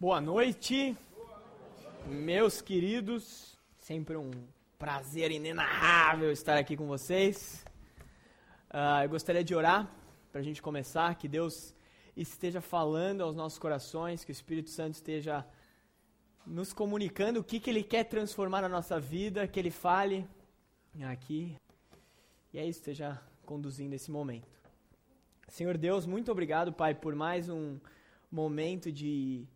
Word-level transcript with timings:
Boa 0.00 0.18
noite, 0.18 0.96
meus 2.06 2.62
queridos. 2.62 3.54
Sempre 3.76 4.16
um 4.16 4.30
prazer 4.78 5.30
inenarrável 5.30 6.32
estar 6.32 6.56
aqui 6.56 6.74
com 6.74 6.86
vocês. 6.86 7.62
Uh, 8.70 9.02
eu 9.02 9.10
gostaria 9.10 9.44
de 9.44 9.54
orar 9.54 9.94
para 10.32 10.40
a 10.40 10.42
gente 10.42 10.62
começar, 10.62 11.14
que 11.16 11.28
Deus 11.28 11.76
esteja 12.16 12.62
falando 12.62 13.20
aos 13.20 13.36
nossos 13.36 13.58
corações, 13.58 14.24
que 14.24 14.30
o 14.30 14.32
Espírito 14.32 14.70
Santo 14.70 14.94
esteja 14.94 15.46
nos 16.46 16.72
comunicando 16.72 17.40
o 17.40 17.44
que, 17.44 17.60
que 17.60 17.68
Ele 17.68 17.82
quer 17.82 18.04
transformar 18.04 18.62
na 18.62 18.70
nossa 18.70 18.98
vida, 18.98 19.46
que 19.46 19.60
Ele 19.60 19.70
fale 19.70 20.26
aqui. 21.02 21.58
E 22.54 22.58
é 22.58 22.64
isso, 22.64 22.78
esteja 22.78 23.20
conduzindo 23.44 23.94
esse 23.94 24.10
momento. 24.10 24.48
Senhor 25.46 25.76
Deus, 25.76 26.06
muito 26.06 26.32
obrigado, 26.32 26.72
Pai, 26.72 26.94
por 26.94 27.14
mais 27.14 27.50
um 27.50 27.78
momento 28.32 28.90
de 28.90 29.46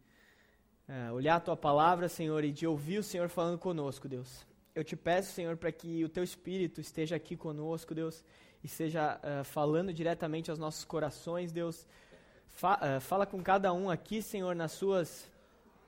é, 0.87 1.11
olhar 1.11 1.37
a 1.37 1.41
tua 1.41 1.57
palavra, 1.57 2.09
Senhor, 2.09 2.45
e 2.45 2.53
de 2.53 2.67
ouvir 2.67 2.99
o 2.99 3.03
Senhor 3.03 3.29
falando 3.29 3.59
conosco, 3.59 4.09
Deus. 4.09 4.47
Eu 4.75 4.85
te 4.85 4.97
peço, 4.97 5.33
Senhor, 5.33 5.57
para 5.57 5.73
que 5.73 6.05
o 6.05 6.09
teu 6.09 6.23
Espírito 6.23 6.81
esteja 6.81 7.17
aqui 7.17 7.37
conosco, 7.37 7.95
Deus, 7.95 8.25
e 8.63 8.67
esteja 8.67 9.19
uh, 9.19 9.45
falando 9.45 9.93
diretamente 9.93 10.51
aos 10.51 10.59
nossos 10.59 10.85
corações, 10.85 11.53
Deus. 11.53 11.87
Fa 12.53 12.75
uh, 12.75 13.01
fala 13.01 13.25
com 13.25 13.43
cada 13.43 13.73
um 13.73 13.89
aqui, 13.89 14.21
Senhor, 14.21 14.55
nas 14.55 14.73
suas, 14.73 15.31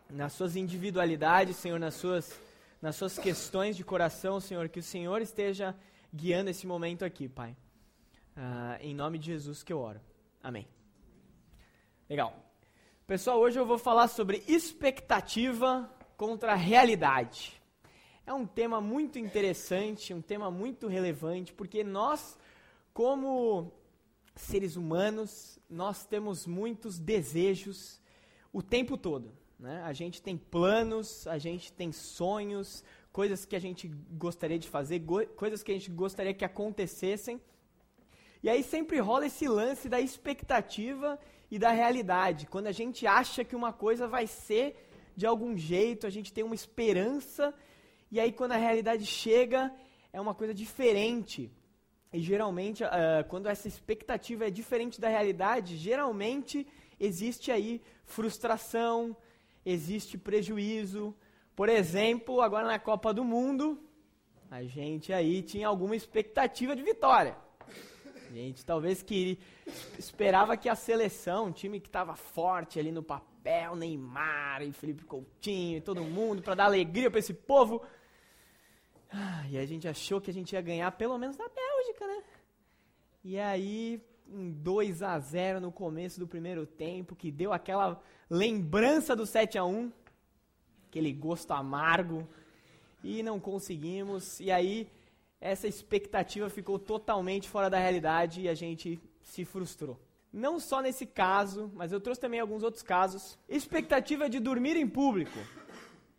nas 0.09 0.33
suas 0.33 0.57
individualidades, 0.57 1.57
Senhor, 1.57 1.79
nas 1.79 1.95
suas, 1.95 2.41
nas 2.81 2.97
suas 2.97 3.19
questões 3.19 3.77
de 3.77 3.85
coração, 3.85 4.41
Senhor, 4.41 4.69
que 4.69 4.79
o 4.79 4.83
Senhor 4.83 5.21
esteja 5.21 5.75
guiando 6.15 6.51
esse 6.51 6.67
momento 6.67 7.05
aqui, 7.05 7.29
Pai. 7.29 7.57
Uh, 8.37 8.81
em 8.81 8.95
nome 8.95 9.19
de 9.19 9.27
Jesus 9.27 9.63
que 9.63 9.73
eu 9.73 9.81
oro. 9.81 10.01
Amém. 10.43 10.67
Legal. 12.09 12.46
Pessoal, 13.07 13.39
hoje 13.39 13.57
eu 13.57 13.65
vou 13.65 13.79
falar 13.79 14.09
sobre 14.09 14.43
expectativa 14.49 15.89
contra 16.17 16.57
realidade. 16.57 17.63
É 18.27 18.33
um 18.33 18.45
tema 18.45 18.81
muito 18.81 19.17
interessante, 19.17 20.13
um 20.13 20.21
tema 20.21 20.51
muito 20.51 20.89
relevante, 20.89 21.53
porque 21.53 21.85
nós, 21.85 22.37
como 22.93 23.73
seres 24.35 24.75
humanos, 24.75 25.57
nós 25.71 26.05
temos 26.05 26.49
muitos 26.49 26.99
desejos 26.99 28.01
o 28.53 28.61
tempo 28.61 28.97
todo. 28.97 29.33
Né? 29.57 29.81
A 29.85 29.93
gente 29.93 30.21
tem 30.21 30.37
planos, 30.37 31.29
a 31.29 31.39
gente 31.39 31.73
tem 31.73 31.93
sonhos, 31.93 32.83
coisas 33.13 33.45
que 33.45 33.55
a 33.55 33.61
gente 33.61 33.87
gostaria 33.87 34.59
de 34.59 34.69
fazer, 34.69 35.01
coisas 35.37 35.63
que 35.63 35.71
a 35.71 35.75
gente 35.75 35.93
gostaria 35.93 36.35
que 36.35 36.45
acontecessem. 36.45 37.41
E 38.43 38.51
aí 38.51 38.65
sempre 38.65 38.99
rola 38.99 39.27
esse 39.27 39.47
lance 39.47 39.89
da 39.89 40.01
expectativa 40.01 41.17
e 41.51 41.59
da 41.59 41.71
realidade. 41.71 42.47
Quando 42.47 42.67
a 42.67 42.73
gente 42.73 43.07
acha 43.07 43.45
que 43.45 43.57
uma 43.57 43.73
coisa 43.73 44.07
vai 44.09 44.27
ser 44.27 44.89
de 45.17 45.27
algum 45.27 45.57
jeito, 45.57 46.07
a 46.07 46.11
gente 46.11 46.33
tem 46.33 46.45
uma 46.45 46.55
esperança, 46.55 47.55
e 48.11 48.21
aí 48.21 48.33
quando 48.33 48.53
a 48.53 48.57
realidade 48.57 49.07
chega, 49.07 49.73
é 50.13 50.21
uma 50.21 50.35
coisa 50.35 50.53
diferente. 50.53 51.51
E 52.13 52.21
geralmente, 52.21 52.85
uh, 52.85 52.89
quando 53.29 53.49
essa 53.49 53.69
expectativa 53.69 54.47
é 54.47 54.51
diferente 54.51 55.01
da 55.01 55.09
realidade, 55.09 55.77
geralmente 55.77 56.67
existe 56.99 57.51
aí 57.51 57.83
frustração, 58.05 59.17
existe 59.65 60.17
prejuízo. 60.17 61.15
Por 61.55 61.69
exemplo, 61.69 62.41
agora 62.41 62.67
na 62.67 62.79
Copa 62.79 63.13
do 63.13 63.25
Mundo, 63.25 63.79
a 64.51 64.63
gente 64.63 65.13
aí 65.13 65.43
tinha 65.43 65.67
alguma 65.67 65.97
expectativa 65.97 66.77
de 66.77 66.83
vitória. 66.83 67.37
Gente 68.37 68.67
talvez 68.67 69.03
que 69.03 69.39
esperava 69.99 70.59
que 70.59 70.69
a 70.69 70.75
seleção, 70.75 71.47
um 71.47 71.53
time 71.53 71.81
que 71.81 71.89
estava 71.89 72.15
forte 72.15 72.79
ali 72.79 72.93
no 72.93 73.03
papel, 73.03 73.75
Neymar 73.75 74.61
e 74.61 74.73
Felipe 74.73 75.07
Coutinho 75.07 75.79
e 75.79 75.81
todo 75.81 76.05
mundo, 76.05 76.43
para 76.43 76.55
dar 76.55 76.67
alegria 76.67 77.11
para 77.11 77.19
esse 77.19 77.33
povo. 77.33 77.81
Ah, 79.11 79.47
e 79.49 79.57
a 79.57 79.65
gente 79.65 79.89
achou 79.89 80.21
que 80.21 80.31
a 80.31 80.35
gente 80.35 80.53
ia 80.53 80.61
ganhar 80.61 80.93
pelo 80.93 81.17
menos 81.17 81.35
da 81.35 81.49
Bélgica, 81.49 82.07
né? 82.07 82.23
E 83.25 83.39
aí, 83.39 84.03
um 84.29 84.51
2 84.51 85.03
a 85.03 85.19
0 85.19 85.59
no 85.59 85.73
começo 85.73 86.21
do 86.21 86.29
primeiro 86.29 86.67
tempo, 86.67 87.17
que 87.17 87.31
deu 87.31 87.55
aquela 87.55 88.03
lembrança 88.29 89.17
do 89.17 89.25
7 89.25 89.57
a 89.57 89.65
1 89.65 89.91
aquele 90.91 91.11
gosto 91.11 91.53
amargo, 91.53 92.29
e 93.03 93.23
não 93.23 93.41
conseguimos. 93.41 94.41
E 94.41 94.51
aí, 94.51 94.91
essa 95.41 95.69
expectativa 95.69 96.49
ficou 96.49 96.79
totalmente 96.79 97.49
fora 97.49 97.69
da 97.69 97.79
realidade 97.79 98.43
e 98.43 98.49
a 98.49 98.55
gente 98.55 99.01
se 99.23 99.45
frustrou. 99.45 100.01
Não 100.33 100.59
só 100.59 100.81
nesse 100.83 101.07
caso, 101.07 101.71
mas 101.75 101.93
eu 101.93 102.01
trouxe 102.01 102.21
também 102.21 102.41
alguns 102.41 102.63
outros 102.63 102.83
casos. 102.83 103.39
Expectativa 103.49 104.29
de 104.29 104.39
dormir 104.39 104.77
em 104.77 104.89
público. 104.89 105.39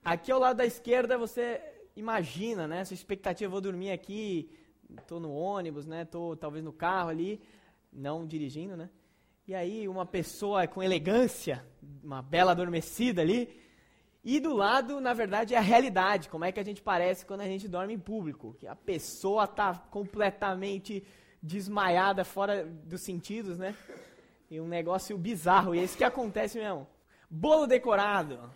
Aqui 0.04 0.32
ao 0.32 0.40
lado 0.40 0.58
da 0.58 0.66
esquerda 0.66 1.18
você 1.18 1.62
imagina, 1.96 2.68
né? 2.68 2.80
Essa 2.80 2.94
expectativa, 2.94 3.52
vou 3.52 3.62
dormir 3.62 3.92
aqui, 3.92 4.50
estou 4.98 5.20
no 5.20 5.32
ônibus, 5.32 5.86
né? 5.86 6.04
Estou 6.04 6.36
talvez 6.36 6.64
no 6.64 6.72
carro 6.72 7.10
ali, 7.10 7.42
não 7.92 8.26
dirigindo, 8.26 8.78
né? 8.78 8.90
E 9.48 9.56
aí 9.56 9.88
uma 9.88 10.06
pessoa 10.06 10.68
com 10.68 10.84
elegância, 10.84 11.66
uma 12.04 12.22
bela 12.22 12.52
adormecida 12.52 13.22
ali, 13.22 13.50
e 14.30 14.42
do 14.42 14.54
lado, 14.54 15.00
na 15.00 15.14
verdade, 15.14 15.56
é 15.56 15.58
a 15.58 15.62
realidade, 15.62 16.28
como 16.28 16.44
é 16.44 16.52
que 16.52 16.60
a 16.60 16.64
gente 16.64 16.82
parece 16.82 17.26
quando 17.26 17.40
a 17.40 17.46
gente 17.46 17.66
dorme 17.66 17.94
em 17.94 17.98
público, 17.98 18.58
que 18.60 18.68
a 18.68 18.76
pessoa 18.76 19.46
está 19.46 19.74
completamente 19.90 21.02
desmaiada, 21.42 22.26
fora 22.26 22.66
dos 22.66 23.00
sentidos, 23.00 23.58
né? 23.58 23.74
E 24.52 24.60
um 24.60 24.68
negócio 24.68 25.18
bizarro, 25.18 25.74
e 25.74 25.80
é 25.80 25.84
isso 25.86 25.98
que 25.98 26.04
acontece 26.04 26.58
mesmo. 26.58 26.86
Bolo 27.30 27.66
decorado. 27.66 28.52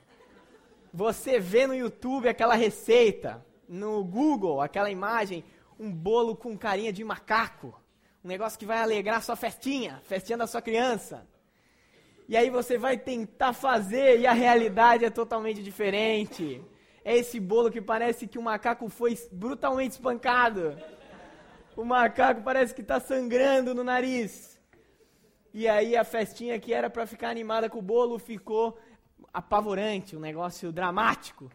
Você 0.93 1.39
vê 1.39 1.65
no 1.65 1.73
YouTube 1.73 2.27
aquela 2.27 2.55
receita, 2.55 3.41
no 3.65 4.03
Google, 4.03 4.59
aquela 4.59 4.91
imagem, 4.91 5.41
um 5.79 5.89
bolo 5.89 6.35
com 6.35 6.57
carinha 6.57 6.91
de 6.91 7.01
macaco. 7.01 7.73
Um 8.21 8.27
negócio 8.27 8.59
que 8.59 8.65
vai 8.65 8.79
alegrar 8.79 9.23
sua 9.23 9.37
festinha, 9.37 10.01
festinha 10.03 10.37
da 10.37 10.47
sua 10.47 10.61
criança. 10.61 11.25
E 12.27 12.37
aí 12.37 12.49
você 12.49 12.77
vai 12.77 12.97
tentar 12.97 13.53
fazer 13.53 14.19
e 14.19 14.27
a 14.27 14.33
realidade 14.33 15.05
é 15.05 15.09
totalmente 15.09 15.61
diferente. 15.61 16.63
É 17.03 17.17
esse 17.17 17.39
bolo 17.39 17.71
que 17.71 17.81
parece 17.81 18.27
que 18.27 18.37
o 18.37 18.41
macaco 18.41 18.87
foi 18.87 19.17
brutalmente 19.31 19.95
espancado. 19.95 20.77
O 21.75 21.83
macaco 21.83 22.41
parece 22.41 22.73
que 22.75 22.81
está 22.81 22.99
sangrando 22.99 23.73
no 23.73 23.83
nariz. 23.83 24.61
E 25.53 25.67
aí 25.67 25.97
a 25.97 26.03
festinha 26.03 26.59
que 26.59 26.73
era 26.73 26.89
para 26.89 27.05
ficar 27.05 27.29
animada 27.29 27.69
com 27.69 27.79
o 27.79 27.81
bolo 27.81 28.17
ficou 28.17 28.77
apavorante, 29.33 30.15
um 30.15 30.19
negócio 30.19 30.71
dramático. 30.71 31.51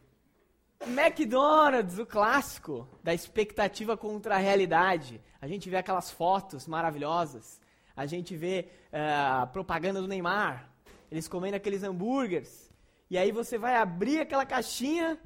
McDonald's, 0.85 1.99
o 1.99 2.05
clássico 2.05 2.87
da 3.03 3.15
expectativa 3.15 3.97
contra 3.97 4.35
a 4.35 4.39
realidade. 4.39 5.23
A 5.41 5.47
gente 5.47 5.71
vê 5.71 5.77
aquelas 5.77 6.11
fotos 6.11 6.67
maravilhosas 6.67 7.61
a 7.97 8.05
gente 8.07 8.37
vê 8.37 8.69
uh, 8.93 9.47
propaganda 9.49 10.01
do 10.01 10.07
Neymar, 10.07 10.71
eles 11.11 11.27
comendo 11.27 11.57
aqueles 11.57 11.83
hambúrgueres, 11.83 12.71
e 13.11 13.17
aí 13.17 13.33
você 13.33 13.57
vai 13.57 13.77
abrir 13.77 14.21
aquela 14.21 14.45
caixinha 14.45 15.19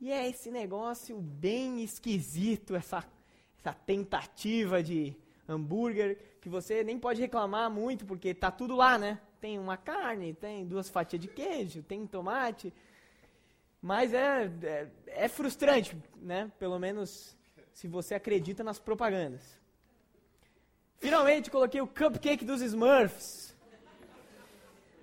e 0.00 0.10
é 0.10 0.28
esse 0.28 0.50
negócio 0.50 1.18
bem 1.20 1.82
esquisito, 1.82 2.74
essa, 2.74 3.04
essa 3.58 3.72
tentativa 3.72 4.82
de 4.82 5.16
hambúrguer 5.48 6.18
que 6.40 6.48
você 6.48 6.82
nem 6.84 6.98
pode 6.98 7.20
reclamar 7.20 7.70
muito 7.70 8.04
porque 8.04 8.34
tá 8.34 8.50
tudo 8.50 8.76
lá, 8.76 8.98
né? 8.98 9.20
Tem 9.40 9.58
uma 9.58 9.76
carne, 9.76 10.34
tem 10.34 10.66
duas 10.66 10.88
fatias 10.88 11.20
de 11.20 11.28
queijo, 11.28 11.82
tem 11.82 12.06
tomate, 12.06 12.72
mas 13.80 14.14
é, 14.14 14.50
é, 14.62 14.88
é 15.06 15.28
frustrante, 15.28 15.96
né? 16.16 16.50
Pelo 16.58 16.78
menos 16.78 17.36
se 17.72 17.88
você 17.88 18.14
acredita 18.14 18.62
nas 18.62 18.78
propagandas. 18.78 19.58
Finalmente 21.04 21.50
coloquei 21.50 21.82
o 21.82 21.86
cupcake 21.86 22.46
dos 22.46 22.62
Smurfs. 22.62 23.54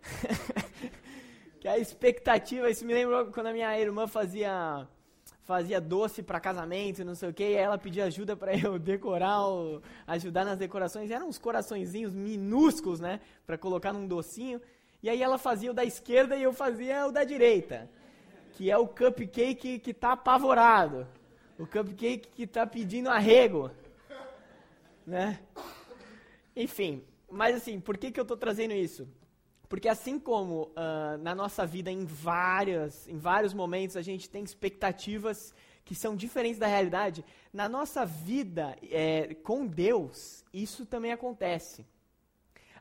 que 1.61 1.67
a 1.67 1.77
expectativa, 1.77 2.71
isso 2.71 2.83
me 2.83 2.91
lembra 2.91 3.25
quando 3.25 3.45
a 3.45 3.53
minha 3.53 3.79
irmã 3.79 4.07
fazia 4.07 4.87
fazia 5.43 5.79
doce 5.79 6.23
para 6.23 6.39
casamento, 6.39 7.05
não 7.05 7.13
sei 7.13 7.29
o 7.29 7.33
que, 7.33 7.43
e 7.43 7.53
ela 7.53 7.77
pedia 7.77 8.05
ajuda 8.05 8.35
para 8.35 8.57
eu 8.57 8.79
decorar, 8.79 9.37
ajudar 10.07 10.43
nas 10.43 10.57
decorações. 10.57 11.11
Eram 11.11 11.27
uns 11.27 11.37
coraçõezinhos 11.37 12.15
minúsculos, 12.15 12.99
né, 12.99 13.19
para 13.45 13.55
colocar 13.55 13.93
num 13.93 14.07
docinho. 14.07 14.59
E 15.03 15.09
aí 15.09 15.21
ela 15.21 15.37
fazia 15.37 15.69
o 15.69 15.73
da 15.73 15.85
esquerda 15.85 16.35
e 16.35 16.41
eu 16.41 16.51
fazia 16.51 17.05
o 17.05 17.11
da 17.11 17.23
direita, 17.23 17.87
que 18.53 18.71
é 18.71 18.77
o 18.77 18.87
cupcake 18.87 19.77
que 19.77 19.91
está 19.91 20.13
apavorado, 20.13 21.07
o 21.59 21.67
cupcake 21.67 22.27
que 22.29 22.43
está 22.43 22.65
pedindo 22.65 23.07
arrego, 23.07 23.69
né? 25.05 25.39
Enfim, 26.61 27.03
mas 27.27 27.55
assim, 27.55 27.79
por 27.79 27.97
que, 27.97 28.11
que 28.11 28.19
eu 28.19 28.23
estou 28.23 28.37
trazendo 28.37 28.73
isso? 28.73 29.07
Porque 29.67 29.87
assim 29.87 30.19
como 30.19 30.65
uh, 30.65 31.17
na 31.19 31.33
nossa 31.33 31.65
vida, 31.65 31.89
em, 31.89 32.05
várias, 32.05 33.07
em 33.07 33.17
vários 33.17 33.51
momentos, 33.51 33.97
a 33.97 34.01
gente 34.03 34.29
tem 34.29 34.43
expectativas 34.43 35.55
que 35.83 35.95
são 35.95 36.15
diferentes 36.15 36.59
da 36.59 36.67
realidade, 36.67 37.25
na 37.51 37.67
nossa 37.67 38.05
vida 38.05 38.77
é, 38.83 39.33
com 39.43 39.65
Deus, 39.65 40.45
isso 40.53 40.85
também 40.85 41.11
acontece. 41.11 41.83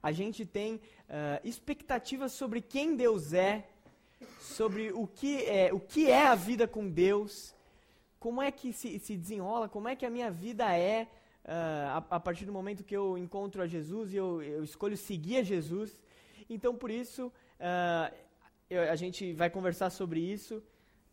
A 0.02 0.12
gente 0.12 0.44
tem 0.44 0.74
uh, 0.74 0.80
expectativas 1.42 2.32
sobre 2.32 2.60
quem 2.60 2.94
Deus 2.96 3.32
é, 3.32 3.66
sobre 4.38 4.92
o 4.92 5.06
que 5.06 5.42
é, 5.46 5.72
o 5.72 5.80
que 5.80 6.10
é 6.10 6.26
a 6.26 6.34
vida 6.34 6.68
com 6.68 6.86
Deus, 6.86 7.54
como 8.18 8.42
é 8.42 8.50
que 8.50 8.74
se, 8.74 8.98
se 8.98 9.16
desenrola, 9.16 9.70
como 9.70 9.88
é 9.88 9.96
que 9.96 10.04
a 10.04 10.10
minha 10.10 10.30
vida 10.30 10.76
é 10.76 11.08
uh, 11.44 11.96
a, 11.96 11.96
a, 12.10 12.20
partir 12.20 12.44
do 12.44 12.52
momento 12.52 12.84
que 12.84 12.96
eu 12.96 13.16
encontro 13.16 13.62
a 13.62 13.66
Jesus 13.66 14.12
e 14.12 14.16
eu, 14.16 14.42
eu 14.42 14.64
escolho 14.64 14.96
seguir 14.96 15.38
a 15.38 15.42
Jesus. 15.42 16.00
Então, 16.48 16.74
por 16.74 16.90
isso, 16.90 17.26
uh, 17.26 18.14
eu, 18.68 18.82
a 18.90 18.96
gente 18.96 19.32
vai 19.32 19.50
conversar 19.50 19.90
sobre 19.90 20.20
isso 20.20 20.62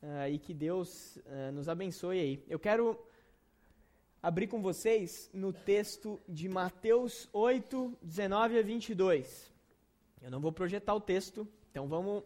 uh, 0.02 0.28
e 0.30 0.38
que 0.40 0.54
Deus 0.54 1.18
nos 1.54 1.70
abençoe 1.70 2.20
aí. 2.20 2.44
Eu 2.48 2.60
quero 2.60 3.00
abrir 4.22 4.48
com 4.48 4.62
vocês 4.62 5.30
no 5.34 5.54
texto 5.54 6.20
de 6.28 6.50
Mateus 6.50 7.30
8, 7.32 7.98
19 8.02 8.60
a 8.60 8.62
22. 8.62 9.54
Eu 10.22 10.32
não 10.32 10.40
vou 10.40 10.52
projetar 10.52 10.94
o 10.96 11.00
texto, 11.00 11.48
então 11.70 11.88
vamos 11.88 12.24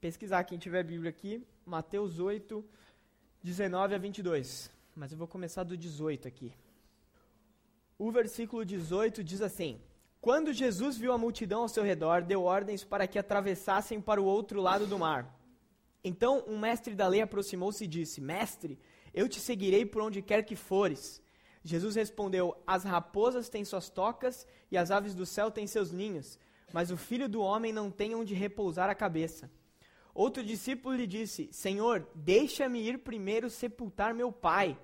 pesquisar 0.00 0.44
quem 0.44 0.58
tiver 0.58 0.82
Bíblia 0.82 1.10
aqui. 1.10 1.46
Mateus 1.66 2.18
8, 2.18 2.64
19 3.42 3.94
a 3.94 3.98
22. 3.98 4.70
Mas 4.96 5.12
eu 5.12 5.18
vou 5.18 5.28
começar 5.28 5.62
do 5.62 5.76
18 5.76 6.26
aqui. 6.26 6.52
O 8.02 8.10
versículo 8.10 8.64
18 8.64 9.22
diz 9.22 9.42
assim: 9.42 9.78
Quando 10.22 10.54
Jesus 10.54 10.96
viu 10.96 11.12
a 11.12 11.18
multidão 11.18 11.60
ao 11.60 11.68
seu 11.68 11.84
redor, 11.84 12.22
deu 12.22 12.44
ordens 12.44 12.82
para 12.82 13.06
que 13.06 13.18
atravessassem 13.18 14.00
para 14.00 14.18
o 14.18 14.24
outro 14.24 14.58
lado 14.58 14.86
do 14.86 14.98
mar. 14.98 15.38
Então 16.02 16.42
um 16.46 16.58
mestre 16.58 16.94
da 16.94 17.06
lei 17.06 17.20
aproximou-se 17.20 17.84
e 17.84 17.86
disse: 17.86 18.18
Mestre, 18.18 18.78
eu 19.12 19.28
te 19.28 19.38
seguirei 19.38 19.84
por 19.84 20.00
onde 20.00 20.22
quer 20.22 20.46
que 20.46 20.56
fores. 20.56 21.22
Jesus 21.62 21.94
respondeu: 21.94 22.56
As 22.66 22.84
raposas 22.84 23.50
têm 23.50 23.66
suas 23.66 23.90
tocas 23.90 24.46
e 24.70 24.78
as 24.78 24.90
aves 24.90 25.14
do 25.14 25.26
céu 25.26 25.50
têm 25.50 25.66
seus 25.66 25.92
ninhos, 25.92 26.38
mas 26.72 26.90
o 26.90 26.96
filho 26.96 27.28
do 27.28 27.42
homem 27.42 27.70
não 27.70 27.90
tem 27.90 28.14
onde 28.14 28.32
repousar 28.32 28.88
a 28.88 28.94
cabeça. 28.94 29.50
Outro 30.14 30.42
discípulo 30.42 30.96
lhe 30.96 31.06
disse: 31.06 31.50
Senhor, 31.52 32.08
deixa-me 32.14 32.80
ir 32.80 33.00
primeiro 33.00 33.50
sepultar 33.50 34.14
meu 34.14 34.32
pai. 34.32 34.78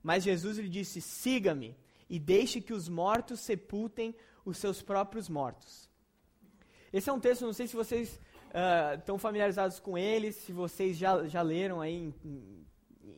Mas 0.00 0.22
Jesus 0.22 0.56
lhe 0.56 0.68
disse: 0.68 1.00
Siga-me 1.00 1.76
e 2.14 2.18
deixe 2.18 2.60
que 2.60 2.72
os 2.72 2.88
mortos 2.88 3.40
sepultem 3.40 4.14
os 4.44 4.56
seus 4.58 4.80
próprios 4.80 5.28
mortos. 5.28 5.90
Esse 6.92 7.10
é 7.10 7.12
um 7.12 7.18
texto, 7.18 7.44
não 7.44 7.52
sei 7.52 7.66
se 7.66 7.74
vocês 7.74 8.20
uh, 8.50 8.98
estão 8.98 9.18
familiarizados 9.18 9.80
com 9.80 9.98
ele, 9.98 10.30
se 10.30 10.52
vocês 10.52 10.96
já, 10.96 11.26
já 11.26 11.42
leram 11.42 11.80
aí 11.80 11.94
em, 11.94 12.14
em 12.24 12.64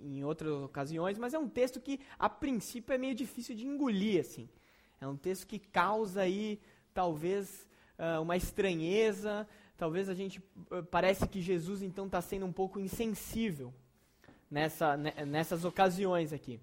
em 0.02 0.24
outras 0.24 0.52
ocasiões, 0.62 1.18
mas 1.18 1.34
é 1.34 1.38
um 1.38 1.48
texto 1.48 1.80
que, 1.80 2.00
a 2.18 2.28
princípio, 2.28 2.92
é 2.92 2.98
meio 2.98 3.14
difícil 3.14 3.54
de 3.54 3.66
engolir, 3.66 4.20
assim. 4.20 4.48
É 5.00 5.06
um 5.06 5.16
texto 5.16 5.46
que 5.46 5.58
causa 5.58 6.22
aí, 6.22 6.60
talvez, 6.94 7.66
uh, 7.98 8.22
uma 8.22 8.36
estranheza, 8.36 9.46
talvez 9.76 10.08
a 10.08 10.14
gente, 10.14 10.38
uh, 10.70 10.82
parece 10.90 11.26
que 11.28 11.40
Jesus, 11.40 11.82
então, 11.82 12.06
está 12.06 12.20
sendo 12.20 12.46
um 12.46 12.52
pouco 12.52 12.78
insensível 12.78 13.74
nessa, 14.50 14.96
nessas 14.96 15.64
ocasiões 15.64 16.32
aqui. 16.32 16.60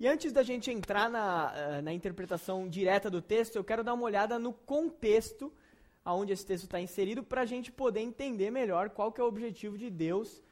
E 0.00 0.06
antes 0.06 0.32
da 0.32 0.42
gente 0.42 0.70
entrar 0.70 1.10
na, 1.10 1.52
uh, 1.52 1.82
na 1.82 1.92
interpretação 1.92 2.68
direta 2.68 3.10
do 3.10 3.20
texto, 3.20 3.56
eu 3.56 3.64
quero 3.64 3.82
dar 3.82 3.94
uma 3.94 4.04
olhada 4.04 4.38
no 4.38 4.52
contexto 4.52 5.52
aonde 6.04 6.32
esse 6.32 6.46
texto 6.46 6.64
está 6.64 6.80
inserido, 6.80 7.22
para 7.22 7.42
a 7.42 7.44
gente 7.44 7.70
poder 7.70 8.00
entender 8.00 8.50
melhor 8.50 8.88
qual 8.88 9.12
que 9.12 9.20
é 9.20 9.24
o 9.24 9.26
objetivo 9.26 9.76
de 9.76 9.90
Deus 9.90 10.42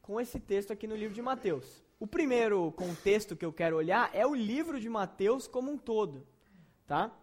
com 0.00 0.18
esse 0.18 0.40
texto 0.40 0.72
aqui 0.72 0.86
no 0.86 0.96
livro 0.96 1.14
de 1.14 1.20
Mateus. 1.20 1.84
O 2.00 2.06
primeiro 2.06 2.72
contexto 2.72 3.36
que 3.36 3.44
eu 3.44 3.52
quero 3.52 3.76
olhar 3.76 4.08
é 4.14 4.26
o 4.26 4.34
livro 4.34 4.80
de 4.80 4.88
Mateus 4.88 5.46
como 5.46 5.70
um 5.70 5.76
todo, 5.76 6.26
tá? 6.86 7.14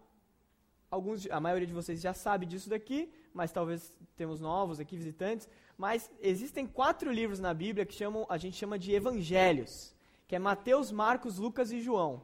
Alguns, 0.88 1.28
a 1.30 1.40
maioria 1.40 1.66
de 1.66 1.72
vocês 1.72 2.00
já 2.00 2.14
sabe 2.14 2.46
disso 2.46 2.70
daqui, 2.70 3.12
mas 3.34 3.50
talvez 3.50 3.92
temos 4.16 4.40
novos 4.40 4.78
aqui 4.78 4.96
visitantes. 4.96 5.48
Mas 5.76 6.10
existem 6.20 6.68
quatro 6.68 7.10
livros 7.10 7.40
na 7.40 7.52
Bíblia 7.52 7.84
que 7.84 7.94
chamam, 7.94 8.24
a 8.28 8.38
gente 8.38 8.56
chama 8.56 8.78
de 8.78 8.92
evangelhos, 8.92 9.94
que 10.30 10.36
é 10.36 10.38
Mateus, 10.38 10.92
Marcos, 10.92 11.38
Lucas 11.38 11.72
e 11.72 11.80
João. 11.80 12.22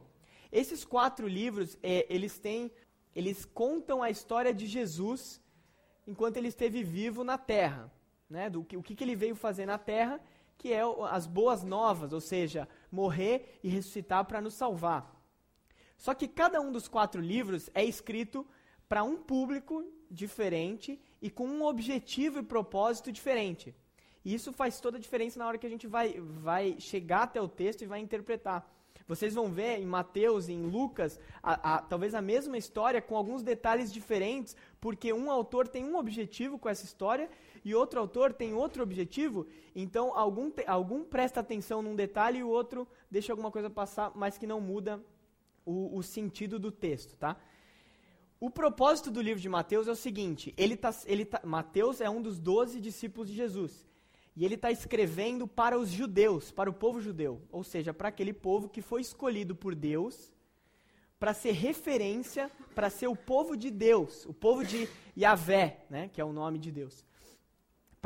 Esses 0.49 0.85
quatro 0.85 1.27
livros, 1.27 1.77
é, 1.83 2.07
eles 2.09 2.39
têm, 2.39 2.71
eles 3.13 3.43
contam 3.43 4.01
a 4.01 4.09
história 4.09 4.53
de 4.53 4.65
Jesus 4.65 5.41
enquanto 6.07 6.37
ele 6.37 6.47
esteve 6.47 6.83
vivo 6.83 7.25
na 7.25 7.37
Terra, 7.37 7.91
né? 8.29 8.49
Do 8.49 8.63
que, 8.63 8.77
o 8.77 8.81
que, 8.81 8.95
que 8.95 9.03
ele 9.03 9.13
veio 9.13 9.35
fazer 9.35 9.65
na 9.65 9.77
Terra 9.77 10.21
que 10.57 10.71
é 10.71 10.81
as 11.09 11.27
boas 11.27 11.63
novas, 11.63 12.13
ou 12.13 12.21
seja, 12.21 12.65
morrer 12.89 13.59
e 13.61 13.67
ressuscitar 13.67 14.23
para 14.23 14.39
nos 14.39 14.53
salvar. 14.53 15.13
Só 15.97 16.13
que 16.13 16.29
cada 16.29 16.61
um 16.61 16.71
dos 16.71 16.87
quatro 16.87 17.19
livros 17.19 17.69
é 17.73 17.83
escrito 17.83 18.47
para 18.87 19.03
um 19.03 19.17
público 19.17 19.83
diferente 20.09 20.97
e 21.21 21.29
com 21.29 21.45
um 21.45 21.65
objetivo 21.65 22.39
e 22.39 22.43
propósito 22.43 23.11
diferente. 23.11 23.75
E 24.27 24.33
isso 24.33 24.51
faz 24.51 24.81
toda 24.81 24.97
a 24.97 24.99
diferença 24.99 25.39
na 25.39 25.47
hora 25.47 25.57
que 25.57 25.65
a 25.65 25.69
gente 25.69 25.87
vai, 25.87 26.19
vai 26.19 26.75
chegar 26.79 27.23
até 27.23 27.41
o 27.41 27.47
texto 27.47 27.83
e 27.83 27.85
vai 27.85 28.01
interpretar. 28.01 28.69
Vocês 29.07 29.33
vão 29.33 29.49
ver 29.49 29.79
em 29.79 29.85
Mateus 29.85 30.49
e 30.49 30.51
em 30.51 30.63
Lucas, 30.63 31.17
a, 31.41 31.75
a, 31.75 31.81
talvez 31.81 32.13
a 32.13 32.21
mesma 32.21 32.57
história 32.57 33.01
com 33.01 33.15
alguns 33.15 33.41
detalhes 33.41 33.89
diferentes, 33.89 34.53
porque 34.81 35.13
um 35.13 35.31
autor 35.31 35.65
tem 35.65 35.85
um 35.85 35.95
objetivo 35.95 36.59
com 36.59 36.67
essa 36.67 36.83
história 36.83 37.29
e 37.63 37.73
outro 37.73 38.01
autor 38.01 38.33
tem 38.33 38.53
outro 38.53 38.83
objetivo, 38.83 39.47
então 39.73 40.13
algum, 40.13 40.51
algum 40.67 41.05
presta 41.05 41.39
atenção 41.39 41.81
num 41.81 41.95
detalhe 41.95 42.39
e 42.39 42.43
o 42.43 42.49
outro 42.49 42.85
deixa 43.09 43.31
alguma 43.31 43.49
coisa 43.49 43.69
passar, 43.69 44.11
mas 44.13 44.37
que 44.37 44.45
não 44.45 44.59
muda 44.59 45.01
o, 45.65 45.97
o 45.97 46.03
sentido 46.03 46.59
do 46.59 46.69
texto, 46.69 47.15
tá? 47.15 47.37
O 48.41 48.49
propósito 48.49 49.09
do 49.09 49.21
livro 49.21 49.41
de 49.41 49.47
Mateus 49.47 49.87
é 49.87 49.91
o 49.91 49.95
seguinte: 49.95 50.53
ele 50.57 50.75
tá, 50.75 50.93
ele 51.05 51.23
tá, 51.23 51.39
Mateus 51.45 52.01
é 52.01 52.09
um 52.09 52.21
dos 52.21 52.37
doze 52.37 52.81
discípulos 52.81 53.29
de 53.29 53.33
Jesus. 53.33 53.86
E 54.37 54.45
ele 54.45 54.55
está 54.55 54.71
escrevendo 54.71 55.45
para 55.45 55.77
os 55.77 55.89
judeus, 55.89 56.49
para 56.51 56.69
o 56.69 56.73
povo 56.73 57.01
judeu. 57.01 57.41
Ou 57.51 57.63
seja, 57.63 57.93
para 57.93 58.07
aquele 58.07 58.31
povo 58.31 58.69
que 58.69 58.81
foi 58.81 59.01
escolhido 59.01 59.53
por 59.53 59.75
Deus 59.75 60.31
para 61.19 61.33
ser 61.33 61.51
referência, 61.51 62.49
para 62.73 62.89
ser 62.89 63.07
o 63.07 63.15
povo 63.15 63.57
de 63.57 63.69
Deus, 63.71 64.23
o 64.27 64.33
povo 64.33 64.63
de 64.63 64.87
Yahvé, 65.17 65.83
né, 65.89 66.09
que 66.13 66.21
é 66.21 66.23
o 66.23 66.31
nome 66.31 66.59
de 66.59 66.71
Deus 66.71 67.03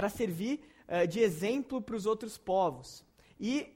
para 0.01 0.09
servir 0.09 0.61
uh, 0.87 1.07
de 1.07 1.19
exemplo 1.19 1.79
para 1.79 1.95
os 1.95 2.07
outros 2.07 2.35
povos. 2.35 3.05
E, 3.39 3.67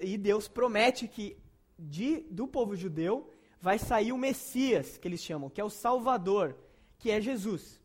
e, 0.00 0.16
Deus 0.16 0.46
promete 0.46 1.08
que 1.08 1.36
de, 1.76 2.20
do 2.30 2.46
povo 2.46 2.76
judeu 2.76 3.28
vai 3.60 3.80
sair 3.80 4.12
o 4.12 4.16
Messias, 4.16 4.96
que 4.96 5.08
eles 5.08 5.20
chamam, 5.20 5.50
que 5.50 5.60
é 5.60 5.64
o 5.64 5.68
Salvador, 5.68 6.56
que 7.00 7.10
é 7.10 7.20
Jesus. 7.20 7.81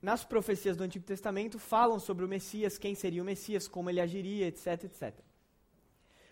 Nas 0.00 0.24
profecias 0.24 0.76
do 0.76 0.84
Antigo 0.84 1.04
Testamento 1.04 1.58
falam 1.58 1.98
sobre 1.98 2.24
o 2.24 2.28
Messias, 2.28 2.78
quem 2.78 2.94
seria 2.94 3.22
o 3.22 3.24
Messias, 3.24 3.66
como 3.66 3.90
ele 3.90 4.00
agiria, 4.00 4.46
etc, 4.46 4.84
etc. 4.84 5.14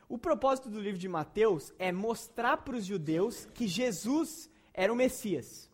O 0.09 0.17
propósito 0.17 0.71
do 0.71 0.81
livro 0.81 0.99
de 0.99 1.09
Mateus 1.09 1.73
é 1.79 1.91
mostrar 1.91 2.59
para 2.59 2.77
os 2.77 2.85
judeus 2.85 3.47
que 3.47 3.67
Jesus 3.67 4.49
era 4.73 4.93
o 4.93 4.97
Messias 4.97 5.69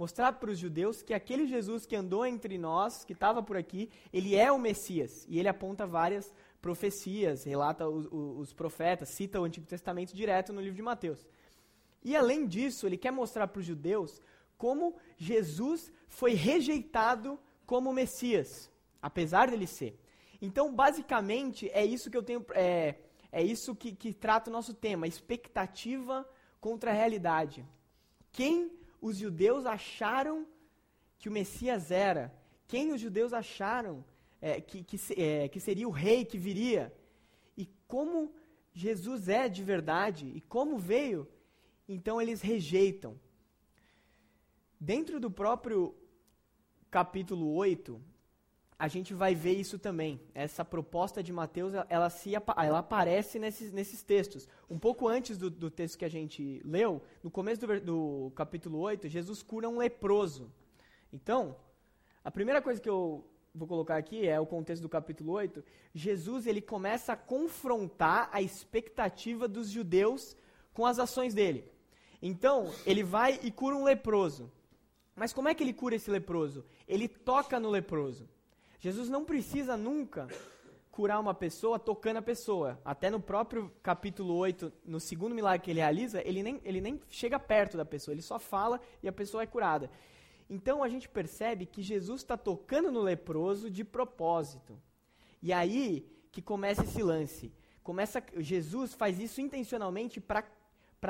mostrar 0.00 0.32
para 0.32 0.50
os 0.50 0.58
judeus 0.58 1.02
que 1.02 1.12
aquele 1.12 1.46
Jesus 1.46 1.84
que 1.84 1.94
andou 1.94 2.24
entre 2.24 2.56
nós, 2.56 3.04
que 3.04 3.12
estava 3.12 3.42
por 3.42 3.54
aqui, 3.54 3.90
ele 4.10 4.34
é 4.34 4.50
o 4.50 4.58
Messias. 4.58 5.26
E 5.28 5.38
ele 5.38 5.46
aponta 5.46 5.86
várias 5.86 6.32
profecias, 6.62 7.44
relata 7.44 7.86
os, 7.86 8.08
os, 8.10 8.50
profetas, 8.54 9.10
cita 9.10 9.38
o 9.38 9.44
Antigo 9.44 9.66
Testamento 9.66 10.16
direto 10.16 10.54
no 10.54 10.60
livro 10.62 10.76
de 10.76 10.80
Mateus. 10.80 11.28
E 12.02 12.16
além 12.16 12.46
disso, 12.46 12.86
ele 12.86 12.96
quer 12.96 13.10
mostrar 13.10 13.46
para 13.48 13.60
os 13.60 13.66
judeus 13.66 14.22
como 14.60 14.94
Jesus 15.16 15.90
foi 16.06 16.34
rejeitado 16.34 17.40
como 17.64 17.94
Messias, 17.94 18.70
apesar 19.00 19.50
dele 19.50 19.66
ser. 19.66 19.98
Então, 20.42 20.74
basicamente, 20.74 21.70
é 21.72 21.82
isso 21.82 22.10
que 22.10 22.16
eu 22.16 22.22
tenho. 22.22 22.44
É, 22.54 22.96
é 23.32 23.42
isso 23.42 23.74
que, 23.74 23.90
que 23.94 24.12
trata 24.12 24.50
o 24.50 24.52
nosso 24.52 24.74
tema: 24.74 25.06
expectativa 25.06 26.28
contra 26.60 26.90
a 26.90 26.94
realidade. 26.94 27.66
Quem 28.30 28.70
os 29.00 29.16
judeus 29.16 29.64
acharam 29.64 30.46
que 31.18 31.30
o 31.30 31.32
Messias 31.32 31.90
era, 31.90 32.30
quem 32.68 32.92
os 32.92 33.00
judeus 33.00 33.32
acharam 33.32 34.04
é, 34.42 34.60
que, 34.60 34.84
que, 34.84 34.98
é, 35.16 35.48
que 35.48 35.58
seria 35.58 35.88
o 35.88 35.90
rei 35.90 36.22
que 36.26 36.36
viria, 36.36 36.94
e 37.56 37.64
como 37.88 38.34
Jesus 38.74 39.26
é 39.26 39.48
de 39.48 39.64
verdade, 39.64 40.30
e 40.34 40.40
como 40.42 40.78
veio, 40.78 41.26
então 41.88 42.20
eles 42.20 42.42
rejeitam. 42.42 43.18
Dentro 44.80 45.20
do 45.20 45.30
próprio 45.30 45.94
capítulo 46.90 47.54
8, 47.54 48.00
a 48.78 48.88
gente 48.88 49.12
vai 49.12 49.34
ver 49.34 49.52
isso 49.52 49.78
também. 49.78 50.18
Essa 50.34 50.64
proposta 50.64 51.22
de 51.22 51.30
Mateus, 51.30 51.74
ela, 51.90 52.08
se, 52.08 52.32
ela 52.34 52.78
aparece 52.78 53.38
nesses, 53.38 53.70
nesses 53.70 54.02
textos. 54.02 54.48
Um 54.70 54.78
pouco 54.78 55.06
antes 55.06 55.36
do, 55.36 55.50
do 55.50 55.70
texto 55.70 55.98
que 55.98 56.04
a 56.06 56.08
gente 56.08 56.62
leu, 56.64 57.02
no 57.22 57.30
começo 57.30 57.60
do, 57.60 57.80
do 57.80 58.32
capítulo 58.34 58.78
8, 58.78 59.06
Jesus 59.06 59.42
cura 59.42 59.68
um 59.68 59.76
leproso. 59.76 60.50
Então, 61.12 61.54
a 62.24 62.30
primeira 62.30 62.62
coisa 62.62 62.80
que 62.80 62.88
eu 62.88 63.22
vou 63.54 63.68
colocar 63.68 63.98
aqui 63.98 64.26
é 64.26 64.40
o 64.40 64.46
contexto 64.46 64.80
do 64.80 64.88
capítulo 64.88 65.32
8. 65.32 65.62
Jesus 65.94 66.46
ele 66.46 66.62
começa 66.62 67.12
a 67.12 67.16
confrontar 67.16 68.30
a 68.32 68.40
expectativa 68.40 69.46
dos 69.46 69.68
judeus 69.68 70.34
com 70.72 70.86
as 70.86 70.98
ações 70.98 71.34
dele. 71.34 71.70
Então, 72.22 72.72
ele 72.86 73.02
vai 73.02 73.38
e 73.42 73.50
cura 73.50 73.76
um 73.76 73.84
leproso. 73.84 74.50
Mas 75.20 75.34
como 75.34 75.50
é 75.50 75.54
que 75.54 75.62
ele 75.62 75.74
cura 75.74 75.96
esse 75.96 76.10
leproso? 76.10 76.64
Ele 76.88 77.06
toca 77.06 77.60
no 77.60 77.68
leproso. 77.68 78.26
Jesus 78.78 79.10
não 79.10 79.22
precisa 79.22 79.76
nunca 79.76 80.26
curar 80.90 81.20
uma 81.20 81.34
pessoa 81.34 81.78
tocando 81.78 82.16
a 82.16 82.22
pessoa. 82.22 82.80
Até 82.82 83.10
no 83.10 83.20
próprio 83.20 83.70
capítulo 83.82 84.34
8, 84.34 84.72
no 84.82 84.98
segundo 84.98 85.34
milagre 85.34 85.62
que 85.62 85.70
ele 85.72 85.80
realiza, 85.80 86.26
ele 86.26 86.42
nem, 86.42 86.58
ele 86.64 86.80
nem 86.80 86.98
chega 87.10 87.38
perto 87.38 87.76
da 87.76 87.84
pessoa, 87.84 88.14
ele 88.14 88.22
só 88.22 88.38
fala 88.38 88.80
e 89.02 89.08
a 89.08 89.12
pessoa 89.12 89.42
é 89.42 89.46
curada. 89.46 89.90
Então 90.48 90.82
a 90.82 90.88
gente 90.88 91.06
percebe 91.06 91.66
que 91.66 91.82
Jesus 91.82 92.22
está 92.22 92.38
tocando 92.38 92.90
no 92.90 93.02
leproso 93.02 93.70
de 93.70 93.84
propósito. 93.84 94.80
E 95.42 95.52
aí 95.52 96.10
que 96.32 96.40
começa 96.40 96.82
esse 96.82 97.02
lance. 97.02 97.52
Começa, 97.82 98.24
Jesus 98.38 98.94
faz 98.94 99.20
isso 99.20 99.42
intencionalmente 99.42 100.18
para 100.18 100.46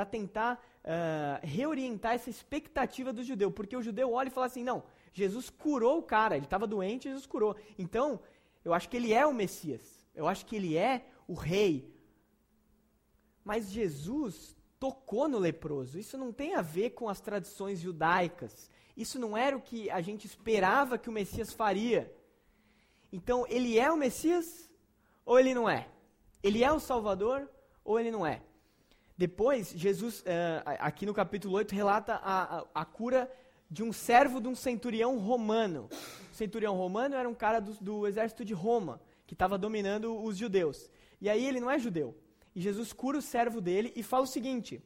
tentar 0.05 0.63
uh, 0.83 1.45
reorientar 1.45 2.13
essa 2.13 2.29
expectativa 2.29 3.11
do 3.11 3.23
judeu. 3.23 3.51
Porque 3.51 3.75
o 3.75 3.81
judeu 3.81 4.13
olha 4.13 4.29
e 4.29 4.31
fala 4.31 4.45
assim: 4.47 4.63
não, 4.63 4.83
Jesus 5.13 5.49
curou 5.49 5.99
o 5.99 6.03
cara, 6.03 6.35
ele 6.35 6.45
estava 6.45 6.65
doente, 6.65 7.09
Jesus 7.09 7.25
curou. 7.25 7.55
Então, 7.77 8.19
eu 8.63 8.73
acho 8.73 8.89
que 8.89 8.97
ele 8.97 9.13
é 9.13 9.25
o 9.25 9.33
Messias. 9.33 10.07
Eu 10.15 10.27
acho 10.27 10.45
que 10.45 10.55
ele 10.55 10.77
é 10.77 11.05
o 11.27 11.33
rei. 11.33 11.93
Mas 13.43 13.71
Jesus 13.71 14.55
tocou 14.79 15.27
no 15.27 15.37
leproso. 15.37 15.99
Isso 15.99 16.17
não 16.17 16.31
tem 16.31 16.55
a 16.55 16.61
ver 16.61 16.91
com 16.91 17.09
as 17.09 17.19
tradições 17.19 17.79
judaicas. 17.79 18.69
Isso 18.95 19.19
não 19.19 19.37
era 19.37 19.55
o 19.55 19.61
que 19.61 19.89
a 19.89 20.01
gente 20.01 20.25
esperava 20.25 20.97
que 20.97 21.09
o 21.09 21.13
Messias 21.13 21.53
faria. 21.53 22.13
Então, 23.11 23.45
ele 23.47 23.77
é 23.77 23.91
o 23.91 23.97
Messias 23.97 24.69
ou 25.25 25.39
ele 25.39 25.53
não 25.53 25.69
é? 25.69 25.87
Ele 26.41 26.63
é 26.63 26.71
o 26.71 26.79
Salvador 26.79 27.49
ou 27.83 27.99
ele 27.99 28.11
não 28.11 28.25
é? 28.25 28.41
Depois, 29.21 29.71
Jesus, 29.75 30.21
uh, 30.21 30.23
aqui 30.79 31.05
no 31.05 31.13
capítulo 31.13 31.53
8, 31.53 31.75
relata 31.75 32.15
a, 32.15 32.57
a, 32.57 32.65
a, 32.73 32.83
cura 32.83 33.31
de 33.69 33.83
um 33.83 33.93
servo 33.93 34.41
de 34.41 34.47
um 34.47 34.55
centurião 34.55 35.19
romano. 35.19 35.87
O 36.31 36.35
centurião 36.35 36.75
romano 36.75 37.13
era 37.13 37.29
um 37.29 37.35
cara 37.35 37.59
do, 37.59 37.73
do 37.73 38.07
exército 38.07 38.43
de 38.43 38.55
Roma, 38.55 38.99
que 39.27 39.35
estava 39.35 39.59
dominando 39.59 40.19
os 40.23 40.35
judeus. 40.35 40.89
E 41.21 41.29
aí 41.29 41.45
ele 41.45 41.59
não 41.59 41.69
é 41.69 41.77
judeu. 41.77 42.17
E 42.55 42.59
Jesus 42.59 42.93
cura 42.93 43.19
o 43.19 43.21
servo 43.21 43.61
dele 43.61 43.93
e 43.95 44.01
fala 44.01 44.23
o 44.23 44.27
seguinte: 44.27 44.81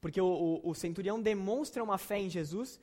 porque 0.00 0.20
o, 0.20 0.60
o, 0.64 0.70
o 0.70 0.72
centurião 0.72 1.20
demonstra 1.20 1.82
uma 1.82 1.98
fé 1.98 2.20
em 2.20 2.30
Jesus 2.30 2.78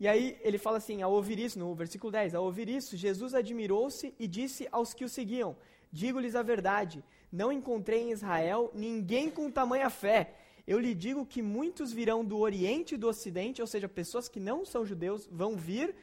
e 0.00 0.08
aí 0.08 0.38
ele 0.42 0.56
fala 0.56 0.78
assim, 0.78 1.02
ao 1.02 1.12
ouvir 1.12 1.38
isso, 1.38 1.58
no 1.58 1.74
versículo 1.74 2.10
10, 2.12 2.34
ao 2.34 2.44
ouvir 2.44 2.68
isso, 2.68 2.96
Jesus 2.96 3.34
admirou-se 3.34 4.14
e 4.18 4.26
disse 4.26 4.68
aos 4.72 4.94
que 4.94 5.04
o 5.04 5.08
seguiam: 5.08 5.54
Digo-lhes 5.92 6.34
a 6.34 6.42
verdade, 6.42 7.04
não 7.30 7.52
encontrei 7.52 8.02
em 8.02 8.10
Israel 8.10 8.70
ninguém 8.74 9.30
com 9.30 9.50
tamanha 9.50 9.90
fé. 9.90 10.34
Eu 10.66 10.78
lhe 10.78 10.94
digo 10.94 11.24
que 11.24 11.40
muitos 11.40 11.92
virão 11.92 12.24
do 12.24 12.38
Oriente 12.38 12.94
e 12.94 12.98
do 12.98 13.08
Ocidente, 13.08 13.60
ou 13.60 13.66
seja, 13.66 13.88
pessoas 13.88 14.28
que 14.28 14.38
não 14.38 14.64
são 14.64 14.84
judeus, 14.84 15.26
vão 15.30 15.56
vir 15.56 15.94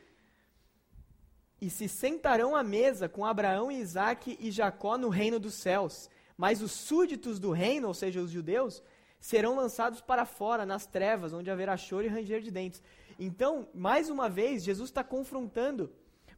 e 1.61 1.69
se 1.69 1.87
sentarão 1.87 2.55
à 2.55 2.63
mesa 2.63 3.07
com 3.07 3.25
Abraão, 3.25 3.71
Isaac 3.71 4.37
e 4.39 4.51
Jacó 4.51 4.97
no 4.97 5.09
reino 5.09 5.39
dos 5.39 5.53
céus. 5.53 6.09
Mas 6.37 6.61
os 6.61 6.71
súditos 6.71 7.39
do 7.39 7.51
reino, 7.51 7.87
ou 7.87 7.93
seja, 7.93 8.19
os 8.21 8.29
judeus, 8.29 8.83
serão 9.19 9.55
lançados 9.55 10.01
para 10.01 10.25
fora, 10.25 10.65
nas 10.65 10.85
trevas, 10.85 11.33
onde 11.33 11.49
haverá 11.49 11.77
choro 11.77 12.05
e 12.05 12.09
ranger 12.09 12.41
de 12.41 12.51
dentes. 12.51 12.83
Então, 13.17 13.67
mais 13.73 14.09
uma 14.09 14.29
vez, 14.29 14.63
Jesus 14.63 14.89
está 14.89 15.03
confrontando. 15.03 15.91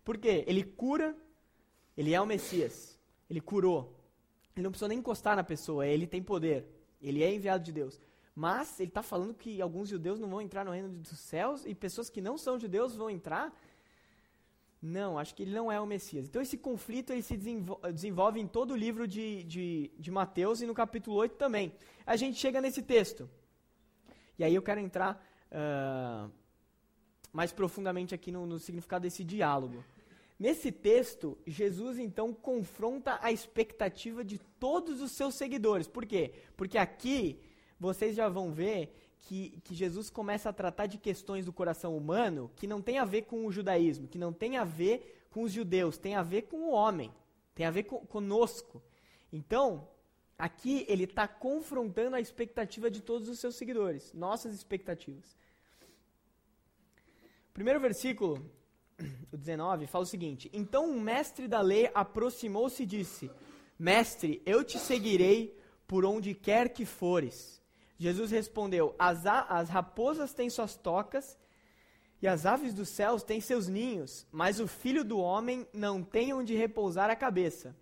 Porque 0.05 0.45
ele 0.47 0.63
cura, 0.63 1.15
ele 1.97 2.13
é 2.13 2.21
o 2.21 2.25
Messias. 2.25 2.97
Ele 3.29 3.41
curou. 3.41 3.96
Ele 4.57 4.63
não 4.63 4.71
precisa 4.71 4.87
nem 4.87 4.97
encostar 4.97 5.35
na 5.35 5.43
pessoa, 5.43 5.85
ele 5.85 6.07
tem 6.07 6.21
poder. 6.21 6.65
Ele 7.01 7.23
é 7.23 7.33
enviado 7.33 7.63
de 7.63 7.71
Deus. 7.71 7.99
Mas 8.35 8.79
ele 8.79 8.89
está 8.89 9.03
falando 9.03 9.33
que 9.33 9.61
alguns 9.61 9.89
judeus 9.89 10.19
não 10.19 10.27
vão 10.27 10.41
entrar 10.41 10.65
no 10.65 10.71
reino 10.71 10.89
dos 10.89 11.19
céus 11.19 11.65
e 11.65 11.73
pessoas 11.75 12.09
que 12.09 12.21
não 12.21 12.37
são 12.37 12.59
judeus 12.59 12.95
vão 12.95 13.09
entrar. 13.09 13.55
Não, 14.81 15.17
acho 15.17 15.33
que 15.35 15.43
ele 15.43 15.53
não 15.53 15.71
é 15.71 15.79
o 15.79 15.85
Messias. 15.85 16.27
Então 16.27 16.41
esse 16.41 16.57
conflito 16.57 17.11
ele 17.11 17.21
se 17.21 17.37
desenvolve 17.37 18.39
em 18.39 18.47
todo 18.47 18.71
o 18.71 18.75
livro 18.75 19.07
de, 19.07 19.43
de, 19.43 19.91
de 19.97 20.11
Mateus 20.11 20.61
e 20.61 20.65
no 20.65 20.73
capítulo 20.73 21.17
8 21.17 21.35
também. 21.35 21.73
A 22.05 22.15
gente 22.15 22.37
chega 22.37 22.61
nesse 22.61 22.81
texto. 22.81 23.29
E 24.37 24.43
aí 24.43 24.53
eu 24.53 24.61
quero 24.61 24.79
entrar 24.79 25.23
uh, 25.51 26.31
mais 27.31 27.51
profundamente 27.51 28.13
aqui 28.13 28.31
no, 28.31 28.45
no 28.45 28.59
significado 28.59 29.03
desse 29.03 29.23
diálogo. 29.23 29.83
Nesse 30.39 30.71
texto, 30.71 31.35
Jesus 31.47 31.97
então 31.97 32.31
confronta 32.31 33.17
a 33.21 33.31
expectativa 33.31 34.23
de 34.23 34.37
todos 34.59 35.01
os 35.01 35.11
seus 35.11 35.35
seguidores. 35.35 35.87
Por 35.87 36.05
quê? 36.05 36.31
Porque 36.55 36.77
aqui 36.77 37.39
vocês 37.79 38.15
já 38.15 38.29
vão 38.29 38.51
ver 38.51 38.93
que, 39.19 39.59
que, 39.63 39.73
Jesus 39.73 40.09
começa 40.09 40.49
a 40.49 40.53
tratar 40.53 40.85
de 40.85 40.99
questões 40.99 41.45
do 41.45 41.53
coração 41.53 41.97
humano 41.97 42.51
que 42.55 42.67
não 42.67 42.81
tem 42.81 42.99
a 42.99 43.05
ver 43.05 43.23
com 43.23 43.45
o 43.45 43.51
judaísmo, 43.51 44.07
que 44.07 44.17
não 44.17 44.31
tem 44.31 44.57
a 44.57 44.63
ver 44.63 45.27
com 45.31 45.41
os 45.41 45.51
judeus, 45.51 45.97
tem 45.97 46.15
a 46.15 46.21
ver 46.21 46.43
com 46.43 46.57
o 46.57 46.71
homem, 46.71 47.11
tem 47.55 47.65
a 47.65 47.71
ver 47.71 47.83
com, 47.83 48.05
conosco. 48.05 48.81
Então, 49.33 49.87
aqui 50.37 50.85
ele 50.87 51.05
está 51.05 51.27
confrontando 51.27 52.15
a 52.15 52.21
expectativa 52.21 52.91
de 52.91 53.01
todos 53.01 53.27
os 53.27 53.39
seus 53.39 53.55
seguidores, 53.55 54.13
nossas 54.13 54.53
expectativas. 54.53 55.35
Primeiro 57.53 57.79
versículo, 57.79 58.49
o 59.31 59.37
19, 59.37 59.87
fala 59.87 60.03
o 60.03 60.07
seguinte: 60.07 60.49
Então 60.53 60.89
um 60.89 60.99
mestre 60.99 61.47
da 61.47 61.61
lei 61.61 61.89
aproximou-se 61.93 62.81
e 62.83 62.85
disse: 62.85 63.31
Mestre, 63.77 64.41
eu 64.45 64.63
te 64.63 64.79
seguirei 64.79 65.57
por 65.87 66.03
onde 66.05 66.33
quer 66.33 66.69
que 66.69 66.85
fores. 66.85 67.61
Jesus 67.97 68.31
respondeu: 68.31 68.95
As, 68.97 69.25
as 69.25 69.69
raposas 69.69 70.33
têm 70.33 70.49
suas 70.49 70.75
tocas 70.75 71.37
e 72.21 72.27
as 72.27 72.45
aves 72.45 72.73
dos 72.73 72.89
céus 72.89 73.23
têm 73.23 73.39
seus 73.39 73.67
ninhos, 73.67 74.25
mas 74.31 74.59
o 74.59 74.67
filho 74.67 75.03
do 75.03 75.19
homem 75.19 75.67
não 75.71 76.01
tem 76.01 76.33
onde 76.33 76.55
repousar 76.55 77.09
a 77.09 77.15
cabeça. 77.15 77.75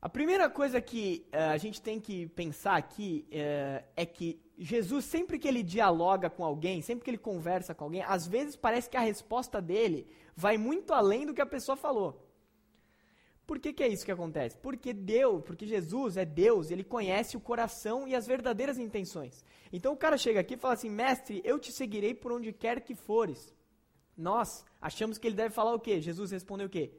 A 0.00 0.08
primeira 0.08 0.50
coisa 0.50 0.80
que 0.80 1.26
uh, 1.32 1.52
a 1.52 1.56
gente 1.56 1.80
tem 1.80 1.98
que 1.98 2.26
pensar 2.28 2.76
aqui 2.76 3.26
uh, 3.30 3.84
é 3.96 4.04
que 4.04 4.43
Jesus, 4.56 5.04
sempre 5.04 5.38
que 5.38 5.48
ele 5.48 5.62
dialoga 5.62 6.30
com 6.30 6.44
alguém, 6.44 6.80
sempre 6.80 7.04
que 7.04 7.10
ele 7.10 7.18
conversa 7.18 7.74
com 7.74 7.84
alguém, 7.84 8.02
às 8.02 8.26
vezes 8.26 8.54
parece 8.54 8.88
que 8.88 8.96
a 8.96 9.00
resposta 9.00 9.60
dele 9.60 10.06
vai 10.36 10.56
muito 10.56 10.92
além 10.92 11.26
do 11.26 11.34
que 11.34 11.40
a 11.40 11.46
pessoa 11.46 11.76
falou. 11.76 12.24
Por 13.46 13.58
que, 13.58 13.72
que 13.72 13.82
é 13.82 13.88
isso 13.88 14.04
que 14.04 14.12
acontece? 14.12 14.56
Porque 14.56 14.92
Deus, 14.92 15.42
porque 15.44 15.66
Jesus 15.66 16.16
é 16.16 16.24
Deus, 16.24 16.70
ele 16.70 16.82
conhece 16.82 17.36
o 17.36 17.40
coração 17.40 18.08
e 18.08 18.14
as 18.14 18.26
verdadeiras 18.26 18.78
intenções. 18.78 19.44
Então 19.70 19.92
o 19.92 19.96
cara 19.96 20.16
chega 20.16 20.40
aqui 20.40 20.54
e 20.54 20.56
fala 20.56 20.74
assim: 20.74 20.88
Mestre, 20.88 21.42
eu 21.44 21.58
te 21.58 21.70
seguirei 21.70 22.14
por 22.14 22.32
onde 22.32 22.52
quer 22.52 22.80
que 22.80 22.94
fores. 22.94 23.54
Nós 24.16 24.64
achamos 24.80 25.18
que 25.18 25.26
ele 25.26 25.36
deve 25.36 25.54
falar 25.54 25.74
o 25.74 25.80
quê? 25.80 26.00
Jesus 26.00 26.30
respondeu 26.30 26.68
o 26.68 26.70
quê? 26.70 26.92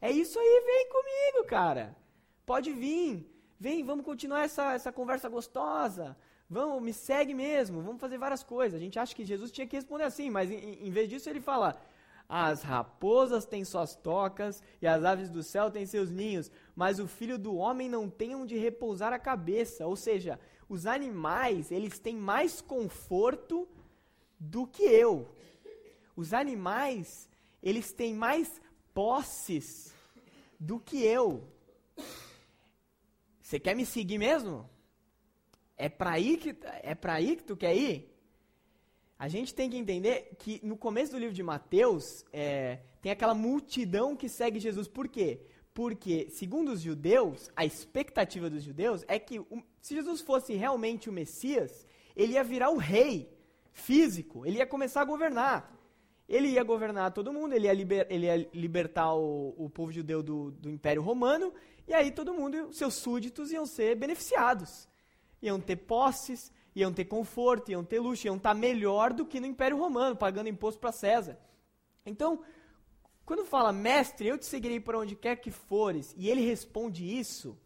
É 0.00 0.10
isso 0.10 0.38
aí, 0.38 0.62
vem 0.66 0.88
comigo, 0.88 1.46
cara. 1.46 1.96
Pode 2.44 2.72
vir. 2.72 3.30
Vem, 3.60 3.84
vamos 3.84 4.04
continuar 4.04 4.42
essa, 4.42 4.72
essa 4.72 4.90
conversa 4.90 5.28
gostosa. 5.28 6.16
Vamos, 6.54 6.80
me 6.80 6.92
segue 6.92 7.34
mesmo, 7.34 7.82
vamos 7.82 8.00
fazer 8.00 8.16
várias 8.16 8.44
coisas. 8.44 8.78
A 8.78 8.84
gente 8.84 8.96
acha 8.96 9.12
que 9.12 9.24
Jesus 9.24 9.50
tinha 9.50 9.66
que 9.66 9.74
responder 9.74 10.04
assim, 10.04 10.30
mas 10.30 10.52
em, 10.52 10.86
em 10.86 10.90
vez 10.96 11.08
disso 11.08 11.28
ele 11.28 11.40
fala: 11.40 11.76
As 12.28 12.62
raposas 12.62 13.44
têm 13.44 13.64
suas 13.64 13.96
tocas 13.96 14.62
e 14.80 14.86
as 14.86 15.02
aves 15.04 15.28
do 15.28 15.42
céu 15.42 15.68
têm 15.68 15.84
seus 15.84 16.12
ninhos, 16.12 16.52
mas 16.76 17.00
o 17.00 17.08
filho 17.08 17.36
do 17.40 17.56
homem 17.56 17.88
não 17.88 18.08
tem 18.08 18.36
onde 18.36 18.56
repousar 18.56 19.12
a 19.12 19.18
cabeça. 19.18 19.84
Ou 19.84 19.96
seja, 19.96 20.38
os 20.68 20.86
animais, 20.86 21.72
eles 21.72 21.98
têm 21.98 22.14
mais 22.14 22.60
conforto 22.60 23.66
do 24.38 24.64
que 24.64 24.84
eu. 24.84 25.34
Os 26.14 26.32
animais, 26.32 27.28
eles 27.60 27.92
têm 27.92 28.14
mais 28.14 28.60
posses 28.94 29.92
do 30.60 30.78
que 30.78 31.02
eu. 31.02 31.48
Você 33.42 33.58
quer 33.58 33.74
me 33.74 33.84
seguir 33.84 34.18
mesmo? 34.18 34.72
É 35.76 35.88
para 35.88 36.12
aí 36.12 36.36
que 36.36 36.56
é 36.82 36.94
para 36.94 37.14
aí 37.14 37.36
que 37.36 37.44
tu 37.44 37.56
quer 37.56 37.74
ir? 37.74 38.14
A 39.18 39.28
gente 39.28 39.54
tem 39.54 39.70
que 39.70 39.76
entender 39.76 40.36
que 40.38 40.60
no 40.62 40.76
começo 40.76 41.12
do 41.12 41.18
livro 41.18 41.34
de 41.34 41.42
Mateus 41.42 42.24
é, 42.32 42.80
tem 43.00 43.10
aquela 43.12 43.34
multidão 43.34 44.16
que 44.16 44.28
segue 44.28 44.58
Jesus. 44.58 44.88
Por 44.88 45.08
quê? 45.08 45.40
Porque, 45.72 46.28
segundo 46.30 46.72
os 46.72 46.80
judeus, 46.80 47.50
a 47.56 47.64
expectativa 47.64 48.48
dos 48.48 48.62
judeus 48.62 49.04
é 49.08 49.18
que 49.18 49.40
um, 49.40 49.62
se 49.80 49.94
Jesus 49.94 50.20
fosse 50.20 50.54
realmente 50.54 51.08
o 51.08 51.12
Messias, 51.12 51.86
ele 52.14 52.34
ia 52.34 52.44
virar 52.44 52.70
o 52.70 52.76
rei 52.76 53.32
físico, 53.72 54.46
ele 54.46 54.58
ia 54.58 54.66
começar 54.66 55.02
a 55.02 55.04
governar. 55.04 55.72
Ele 56.28 56.48
ia 56.48 56.62
governar 56.62 57.12
todo 57.12 57.32
mundo, 57.32 57.54
ele 57.54 57.66
ia, 57.66 57.72
liber, 57.72 58.06
ele 58.08 58.26
ia 58.26 58.48
libertar 58.54 59.14
o, 59.14 59.54
o 59.58 59.68
povo 59.68 59.92
judeu 59.92 60.22
do, 60.22 60.52
do 60.52 60.70
Império 60.70 61.02
Romano, 61.02 61.52
e 61.86 61.92
aí 61.92 62.10
todo 62.10 62.32
mundo, 62.32 62.72
seus 62.72 62.94
súditos, 62.94 63.52
iam 63.52 63.66
ser 63.66 63.94
beneficiados 63.94 64.88
iam 65.46 65.60
ter 65.60 65.76
posses, 65.76 66.52
iam 66.74 66.92
ter 66.92 67.04
conforto, 67.04 67.70
iam 67.70 67.84
ter 67.84 68.00
luxo, 68.00 68.26
iam 68.26 68.36
estar 68.36 68.54
melhor 68.54 69.12
do 69.12 69.26
que 69.26 69.40
no 69.40 69.46
Império 69.46 69.78
Romano, 69.78 70.16
pagando 70.16 70.48
imposto 70.48 70.80
para 70.80 70.92
César. 70.92 71.38
Então, 72.04 72.42
quando 73.24 73.44
fala, 73.44 73.72
mestre, 73.72 74.28
eu 74.28 74.38
te 74.38 74.46
seguirei 74.46 74.80
para 74.80 74.98
onde 74.98 75.14
quer 75.14 75.36
que 75.36 75.50
fores, 75.50 76.14
e 76.16 76.28
ele 76.28 76.40
responde 76.40 77.04
isso, 77.18 77.58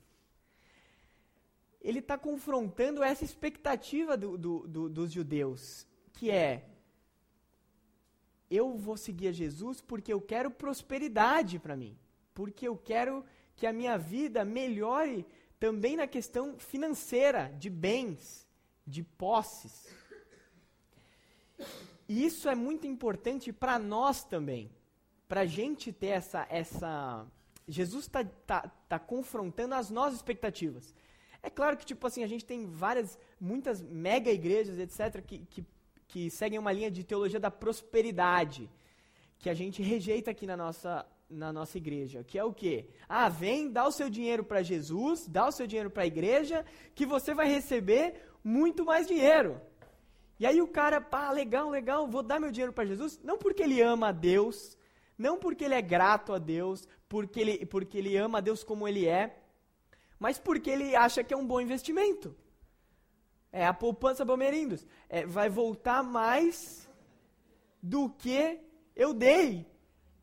ele 1.81 2.01
está 2.01 2.19
confrontando 2.19 3.03
essa 3.03 3.25
expectativa 3.25 4.17
do, 4.17 4.37
do, 4.37 4.69
do, 4.69 4.89
dos 4.89 5.13
judeus, 5.13 5.87
que 6.13 6.31
é: 6.31 6.69
eu 8.51 8.77
vou 8.77 8.97
seguir 8.97 9.29
a 9.29 9.33
Jesus 9.33 9.81
porque 9.81 10.13
eu 10.13 10.21
quero 10.21 10.51
prosperidade 10.51 11.59
para 11.59 11.77
mim. 11.77 11.97
porque 12.39 12.69
eu 12.69 12.77
quero 12.77 13.25
que 13.57 13.67
a 13.67 13.73
minha 13.73 13.99
vida 13.99 14.45
melhore 14.45 15.27
também 15.59 15.97
na 15.97 16.07
questão 16.07 16.59
financeira, 16.59 17.53
de 17.59 17.69
bens, 17.69 18.47
de 18.87 19.03
posses. 19.03 19.87
E 22.09 22.25
isso 22.25 22.49
é 22.49 22.55
muito 22.55 22.87
importante 22.87 23.53
para 23.53 23.79
nós 23.79 24.25
também. 24.25 24.71
Para 25.29 25.43
a 25.43 25.47
gente 25.47 25.93
ter 25.93 26.09
essa. 26.09 26.47
essa 26.49 27.27
Jesus 27.67 28.05
está 28.07 28.25
tá, 28.25 28.73
tá 28.89 28.99
confrontando 28.99 29.75
as 29.75 29.91
nossas 29.91 30.15
expectativas. 30.15 30.95
É 31.43 31.51
claro 31.51 31.77
que, 31.77 31.85
tipo 31.85 32.07
assim, 32.07 32.25
a 32.25 32.27
gente 32.27 32.45
tem 32.45 32.67
várias, 32.67 33.19
muitas 33.39 33.83
mega 33.83 34.31
igrejas, 34.31 34.79
etc., 34.79 35.23
que, 35.23 35.39
que, 35.47 35.65
que 36.07 36.31
seguem 36.31 36.59
uma 36.59 36.73
linha 36.73 36.91
de 36.91 37.05
teologia 37.05 37.39
da 37.39 37.51
prosperidade, 37.51 38.71
que 39.39 39.51
a 39.51 39.55
gente 39.55 39.83
rejeita 39.83 40.31
aqui 40.31 40.47
na 40.47 40.57
nossa, 40.57 41.07
na 41.29 41.53
nossa 41.53 41.77
igreja, 41.77 42.25
que 42.25 42.39
é 42.39 42.45
o 42.45 42.53
quê? 42.53 42.89
Ah, 43.09 43.29
vem, 43.29 43.71
dá 43.71 43.87
o 43.87 43.93
seu 43.93 44.09
dinheiro 44.09 44.43
para 44.43 44.63
Jesus, 44.63 45.27
dá 45.27 45.47
o 45.47 45.53
seu 45.53 45.67
dinheiro 45.67 45.91
para 45.91 46.05
a 46.05 46.07
igreja, 46.07 46.65
que 46.95 47.05
você 47.05 47.35
vai 47.35 47.47
receber 47.49 48.23
muito 48.43 48.85
mais 48.85 49.07
dinheiro. 49.07 49.61
E 50.41 50.47
aí 50.47 50.63
o 50.63 50.69
cara, 50.69 51.01
pá, 51.01 51.31
legal, 51.31 51.69
legal, 51.69 52.07
vou 52.07 52.23
dar 52.23 52.41
meu 52.41 52.51
dinheiro 52.51 52.73
para 52.73 52.87
Jesus, 52.87 53.21
não 53.23 53.37
porque 53.37 53.63
ele 53.63 53.81
ama 53.83 54.09
a 54.09 54.13
Deus, 54.13 54.79
não 55.19 55.39
porque 55.39 55.65
ele 55.65 55.75
é 55.75 55.83
grato 55.83 56.33
a 56.33 56.39
Deus, 56.39 56.89
porque 57.09 57.41
ele, 57.41 57.67
porque 57.67 57.99
ele 57.99 58.17
ama 58.17 58.39
a 58.39 58.41
Deus 58.41 58.65
como 58.65 58.87
ele 58.87 59.07
é, 59.07 59.43
mas 60.19 60.39
porque 60.39 60.71
ele 60.71 60.97
acha 60.97 61.23
que 61.23 61.35
é 61.35 61.37
um 61.37 61.47
bom 61.47 61.61
investimento. 61.61 62.35
É 63.51 63.67
a 63.67 63.75
poupança 63.75 64.25
Bomerindos. 64.25 64.87
É, 65.09 65.25
vai 65.27 65.49
voltar 65.49 66.03
mais 66.03 66.89
do 67.83 68.11
que 68.11 68.61
eu 68.95 69.15
dei. 69.15 69.67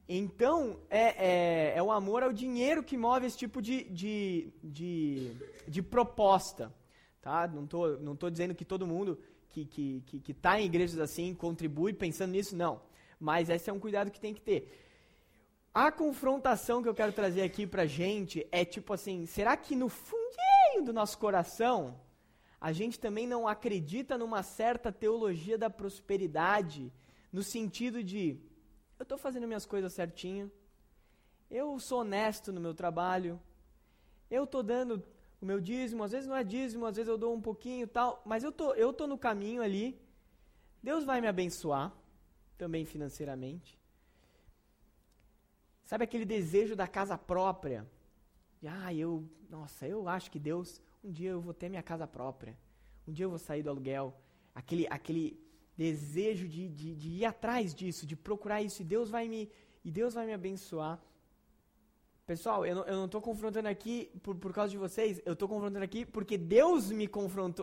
Então, 0.07 0.79
é, 0.89 1.73
é, 1.73 1.77
é, 1.77 1.83
o 1.83 1.91
amor 1.91 2.21
ao 2.21 2.31
dinheiro 2.31 2.83
que 2.83 2.95
move 2.95 3.25
esse 3.25 3.37
tipo 3.37 3.61
de, 3.61 3.85
de, 3.85 4.53
de, 4.63 5.31
de 5.67 5.81
proposta. 5.81 6.71
Tá? 7.21 7.47
Não 7.47 7.63
estou 7.63 7.99
não 7.99 8.15
tô 8.15 8.29
dizendo 8.29 8.53
que 8.53 8.63
todo 8.63 8.85
mundo 8.85 9.17
que 9.49 9.61
está 9.61 9.73
que, 9.75 10.03
que, 10.05 10.19
que 10.19 10.33
tá 10.33 10.59
em 10.59 10.65
igrejas 10.65 10.99
assim 10.99 11.33
contribui 11.33 11.91
pensando 11.91 12.31
nisso, 12.31 12.55
não. 12.55 12.81
Mas 13.19 13.49
esse 13.49 13.69
é 13.69 13.73
um 13.73 13.79
cuidado 13.79 14.11
que 14.11 14.19
tem 14.19 14.33
que 14.33 14.41
ter. 14.41 14.81
A 15.73 15.91
confrontação 15.91 16.83
que 16.83 16.87
eu 16.87 16.93
quero 16.93 17.11
trazer 17.11 17.41
aqui 17.41 17.65
pra 17.65 17.87
gente 17.87 18.47
é 18.51 18.63
tipo 18.63 18.93
assim: 18.93 19.25
será 19.25 19.57
que 19.57 19.75
no 19.75 19.89
fundinho 19.89 20.85
do 20.85 20.93
nosso 20.93 21.17
coração 21.17 21.99
a 22.61 22.71
gente 22.71 22.99
também 22.99 23.25
não 23.25 23.47
acredita 23.47 24.17
numa 24.17 24.43
certa 24.43 24.91
teologia 24.91 25.57
da 25.57 25.69
prosperidade, 25.69 26.91
no 27.31 27.43
sentido 27.43 28.03
de 28.03 28.39
eu 29.05 29.07
estou 29.07 29.17
fazendo 29.19 29.45
minhas 29.45 29.67
coisas 29.67 29.93
certinho, 29.93 30.51
eu 31.49 31.79
sou 31.79 31.99
honesto 31.99 32.51
no 32.51 32.59
meu 32.59 32.73
trabalho, 32.73 33.39
eu 34.31 34.45
estou 34.45 34.63
dando 34.63 35.03
o 35.39 35.45
meu 35.45 35.61
dízimo, 35.61 36.03
às 36.03 36.11
vezes 36.11 36.27
não 36.27 36.35
é 36.35 36.43
dízimo, 36.43 36.87
às 36.87 36.95
vezes 36.95 37.07
eu 37.07 37.17
dou 37.17 37.35
um 37.35 37.39
pouquinho 37.39 37.87
tal, 37.87 38.23
mas 38.25 38.43
eu 38.43 38.51
tô, 38.51 38.73
eu 38.73 38.91
tô 38.91 39.05
no 39.05 39.15
caminho 39.15 39.61
ali. 39.61 40.01
Deus 40.81 41.05
vai 41.05 41.21
me 41.21 41.27
abençoar, 41.27 41.93
também 42.57 42.83
financeiramente. 42.83 43.79
Sabe 45.83 46.03
aquele 46.03 46.25
desejo 46.25 46.75
da 46.75 46.87
casa 46.87 47.15
própria? 47.15 47.87
E, 48.59 48.67
ah, 48.67 48.91
eu, 48.91 49.29
nossa, 49.51 49.87
eu 49.87 50.09
acho 50.09 50.31
que 50.31 50.39
Deus, 50.39 50.81
um 51.03 51.11
dia 51.11 51.29
eu 51.29 51.41
vou 51.41 51.53
ter 51.53 51.69
minha 51.69 51.83
casa 51.83 52.07
própria. 52.07 52.57
Um 53.07 53.11
dia 53.11 53.25
eu 53.25 53.29
vou 53.29 53.37
sair 53.37 53.61
do 53.61 53.69
aluguel. 53.69 54.19
Aquele, 54.55 54.87
aquele 54.89 55.39
desejo 55.77 56.47
de, 56.47 56.69
de, 56.69 56.95
de 56.95 57.09
ir 57.09 57.25
atrás 57.25 57.73
disso, 57.73 58.05
de 58.05 58.15
procurar 58.15 58.61
isso, 58.61 58.81
e 58.81 58.85
Deus 58.85 59.09
vai 59.09 59.27
me, 59.27 59.49
e 59.83 59.91
Deus 59.91 60.13
vai 60.13 60.25
me 60.25 60.33
abençoar. 60.33 60.99
Pessoal, 62.25 62.65
eu 62.65 62.83
não 62.85 63.05
estou 63.05 63.21
confrontando 63.21 63.67
aqui 63.67 64.09
por, 64.23 64.35
por 64.35 64.51
causa 64.51 64.71
de 64.71 64.77
vocês, 64.77 65.21
eu 65.25 65.33
estou 65.33 65.47
confrontando 65.47 65.85
aqui 65.85 66.05
porque 66.05 66.37
Deus 66.37 66.89
me, 66.89 67.07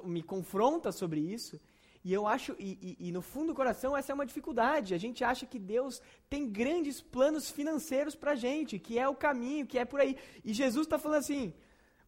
me 0.05 0.23
confronta 0.23 0.93
sobre 0.93 1.21
isso. 1.21 1.61
E 2.05 2.13
eu 2.13 2.27
acho, 2.27 2.55
e, 2.59 2.79
e, 2.83 3.09
e, 3.09 3.13
no 3.13 3.23
fundo 3.23 3.49
do 3.49 3.55
coração, 3.55 3.97
essa 3.97 4.11
é 4.11 4.15
uma 4.15 4.27
dificuldade. 4.27 4.93
A 4.93 4.99
gente 4.99 5.23
acha 5.23 5.47
que 5.47 5.59
Deus 5.59 6.03
tem 6.29 6.49
grandes 6.49 7.01
planos 7.01 7.49
financeiros 7.51 8.17
para 8.17 8.35
gente, 8.35 8.79
que 8.79 8.99
é 8.99 9.09
o 9.09 9.15
caminho, 9.15 9.67
que 9.67 9.79
é 9.79 9.85
por 9.85 10.01
aí. 10.01 10.17
E 10.45 10.53
Jesus 10.53 10.87
está 10.87 10.99
falando 10.99 11.19
assim: 11.19 11.55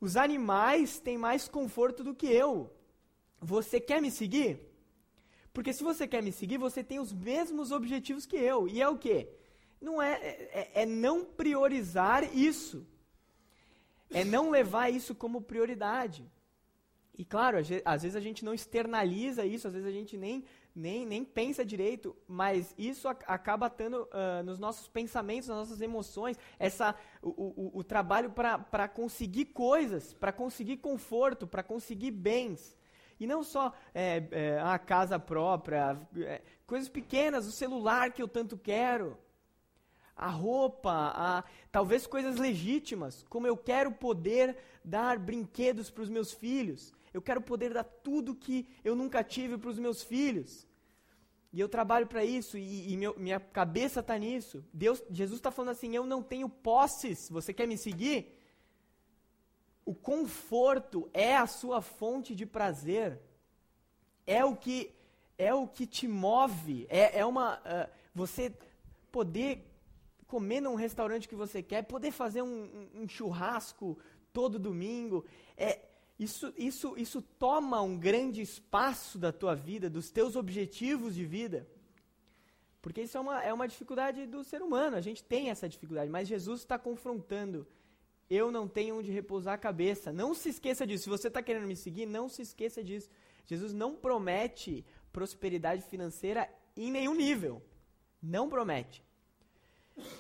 os 0.00 0.16
animais 0.16 0.98
têm 0.98 1.16
mais 1.16 1.46
conforto 1.48 2.02
do 2.02 2.14
que 2.14 2.26
eu. 2.26 2.72
Você 3.40 3.80
quer 3.80 4.02
me 4.02 4.10
seguir? 4.10 4.73
Porque 5.54 5.72
se 5.72 5.82
você 5.82 6.06
quer 6.06 6.22
me 6.22 6.32
seguir, 6.32 6.58
você 6.58 6.84
tem 6.84 7.00
os 7.00 7.12
mesmos 7.12 7.70
objetivos 7.70 8.26
que 8.26 8.36
eu. 8.36 8.68
E 8.68 8.82
é 8.82 8.88
o 8.88 8.98
quê? 8.98 9.30
não 9.84 10.00
é, 10.00 10.14
é, 10.14 10.70
é 10.82 10.86
não 10.86 11.24
priorizar 11.24 12.34
isso. 12.36 12.86
É 14.10 14.24
não 14.24 14.50
levar 14.50 14.90
isso 14.90 15.14
como 15.14 15.42
prioridade. 15.42 16.24
E 17.16 17.24
claro, 17.24 17.58
às 17.84 18.02
vezes 18.02 18.16
a 18.16 18.20
gente 18.20 18.44
não 18.44 18.52
externaliza 18.52 19.44
isso, 19.44 19.68
às 19.68 19.74
vezes 19.74 19.88
a 19.88 19.92
gente 19.92 20.16
nem, 20.16 20.44
nem, 20.74 21.06
nem 21.06 21.24
pensa 21.24 21.64
direito, 21.64 22.16
mas 22.26 22.74
isso 22.76 23.06
acaba 23.06 23.68
estando 23.68 24.08
uh, 24.12 24.42
nos 24.44 24.58
nossos 24.58 24.88
pensamentos, 24.88 25.48
nas 25.48 25.58
nossas 25.58 25.80
emoções, 25.80 26.36
essa, 26.58 26.94
o, 27.22 27.28
o, 27.28 27.78
o 27.78 27.84
trabalho 27.84 28.30
para 28.30 28.88
conseguir 28.88 29.46
coisas, 29.46 30.12
para 30.14 30.32
conseguir 30.32 30.78
conforto, 30.78 31.46
para 31.46 31.62
conseguir 31.62 32.10
bens. 32.10 32.76
E 33.24 33.26
não 33.26 33.42
só 33.42 33.72
é, 33.94 34.22
é, 34.30 34.60
a 34.60 34.78
casa 34.78 35.18
própria, 35.18 35.98
é, 36.18 36.42
coisas 36.66 36.90
pequenas, 36.90 37.46
o 37.46 37.52
celular 37.52 38.12
que 38.12 38.20
eu 38.20 38.28
tanto 38.28 38.58
quero 38.58 39.16
a 40.14 40.28
roupa, 40.28 40.92
a 40.92 41.44
talvez 41.72 42.06
coisas 42.06 42.36
legítimas, 42.36 43.24
como 43.30 43.46
eu 43.46 43.56
quero 43.56 43.90
poder 43.92 44.58
dar 44.84 45.18
brinquedos 45.18 45.90
para 45.90 46.02
os 46.02 46.10
meus 46.10 46.34
filhos, 46.34 46.92
eu 47.14 47.22
quero 47.22 47.40
poder 47.40 47.72
dar 47.72 47.84
tudo 47.84 48.34
que 48.34 48.68
eu 48.84 48.94
nunca 48.94 49.24
tive 49.24 49.56
para 49.56 49.70
os 49.70 49.78
meus 49.78 50.02
filhos. 50.02 50.66
E 51.50 51.58
eu 51.58 51.68
trabalho 51.68 52.06
para 52.06 52.24
isso 52.24 52.58
e, 52.58 52.92
e 52.92 52.96
meu, 52.98 53.14
minha 53.18 53.40
cabeça 53.40 54.00
está 54.00 54.18
nisso. 54.18 54.62
Deus, 54.70 55.02
Jesus 55.10 55.38
está 55.38 55.50
falando 55.50 55.70
assim: 55.70 55.96
eu 55.96 56.04
não 56.04 56.22
tenho 56.22 56.48
posses. 56.48 57.30
Você 57.30 57.54
quer 57.54 57.66
me 57.66 57.78
seguir? 57.78 58.36
O 59.84 59.94
conforto 59.94 61.08
é 61.12 61.36
a 61.36 61.46
sua 61.46 61.80
fonte 61.80 62.34
de 62.34 62.46
prazer. 62.46 63.20
É 64.26 64.44
o 64.44 64.56
que 64.56 64.90
é 65.36 65.52
o 65.52 65.66
que 65.66 65.86
te 65.86 66.06
move. 66.06 66.86
É, 66.88 67.18
é 67.18 67.26
uma 67.26 67.58
uh, 67.58 67.90
você 68.14 68.52
poder 69.10 69.70
comer 70.26 70.60
num 70.60 70.74
restaurante 70.74 71.28
que 71.28 71.34
você 71.34 71.62
quer, 71.62 71.82
poder 71.82 72.10
fazer 72.10 72.42
um, 72.42 72.64
um, 72.94 73.02
um 73.02 73.08
churrasco 73.08 73.98
todo 74.32 74.58
domingo. 74.58 75.24
É, 75.56 75.80
isso, 76.18 76.52
isso, 76.56 76.94
isso 76.96 77.22
toma 77.22 77.80
um 77.80 77.98
grande 77.98 78.40
espaço 78.40 79.18
da 79.18 79.32
tua 79.32 79.54
vida, 79.54 79.90
dos 79.90 80.10
teus 80.10 80.36
objetivos 80.36 81.14
de 81.14 81.24
vida. 81.24 81.66
Porque 82.80 83.02
isso 83.02 83.16
é 83.16 83.20
uma, 83.20 83.42
é 83.42 83.52
uma 83.52 83.66
dificuldade 83.66 84.26
do 84.26 84.44
ser 84.44 84.60
humano, 84.62 84.96
a 84.96 85.00
gente 85.00 85.24
tem 85.24 85.50
essa 85.50 85.68
dificuldade, 85.68 86.10
mas 86.10 86.28
Jesus 86.28 86.60
está 86.60 86.78
confrontando. 86.78 87.66
Eu 88.28 88.50
não 88.50 88.66
tenho 88.66 88.98
onde 88.98 89.10
repousar 89.10 89.54
a 89.54 89.58
cabeça. 89.58 90.12
Não 90.12 90.34
se 90.34 90.48
esqueça 90.48 90.86
disso. 90.86 91.04
Se 91.04 91.10
você 91.10 91.28
está 91.28 91.42
querendo 91.42 91.66
me 91.66 91.76
seguir, 91.76 92.06
não 92.06 92.28
se 92.28 92.42
esqueça 92.42 92.82
disso. 92.82 93.10
Jesus 93.46 93.72
não 93.72 93.94
promete 93.94 94.84
prosperidade 95.12 95.82
financeira 95.82 96.48
em 96.76 96.90
nenhum 96.90 97.14
nível. 97.14 97.62
Não 98.22 98.48
promete. 98.48 99.04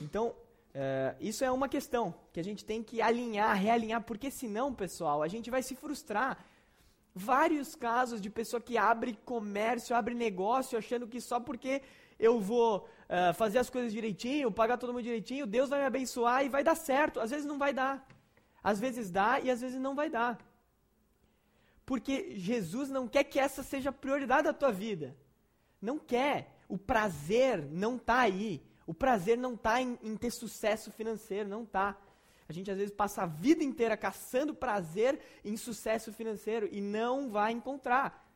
Então, 0.00 0.34
é, 0.72 1.14
isso 1.20 1.44
é 1.44 1.50
uma 1.50 1.68
questão 1.68 2.14
que 2.32 2.40
a 2.40 2.44
gente 2.44 2.64
tem 2.64 2.82
que 2.82 3.00
alinhar, 3.00 3.56
realinhar, 3.56 4.02
porque 4.02 4.30
senão, 4.30 4.74
pessoal, 4.74 5.22
a 5.22 5.28
gente 5.28 5.50
vai 5.50 5.62
se 5.62 5.74
frustrar. 5.74 6.44
Vários 7.14 7.76
casos 7.76 8.20
de 8.20 8.28
pessoa 8.28 8.60
que 8.60 8.76
abre 8.76 9.16
comércio, 9.24 9.94
abre 9.94 10.14
negócio, 10.14 10.76
achando 10.76 11.06
que 11.06 11.20
só 11.20 11.38
porque 11.38 11.80
eu 12.18 12.40
vou 12.40 12.88
uh, 13.08 13.34
fazer 13.34 13.58
as 13.58 13.70
coisas 13.70 13.92
direitinho, 13.92 14.50
pagar 14.52 14.78
todo 14.78 14.92
mundo 14.92 15.02
direitinho, 15.02 15.46
Deus 15.46 15.70
vai 15.70 15.80
me 15.80 15.86
abençoar 15.86 16.44
e 16.44 16.48
vai 16.48 16.62
dar 16.62 16.74
certo. 16.74 17.20
Às 17.20 17.30
vezes 17.30 17.46
não 17.46 17.58
vai 17.58 17.72
dar. 17.72 18.06
Às 18.62 18.80
vezes 18.80 19.10
dá 19.10 19.40
e 19.40 19.50
às 19.50 19.60
vezes 19.60 19.78
não 19.78 19.94
vai 19.94 20.08
dar. 20.08 20.38
Porque 21.84 22.34
Jesus 22.36 22.88
não 22.88 23.06
quer 23.06 23.24
que 23.24 23.38
essa 23.38 23.62
seja 23.62 23.90
a 23.90 23.92
prioridade 23.92 24.44
da 24.44 24.52
tua 24.52 24.72
vida. 24.72 25.16
Não 25.80 25.98
quer. 25.98 26.50
O 26.68 26.78
prazer 26.78 27.62
não 27.70 27.96
está 27.96 28.20
aí. 28.20 28.62
O 28.86 28.94
prazer 28.94 29.36
não 29.36 29.54
está 29.54 29.80
em, 29.80 29.98
em, 30.02 30.16
ter 30.16 30.30
sucesso 30.30 30.90
financeiro, 30.90 31.48
não 31.48 31.62
está. 31.62 31.96
A 32.48 32.52
gente 32.52 32.70
às 32.70 32.76
vezes 32.76 32.94
passa 32.94 33.22
a 33.22 33.26
vida 33.26 33.62
inteira 33.64 33.96
caçando 33.96 34.54
prazer 34.54 35.18
em 35.44 35.56
sucesso 35.56 36.12
financeiro 36.12 36.68
e 36.70 36.80
não 36.80 37.30
vai 37.30 37.52
encontrar. 37.52 38.26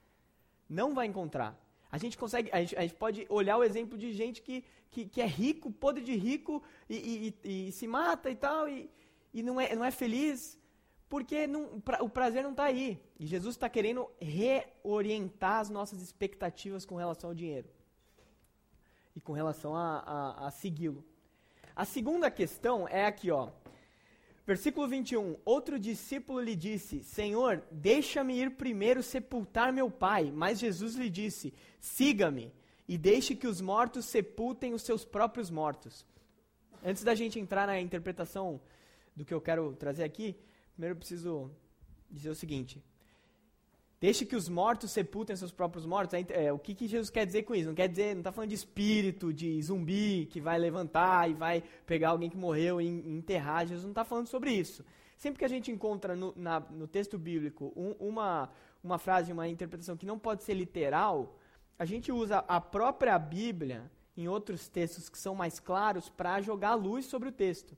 Não 0.68 0.94
vai 0.94 1.06
encontrar. 1.06 1.58
A 1.90 1.98
gente 1.98 2.18
consegue, 2.18 2.50
a 2.52 2.60
gente, 2.60 2.76
a 2.76 2.82
gente 2.82 2.94
pode 2.94 3.26
olhar 3.28 3.56
o 3.56 3.64
exemplo 3.64 3.96
de 3.96 4.12
gente 4.12 4.42
que, 4.42 4.64
que, 4.90 5.06
que 5.06 5.20
é 5.20 5.26
rico, 5.26 5.70
podre 5.70 6.04
de 6.04 6.14
rico 6.14 6.62
e, 6.88 7.34
e, 7.44 7.68
e, 7.68 7.72
se 7.72 7.86
mata 7.86 8.30
e 8.30 8.36
tal 8.36 8.68
e, 8.68 8.90
e 9.32 9.42
não, 9.42 9.60
é, 9.60 9.74
não 9.74 9.84
é 9.84 9.90
feliz 9.90 10.58
porque 11.08 11.46
não, 11.46 11.80
pra, 11.80 12.02
o 12.02 12.08
prazer 12.08 12.42
não 12.42 12.50
está 12.50 12.64
aí. 12.64 13.00
E 13.18 13.26
Jesus 13.26 13.54
está 13.54 13.68
querendo 13.68 14.08
reorientar 14.20 15.60
as 15.60 15.70
nossas 15.70 16.02
expectativas 16.02 16.84
com 16.84 16.96
relação 16.96 17.30
ao 17.30 17.34
dinheiro 17.34 17.68
e 19.16 19.20
com 19.20 19.32
relação 19.32 19.74
a, 19.74 19.98
a, 19.98 20.46
a 20.46 20.50
segui-lo. 20.50 21.04
A 21.74 21.84
segunda 21.84 22.30
questão 22.30 22.86
é 22.88 23.06
aqui, 23.06 23.30
ó. 23.30 23.50
Versículo 24.48 24.88
21. 24.88 25.36
Outro 25.44 25.78
discípulo 25.78 26.40
lhe 26.40 26.56
disse: 26.56 27.04
Senhor, 27.04 27.62
deixa-me 27.70 28.34
ir 28.34 28.52
primeiro 28.52 29.02
sepultar 29.02 29.70
meu 29.74 29.90
pai. 29.90 30.32
Mas 30.32 30.58
Jesus 30.58 30.94
lhe 30.94 31.10
disse: 31.10 31.52
Siga-me 31.78 32.50
e 32.88 32.96
deixe 32.96 33.36
que 33.36 33.46
os 33.46 33.60
mortos 33.60 34.06
sepultem 34.06 34.72
os 34.72 34.80
seus 34.80 35.04
próprios 35.04 35.50
mortos. 35.50 36.02
Antes 36.82 37.04
da 37.04 37.14
gente 37.14 37.38
entrar 37.38 37.66
na 37.66 37.78
interpretação 37.78 38.58
do 39.14 39.22
que 39.22 39.34
eu 39.34 39.40
quero 39.42 39.76
trazer 39.76 40.04
aqui, 40.04 40.34
primeiro 40.72 40.94
eu 40.94 40.98
preciso 40.98 41.50
dizer 42.10 42.30
o 42.30 42.34
seguinte: 42.34 42.82
Deixe 44.00 44.24
que 44.24 44.36
os 44.36 44.48
mortos 44.48 44.92
sepultem 44.92 45.34
seus 45.34 45.50
próprios 45.50 45.84
mortos. 45.84 46.14
É, 46.30 46.52
o 46.52 46.58
que, 46.58 46.72
que, 46.72 46.86
Jesus 46.86 47.10
quer 47.10 47.26
dizer 47.26 47.42
com 47.42 47.54
isso? 47.54 47.68
Não 47.68 47.74
quer 47.74 47.88
dizer, 47.88 48.14
não 48.14 48.20
está 48.20 48.30
falando 48.30 48.50
de 48.50 48.54
espírito, 48.54 49.32
de 49.32 49.60
zumbi 49.60 50.26
que 50.26 50.40
vai 50.40 50.56
levantar 50.56 51.28
e 51.28 51.34
vai 51.34 51.64
pegar 51.84 52.10
alguém 52.10 52.30
que 52.30 52.36
morreu 52.36 52.80
e 52.80 52.86
enterrar. 52.86 53.66
Jesus 53.66 53.82
não 53.82 53.90
está 53.90 54.04
falando 54.04 54.28
sobre 54.28 54.52
isso. 54.52 54.84
Sempre 55.16 55.40
que 55.40 55.44
a 55.44 55.48
gente 55.48 55.72
encontra 55.72 56.14
no, 56.14 56.32
na, 56.36 56.60
no 56.60 56.86
texto 56.86 57.18
bíblico 57.18 57.72
um, 57.74 57.90
uma, 57.98 58.48
uma 58.84 58.98
frase, 58.98 59.32
uma 59.32 59.48
interpretação 59.48 59.96
que 59.96 60.06
não 60.06 60.16
pode 60.16 60.44
ser 60.44 60.54
literal, 60.54 61.36
a 61.76 61.84
gente 61.84 62.12
usa 62.12 62.38
a 62.46 62.60
própria 62.60 63.18
Bíblia 63.18 63.90
em 64.16 64.28
outros 64.28 64.68
textos 64.68 65.08
que 65.08 65.18
são 65.18 65.34
mais 65.34 65.58
claros 65.58 66.08
para 66.08 66.40
jogar 66.40 66.74
luz 66.74 67.06
sobre 67.06 67.30
o 67.30 67.32
texto. 67.32 67.76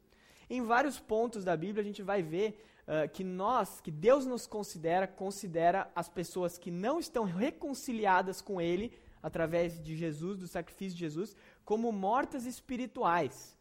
Em 0.50 0.62
vários 0.62 0.98
pontos 0.98 1.44
da 1.44 1.56
Bíblia 1.56 1.80
a 1.80 1.84
gente 1.84 2.02
vai 2.02 2.22
ver 2.22 2.62
uh, 2.90 3.08
que 3.08 3.22
nós, 3.22 3.80
que 3.80 3.90
Deus 3.90 4.26
nos 4.26 4.46
considera, 4.46 5.06
considera 5.06 5.90
as 5.94 6.08
pessoas 6.08 6.58
que 6.58 6.70
não 6.70 6.98
estão 6.98 7.24
reconciliadas 7.24 8.40
com 8.40 8.60
Ele, 8.60 8.92
através 9.22 9.80
de 9.80 9.96
Jesus, 9.96 10.38
do 10.38 10.48
sacrifício 10.48 10.94
de 10.94 11.00
Jesus, 11.00 11.36
como 11.64 11.92
mortas 11.92 12.46
espirituais. 12.46 13.56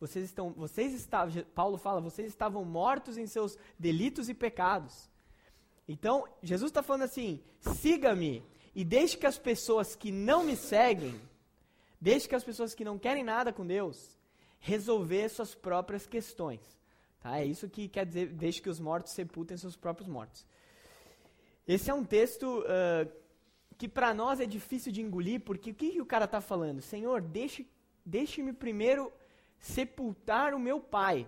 Vocês 0.00 0.24
estão, 0.24 0.52
vocês 0.52 0.94
estavam, 0.94 1.44
Paulo 1.54 1.76
fala, 1.76 2.00
vocês 2.00 2.28
estavam 2.28 2.64
mortos 2.64 3.18
em 3.18 3.26
seus 3.26 3.58
delitos 3.78 4.28
e 4.28 4.34
pecados. 4.34 5.08
Então, 5.86 6.26
Jesus 6.42 6.70
está 6.70 6.82
falando 6.82 7.02
assim: 7.02 7.42
siga-me 7.60 8.42
e 8.74 8.84
deixe 8.84 9.16
que 9.16 9.26
as 9.26 9.38
pessoas 9.38 9.94
que 9.94 10.10
não 10.10 10.44
me 10.44 10.56
seguem, 10.56 11.20
deixe 12.00 12.28
que 12.28 12.34
as 12.34 12.44
pessoas 12.44 12.74
que 12.74 12.84
não 12.84 12.98
querem 12.98 13.22
nada 13.22 13.52
com 13.52 13.66
Deus, 13.66 14.18
resolver 14.58 15.28
suas 15.28 15.54
próprias 15.54 16.06
questões. 16.06 16.60
Tá? 17.24 17.38
É 17.40 17.44
isso 17.46 17.70
que 17.70 17.88
quer 17.88 18.04
dizer, 18.04 18.26
deixe 18.34 18.60
que 18.60 18.68
os 18.68 18.78
mortos 18.78 19.14
sepultem 19.14 19.56
seus 19.56 19.74
próprios 19.74 20.06
mortos. 20.06 20.46
Esse 21.66 21.90
é 21.90 21.94
um 21.94 22.04
texto 22.04 22.44
uh, 22.60 23.10
que 23.78 23.88
para 23.88 24.12
nós 24.12 24.40
é 24.40 24.44
difícil 24.44 24.92
de 24.92 25.00
engolir, 25.00 25.40
porque 25.40 25.70
o 25.70 25.74
que, 25.74 25.92
que 25.92 26.02
o 26.02 26.04
cara 26.04 26.26
está 26.26 26.42
falando? 26.42 26.82
Senhor, 26.82 27.22
deixe, 27.22 27.66
deixe-me 28.04 28.52
primeiro 28.52 29.10
sepultar 29.58 30.52
o 30.52 30.58
meu 30.58 30.78
pai. 30.78 31.26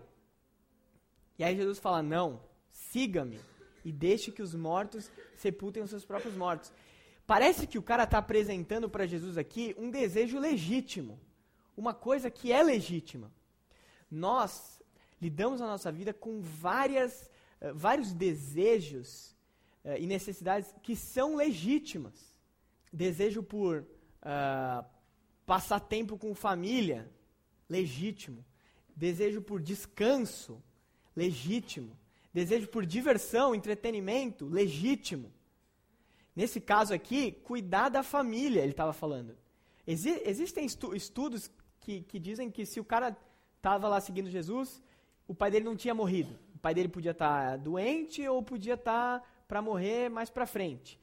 E 1.38 1.42
aí 1.42 1.56
Jesus 1.56 1.78
fala: 1.78 2.02
Não, 2.02 2.42
siga-me 2.70 3.40
e 3.82 3.90
deixe 3.90 4.30
que 4.30 4.42
os 4.42 4.54
mortos 4.54 5.10
sepultem 5.34 5.82
os 5.82 5.88
seus 5.88 6.04
próprios 6.04 6.36
mortos. 6.36 6.70
Parece 7.26 7.66
que 7.66 7.78
o 7.78 7.82
cara 7.82 8.02
está 8.02 8.18
apresentando 8.18 8.90
para 8.90 9.06
Jesus 9.06 9.38
aqui 9.38 9.74
um 9.78 9.90
desejo 9.90 10.38
legítimo, 10.38 11.18
uma 11.74 11.94
coisa 11.94 12.30
que 12.30 12.52
é 12.52 12.62
legítima. 12.62 13.32
Nós 14.10 14.75
lidamos 15.20 15.60
na 15.60 15.66
nossa 15.66 15.90
vida 15.90 16.12
com 16.12 16.40
várias, 16.40 17.30
uh, 17.60 17.74
vários 17.74 18.12
desejos 18.12 19.36
uh, 19.84 19.96
e 19.98 20.06
necessidades 20.06 20.74
que 20.82 20.94
são 20.96 21.36
legítimas. 21.36 22.14
Desejo 22.92 23.42
por 23.42 23.80
uh, 23.82 24.84
passar 25.44 25.80
tempo 25.80 26.18
com 26.18 26.34
família, 26.34 27.10
legítimo. 27.68 28.44
Desejo 28.94 29.42
por 29.42 29.60
descanso, 29.60 30.62
legítimo. 31.14 31.96
Desejo 32.32 32.68
por 32.68 32.84
diversão, 32.84 33.54
entretenimento, 33.54 34.46
legítimo. 34.46 35.32
Nesse 36.34 36.60
caso 36.60 36.92
aqui, 36.92 37.32
cuidar 37.32 37.88
da 37.88 38.02
família, 38.02 38.60
ele 38.60 38.72
estava 38.72 38.92
falando. 38.92 39.36
Exi 39.86 40.20
existem 40.24 40.66
estu 40.66 40.94
estudos 40.94 41.50
que, 41.80 42.02
que 42.02 42.18
dizem 42.18 42.50
que 42.50 42.66
se 42.66 42.78
o 42.78 42.84
cara 42.84 43.16
estava 43.56 43.88
lá 43.88 44.00
seguindo 44.00 44.28
Jesus, 44.28 44.82
o 45.26 45.34
pai 45.34 45.50
dele 45.50 45.64
não 45.64 45.76
tinha 45.76 45.94
morrido. 45.94 46.38
O 46.54 46.58
pai 46.58 46.74
dele 46.74 46.88
podia 46.88 47.12
estar 47.12 47.50
tá 47.50 47.56
doente 47.56 48.26
ou 48.26 48.42
podia 48.42 48.74
estar 48.74 49.20
tá 49.20 49.26
para 49.46 49.62
morrer 49.62 50.08
mais 50.08 50.30
para 50.30 50.46
frente. 50.46 50.98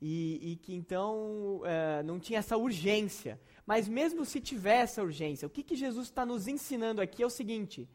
E, 0.00 0.52
e, 0.52 0.56
que 0.56 0.74
então 0.74 1.60
uh, 1.62 2.02
não 2.04 2.20
tinha 2.20 2.38
essa 2.38 2.56
urgência. 2.56 3.40
Mas 3.66 3.88
mesmo 3.88 4.24
se 4.24 4.40
tiver 4.40 4.76
essa 4.76 5.02
urgência, 5.02 5.46
o 5.46 5.50
que, 5.50 5.62
que 5.62 5.74
Jesus 5.74 6.06
está 6.06 6.24
nos 6.24 6.46
ensinando 6.46 7.00
aqui 7.00 7.22
é 7.22 7.26
o 7.26 7.30
seguinte: 7.30 7.88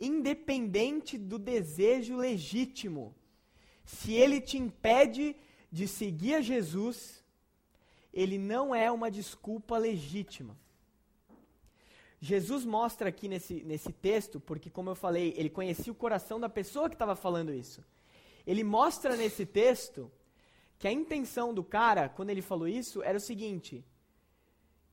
independente 0.00 1.18
do 1.18 1.38
desejo 1.38 2.16
legítimo, 2.16 3.14
se 3.84 4.12
ele 4.12 4.40
te 4.40 4.56
impede 4.56 5.34
de 5.72 5.88
seguir 5.88 6.34
a 6.34 6.40
Jesus, 6.40 7.24
ele 8.12 8.38
não 8.38 8.72
é 8.74 8.90
uma 8.90 9.10
desculpa 9.10 9.76
legítima. 9.76 10.56
Jesus 12.20 12.66
mostra 12.66 13.08
aqui 13.08 13.28
nesse, 13.28 13.62
nesse 13.64 13.92
texto, 13.92 14.38
porque, 14.38 14.68
como 14.68 14.90
eu 14.90 14.94
falei, 14.94 15.32
ele 15.38 15.48
conhecia 15.48 15.90
o 15.90 15.96
coração 15.96 16.38
da 16.38 16.50
pessoa 16.50 16.88
que 16.88 16.94
estava 16.94 17.16
falando 17.16 17.52
isso. 17.52 17.82
Ele 18.46 18.62
mostra 18.62 19.16
nesse 19.16 19.46
texto 19.46 20.10
que 20.78 20.86
a 20.86 20.92
intenção 20.92 21.54
do 21.54 21.64
cara, 21.64 22.10
quando 22.10 22.28
ele 22.28 22.42
falou 22.42 22.68
isso, 22.68 23.02
era 23.02 23.16
o 23.16 23.20
seguinte: 23.20 23.82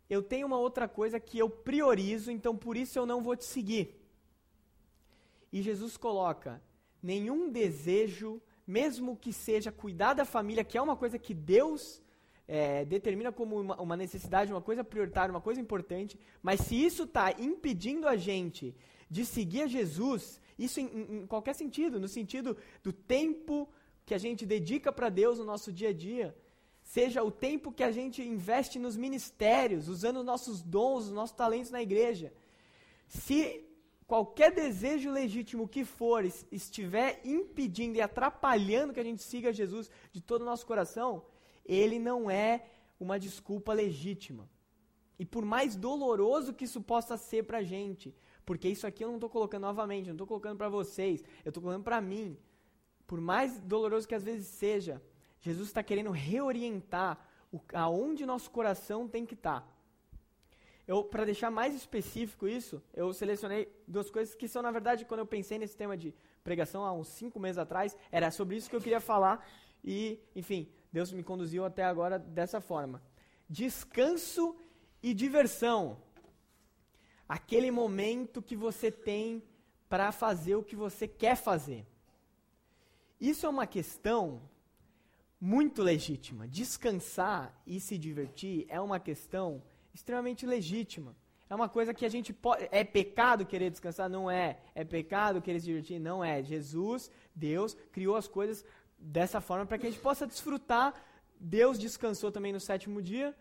eu 0.10 0.24
tenho 0.24 0.48
uma 0.48 0.58
outra 0.58 0.88
coisa 0.88 1.20
que 1.20 1.38
eu 1.38 1.50
priorizo, 1.50 2.32
então 2.32 2.56
por 2.56 2.78
isso 2.78 2.98
eu 2.98 3.06
não 3.06 3.22
vou 3.22 3.36
te 3.36 3.44
seguir. 3.44 4.02
E 5.52 5.62
Jesus 5.62 5.98
coloca: 5.98 6.62
nenhum 7.04 7.50
desejo, 7.50 8.42
mesmo 8.66 9.18
que 9.18 9.34
seja 9.34 9.70
cuidar 9.70 10.14
da 10.14 10.24
família, 10.24 10.64
que 10.64 10.78
é 10.78 10.82
uma 10.82 10.96
coisa 10.96 11.20
que 11.20 11.34
Deus 11.34 12.02
é, 12.48 12.86
determina 12.86 13.32
como 13.32 13.60
uma, 13.60 13.82
uma, 13.82 13.98
necessidade, 13.98 14.52
uma 14.52 14.62
coisa 14.62 14.84
prioritária, 14.84 15.34
uma 15.34 15.42
coisa 15.42 15.60
importante, 15.60 16.18
mas 16.42 16.62
se 16.62 16.76
isso 16.76 17.04
está 17.04 17.32
impedindo 17.34 18.08
a 18.08 18.16
gente 18.16 18.74
de 19.10 19.26
seguir 19.26 19.64
a 19.64 19.68
Jesus, 19.68 20.40
isso 20.58 20.80
em, 20.80 20.86
em, 21.22 21.28
qualquer 21.28 21.54
sentido, 21.54 22.00
no 22.00 22.08
sentido 22.08 22.56
do 22.82 22.94
tempo 22.94 23.70
que 24.06 24.14
a 24.14 24.18
gente 24.18 24.46
dedica 24.46 24.92
para 24.92 25.10
Deus 25.10 25.38
no 25.38 25.46
nosso 25.46 25.72
dia 25.74 25.90
a 25.90 25.94
dia, 25.94 26.36
seja 26.82 27.22
o 27.22 27.30
tempo 27.30 27.72
que 27.72 27.84
a 27.84 27.92
gente 27.92 28.22
investe 28.22 28.80
nos 28.80 28.96
ministérios, 28.96 29.90
usando 29.90 30.18
os 30.18 30.26
nossos 30.26 30.62
dons, 30.62 31.06
os 31.06 31.12
nossos 31.12 31.36
talentos 31.36 31.70
na 31.70 31.82
igreja. 31.82 32.32
Se 33.10 33.66
qualquer 34.06 34.54
desejo 34.54 35.12
legítimo 35.12 35.68
que 35.68 35.84
for 35.84 36.24
estiver 36.50 37.20
impedindo 37.26 37.98
e 37.98 38.02
atrapalhando 38.02 38.94
que 38.94 39.02
a 39.02 39.04
gente 39.04 39.22
siga 39.22 39.52
Jesus 39.52 39.92
de 40.14 40.22
todo 40.22 40.44
o 40.44 40.46
nosso 40.46 40.66
coração, 40.66 41.26
ele 41.68 42.00
não 42.00 42.30
é 42.30 42.66
uma 43.00 43.20
desculpa 43.20 43.74
legítima. 43.74 44.50
E 45.20 45.26
por 45.26 45.44
mais 45.44 45.76
doloroso 45.76 46.54
que 46.54 46.66
isso 46.66 46.82
possa 46.82 47.18
ser 47.18 47.44
para 47.44 47.60
a 47.60 47.64
gente, 47.64 48.16
porque 48.46 48.70
isso 48.70 48.86
aqui 48.86 49.04
eu 49.04 49.08
não 49.10 49.16
estou 49.16 49.30
colocando 49.30 49.64
novamente, 49.64 50.08
não 50.08 50.14
estou 50.14 50.28
colocando 50.28 50.58
para 50.58 50.70
vocês, 50.70 51.24
eu 51.44 51.50
estou 51.50 51.62
colocando 51.62 51.84
para 51.84 52.00
mim. 52.00 52.38
Por 53.06 53.20
mais 53.20 53.60
doloroso 53.62 54.08
que 54.08 54.16
às 54.16 54.24
vezes 54.24 54.48
seja, 54.48 55.02
Jesus 55.40 55.70
está 55.70 55.82
querendo 55.82 56.12
reorientar 56.12 57.20
o, 57.52 57.60
aonde 57.74 58.26
nosso 58.26 58.52
coração 58.52 59.08
tem 59.08 59.26
que 59.26 59.34
estar. 59.34 59.62
Tá. 59.62 59.78
Eu, 60.88 61.04
para 61.04 61.26
deixar 61.26 61.52
mais 61.52 61.76
específico 61.76 62.48
isso, 62.48 62.82
eu 62.94 63.14
selecionei 63.14 63.70
duas 63.86 64.10
coisas 64.10 64.34
que 64.34 64.48
são, 64.48 64.62
na 64.62 64.72
verdade, 64.72 65.04
quando 65.04 65.20
eu 65.20 65.26
pensei 65.26 65.58
nesse 65.58 65.76
tema 65.76 65.98
de 65.98 66.14
pregação 66.44 66.86
há 66.86 66.94
uns 66.94 67.10
cinco 67.10 67.40
meses 67.40 67.58
atrás, 67.58 67.98
era 68.10 68.32
sobre 68.32 68.56
isso 68.56 68.70
que 68.70 68.76
eu 68.76 68.82
queria 68.82 69.02
falar. 69.02 69.46
E, 69.84 70.20
enfim, 70.34 70.70
Deus 70.92 71.12
me 71.12 71.24
conduziu 71.24 71.66
até 71.66 71.84
agora 71.84 72.18
dessa 72.18 72.60
forma. 72.60 73.02
Descanso 73.50 74.56
e 75.02 75.14
diversão. 75.14 76.02
Aquele 77.28 77.72
momento 77.72 78.42
que 78.42 78.56
você 78.56 78.92
tem 78.92 79.44
para 79.90 80.12
fazer 80.12 80.56
o 80.56 80.64
que 80.64 80.76
você 80.76 81.08
quer 81.08 81.36
fazer. 81.36 81.86
Isso 83.20 83.46
é 83.46 83.50
uma 83.50 83.68
questão 83.68 84.42
muito 85.40 85.82
legítima. 85.82 86.48
Descansar 86.48 87.54
e 87.66 87.80
se 87.80 87.98
divertir 87.98 88.66
é 88.70 88.80
uma 88.80 89.00
questão 89.00 89.62
extremamente 89.94 90.46
legítima. 90.46 91.16
É 91.50 91.56
uma 91.56 91.70
coisa 91.70 91.94
que 91.94 92.06
a 92.06 92.10
gente 92.10 92.34
pode. 92.34 92.68
É 92.72 92.84
pecado 92.84 93.46
querer 93.46 93.70
descansar? 93.70 94.10
Não 94.10 94.30
é. 94.30 94.60
É 94.76 94.84
pecado 94.84 95.42
querer 95.42 95.60
se 95.60 95.66
divertir? 95.66 96.00
Não 96.00 96.24
é. 96.24 96.44
Jesus, 96.44 97.10
Deus, 97.34 97.74
criou 97.92 98.16
as 98.18 98.28
coisas 98.28 98.66
dessa 98.98 99.40
forma 99.42 99.66
para 99.66 99.78
que 99.78 99.88
a 99.88 99.90
gente 99.90 100.02
possa 100.02 100.26
desfrutar. 100.26 100.94
Deus 101.40 101.78
descansou 101.78 102.32
também 102.32 102.52
no 102.52 102.60
sétimo 102.60 103.02
dia. 103.02 103.36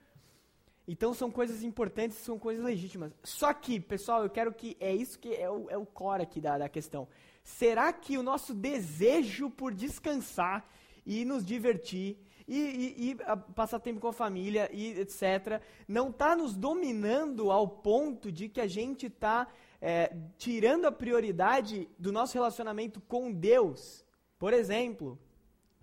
Então 0.88 1.12
são 1.12 1.31
coisas 1.31 1.62
importantes, 1.62 2.19
são 2.19 2.38
coisas 2.38 2.64
legítimas. 2.64 3.12
Só 3.25 3.53
que, 3.53 3.81
pessoal, 3.81 4.23
eu 4.23 4.31
quero 4.31 4.53
que. 4.53 4.77
É 4.79 4.95
isso 4.95 5.19
que 5.19 5.35
é 5.35 5.51
o, 5.51 5.69
é 5.69 5.77
o 5.77 5.85
core 5.85 6.23
aqui 6.23 6.40
da, 6.40 6.59
da 6.59 6.69
questão. 6.69 7.09
Será 7.42 7.92
que 7.92 8.16
o 8.16 8.23
nosso 8.23 8.55
desejo 8.55 9.51
por 9.51 9.75
descansar 9.75 10.69
e 11.05 11.25
nos 11.25 11.45
divertir 11.45 12.19
e, 12.47 12.59
e, 12.59 13.11
e 13.11 13.16
passar 13.55 13.81
tempo 13.81 14.01
com 14.01 14.09
a 14.09 14.12
família 14.12 14.71
e 14.73 15.01
etc., 15.01 15.61
não 15.88 16.11
está 16.11 16.37
nos 16.37 16.57
dominando 16.57 17.51
ao 17.51 17.66
ponto 17.66 18.31
de 18.31 18.49
que 18.49 18.61
a 18.61 18.66
gente 18.66 19.07
está 19.07 19.49
é, 19.81 20.16
tirando 20.38 20.87
a 20.87 20.92
prioridade 20.92 21.88
do 21.99 22.12
nosso 22.12 22.35
relacionamento 22.35 23.01
com 23.01 23.33
Deus. 23.33 24.05
Por 24.38 24.53
exemplo, 24.53 25.19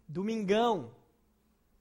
domingão. 0.08 0.92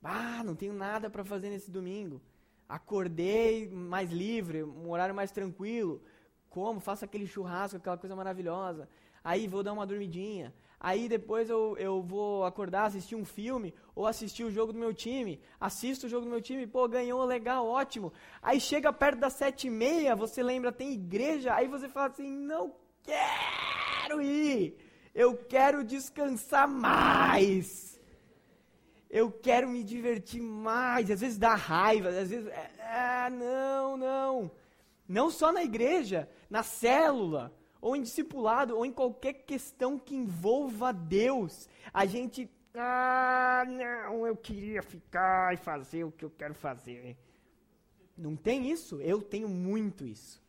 Ah, 0.03 0.43
não 0.45 0.55
tenho 0.55 0.73
nada 0.73 1.09
para 1.09 1.25
fazer 1.25 1.49
nesse 1.51 1.71
domingo. 1.71 2.21
Acordei 2.69 3.69
mais 3.69 4.11
livre, 4.11 4.63
um 4.63 4.91
horário 4.91 5.15
mais 5.15 5.31
tranquilo. 5.31 6.03
Como? 6.49 6.81
Faço 6.81 7.05
aquele 7.05 7.27
churrasco, 7.27 7.77
aquela 7.77 7.97
coisa 7.97 8.17
maravilhosa. 8.17 8.89
Aí 9.23 9.47
vou 9.47 9.63
dar 9.63 9.73
uma 9.73 9.87
dormidinha. 9.87 10.53
Aí 10.81 11.09
depois 11.09 11.49
eu, 11.49 11.77
eu 11.79 12.03
vou 12.03 12.45
acordar, 12.45 12.87
assistir 12.87 13.15
um 13.15 13.25
filme 13.25 13.73
ou 13.95 14.05
assistir 14.05 14.43
o 14.43 14.51
jogo 14.51 14.73
do 14.73 14.79
meu 14.81 14.93
time. 14.93 15.41
Assisto 15.61 16.07
o 16.07 16.09
jogo 16.09 16.25
do 16.25 16.31
meu 16.31 16.43
time, 16.43 16.67
pô, 16.67 16.89
ganhou, 16.89 17.25
legal, 17.25 17.69
ótimo. 17.69 18.13
Aí 18.43 18.61
chega 18.61 18.93
perto 18.93 19.21
das 19.21 19.35
sete 19.35 19.69
e 19.69 19.71
meia, 19.71 20.17
você 20.17 20.43
lembra, 20.43 20.73
tem 20.73 20.93
igreja, 20.93 21.55
aí 21.55 21.69
você 21.69 21.89
fala 21.89 22.09
assim, 22.09 22.29
não 22.29 22.75
quero 23.05 24.21
ir. 24.21 24.77
Eu 25.15 25.37
quero 25.37 25.85
descansar 25.85 26.69
mais. 26.69 28.01
Eu 29.13 29.31
quero 29.31 29.69
me 29.69 29.85
divertir 29.85 30.41
mais. 30.41 31.11
Às 31.11 31.21
vezes 31.21 31.37
dá 31.37 31.55
raiva, 31.55 32.09
às 32.09 32.31
vezes. 32.31 32.47
É, 32.49 33.29
não, 33.29 33.97
não. 33.97 34.51
Não 35.07 35.31
só 35.31 35.53
na 35.53 35.63
igreja, 35.63 36.27
na 36.49 36.63
célula 36.63 37.55
ou 37.79 37.95
em 37.95 38.01
discipulado, 38.01 38.77
ou 38.77 38.87
em 38.87 38.93
qualquer 38.93 39.35
questão 39.35 39.99
que 39.99 40.15
envolva 40.15 40.93
Deus, 40.93 41.69
a 41.93 42.07
gente, 42.07 42.49
ah, 42.75 43.65
não, 43.67 44.25
eu 44.25 44.37
queria 44.37 44.83
ficar 44.83 45.53
e 45.53 45.57
fazer 45.57 46.05
o 46.05 46.13
que 46.13 46.25
eu 46.25 46.31
quero 46.31 46.55
fazer. 46.55 47.19
Não 48.17 48.37
tem 48.37 48.71
isso? 48.71 49.01
Eu 49.01 49.21
tenho 49.21 49.49
muito 49.49 50.07
isso. 50.07 50.41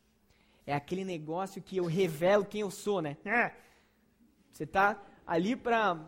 É 0.65 0.73
aquele 0.73 1.03
negócio 1.03 1.61
que 1.61 1.75
eu 1.75 1.85
revelo 1.85 2.45
quem 2.45 2.61
eu 2.61 2.71
sou, 2.71 3.01
né? 3.01 3.17
É. 3.25 3.51
Você 4.51 4.63
está 4.63 5.01
ali 5.25 5.55
para 5.55 5.99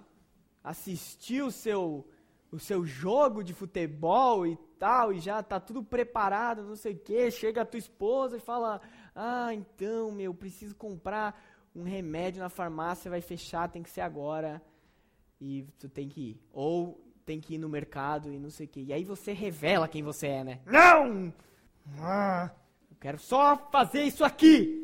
assistir 0.64 1.42
o 1.42 1.52
seu, 1.52 2.08
o 2.56 2.60
seu 2.60 2.86
jogo 2.86 3.44
de 3.44 3.54
futebol 3.54 4.48
e 4.48 4.56
tal, 4.80 5.14
e 5.14 5.20
já 5.20 5.40
está 5.40 5.60
tudo 5.60 5.84
preparado, 5.84 6.64
não 6.64 6.76
sei 6.76 6.94
o 6.94 7.00
quê. 7.00 7.30
Chega 7.30 7.62
a 7.62 7.66
tua 7.66 7.78
esposa 7.78 8.38
e 8.38 8.40
fala: 8.40 8.82
ah, 9.14 9.54
então, 9.54 10.12
meu, 10.12 10.34
preciso 10.34 10.76
comprar 10.76 11.40
um 11.76 11.84
remédio 11.84 12.42
na 12.42 12.50
farmácia, 12.50 13.12
vai 13.12 13.22
fechar, 13.22 13.70
tem 13.70 13.84
que 13.84 13.90
ser 13.90 14.02
agora. 14.02 14.62
E 15.40 15.64
tu 15.78 15.90
tem 15.90 16.08
que 16.08 16.22
ir. 16.22 16.42
Ou 16.54 17.02
tem 17.26 17.42
que 17.42 17.56
ir 17.56 17.58
no 17.58 17.68
mercado 17.68 18.32
e 18.32 18.40
não 18.40 18.50
sei 18.50 18.66
o 18.66 18.70
quê. 18.70 18.82
E 18.88 18.94
aí 18.94 19.04
você 19.04 19.34
revela 19.34 19.88
quem 19.88 20.02
você 20.02 20.28
é, 20.28 20.44
né? 20.44 20.60
Não! 20.66 21.34
Ah, 22.00 22.52
eu 22.90 22.96
quero 23.00 23.20
só 23.20 23.58
fazer 23.72 24.04
isso 24.04 24.24
aqui. 24.24 24.82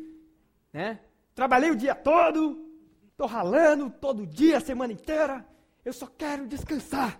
Né? 0.72 1.00
Trabalhei 1.34 1.70
o 1.70 1.76
dia 1.76 1.94
todo, 1.94 2.68
tô 3.16 3.26
ralando 3.26 3.88
todo 3.88 4.26
dia, 4.26 4.58
a 4.58 4.60
semana 4.60 4.92
inteira. 4.92 5.46
Eu 5.84 5.92
só 5.92 6.06
quero 6.06 6.46
descansar. 6.46 7.18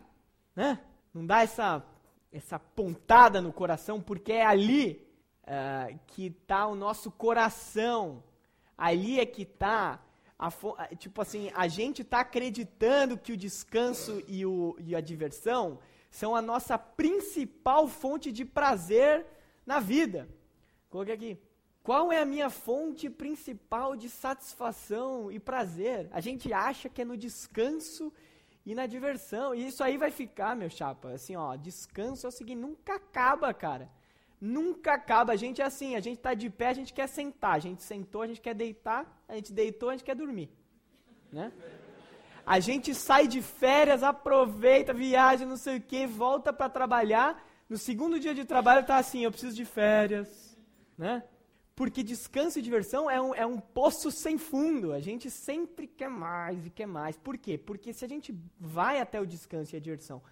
Né? 0.55 0.79
Não 1.12 1.25
dá 1.27 1.43
essa, 1.43 1.85
essa 2.33 2.59
pontada 2.59 3.41
no 3.41 3.53
coração, 3.53 4.01
porque 4.01 4.33
é 4.33 4.45
ali 4.45 5.07
uh, 5.43 5.99
que 6.07 6.27
está 6.27 6.67
o 6.67 6.75
nosso 6.75 7.11
coração. 7.11 8.23
Ali 8.77 9.21
é 9.21 9.27
que 9.27 9.43
está, 9.43 10.01
tipo 10.99 11.21
assim, 11.21 11.51
a 11.55 11.69
gente 11.69 12.03
está 12.03 12.21
acreditando 12.21 13.19
que 13.19 13.33
o 13.33 13.37
descanso 13.37 14.23
e, 14.27 14.45
o, 14.45 14.77
e 14.81 14.97
a 14.97 15.01
diversão 15.01 15.79
são 16.11 16.35
a 16.35 16.43
nossa 16.43 16.77
principal 16.77 17.88
fonte 17.88 18.31
de 18.33 18.45
prazer 18.45 19.27
na 19.65 19.81
vida. 19.81 20.29
Coloquei 20.91 21.15
aqui. 21.15 21.38
Qual 21.83 22.12
é 22.12 22.21
a 22.21 22.25
minha 22.25 22.49
fonte 22.49 23.11
principal 23.11 23.97
de 23.97 24.09
satisfação 24.09 25.33
e 25.33 25.41
prazer? 25.41 26.09
A 26.12 26.21
gente 26.21 26.53
acha 26.53 26.88
que 26.88 27.03
é 27.03 27.05
no 27.05 27.17
descanso 27.17 28.12
e 28.64 28.75
na 28.75 28.87
diversão. 28.87 29.55
E 29.55 29.66
isso 29.66 29.83
aí 29.83 29.96
vai 29.96 30.11
ficar, 30.11 30.55
meu 30.57 30.70
chapa. 30.70 31.11
Assim, 31.11 31.37
ó, 31.37 31.57
descanso 31.57 32.27
é 32.27 32.29
o 32.29 32.33
seguinte, 32.33 32.61
nunca 32.61 32.94
acaba, 32.96 33.53
cara 33.53 33.90
nunca 34.42 34.94
acaba. 34.94 35.33
A 35.33 35.37
gente 35.37 35.62
é 35.62 35.64
assim, 35.64 35.94
a 35.94 36.01
gente 36.01 36.16
está 36.16 36.35
de 36.35 36.51
pé, 36.51 36.68
a 36.68 36.72
gente 36.75 36.92
quer 36.92 37.07
sentar. 37.07 37.55
A 37.55 37.61
gente 37.61 37.85
sentou, 37.85 38.22
a 38.22 38.27
gente 38.27 38.40
quer 38.40 38.55
deitar. 38.55 39.07
A 39.29 39.37
gente 39.37 39.53
deitou, 39.53 39.88
a 39.88 39.92
gente 39.92 40.03
quer 40.03 40.16
dormir. 40.16 40.51
Né? 41.31 41.53
A 42.44 42.59
gente 42.59 42.92
sai 42.92 43.29
de 43.29 43.40
férias, 43.40 44.03
aproveita, 44.03 44.92
viaja, 44.92 45.46
não 45.46 45.57
sei 45.57 45.77
o 45.77 45.81
que, 45.81 46.09
volta 46.09 46.53
para 46.53 46.68
trabalhar. 46.68 47.40
No 47.68 47.79
segundo 47.79 48.18
dia 48.18 48.35
de 48.35 48.44
trabalho 48.44 48.81
está 48.81 48.96
assim, 48.96 49.22
eu 49.22 49.31
preciso 49.31 49.55
de 49.55 49.64
férias. 49.64 50.59
Né? 50.98 51.22
Porque 51.74 52.02
descanso 52.02 52.58
e 52.58 52.62
diversão 52.62 53.11
é 53.11 53.20
um, 53.20 53.35
é 53.35 53.46
um 53.46 53.58
poço 53.58 54.11
sem 54.11 54.37
fundo. 54.37 54.92
A 54.92 55.00
gente 55.00 55.30
sempre 55.30 55.87
quer 55.87 56.08
mais 56.08 56.66
e 56.66 56.70
quer 56.70 56.87
mais. 56.87 57.16
Por 57.16 57.38
quê? 57.38 57.56
Porque 57.56 57.92
se 57.92 58.04
a 58.04 58.08
gente 58.08 58.35
vai 58.58 59.00
até 59.00 59.20
o 59.20 59.26
descanso 59.26 59.74
e 59.74 59.78
a 59.78 59.80
diversão 59.80 60.22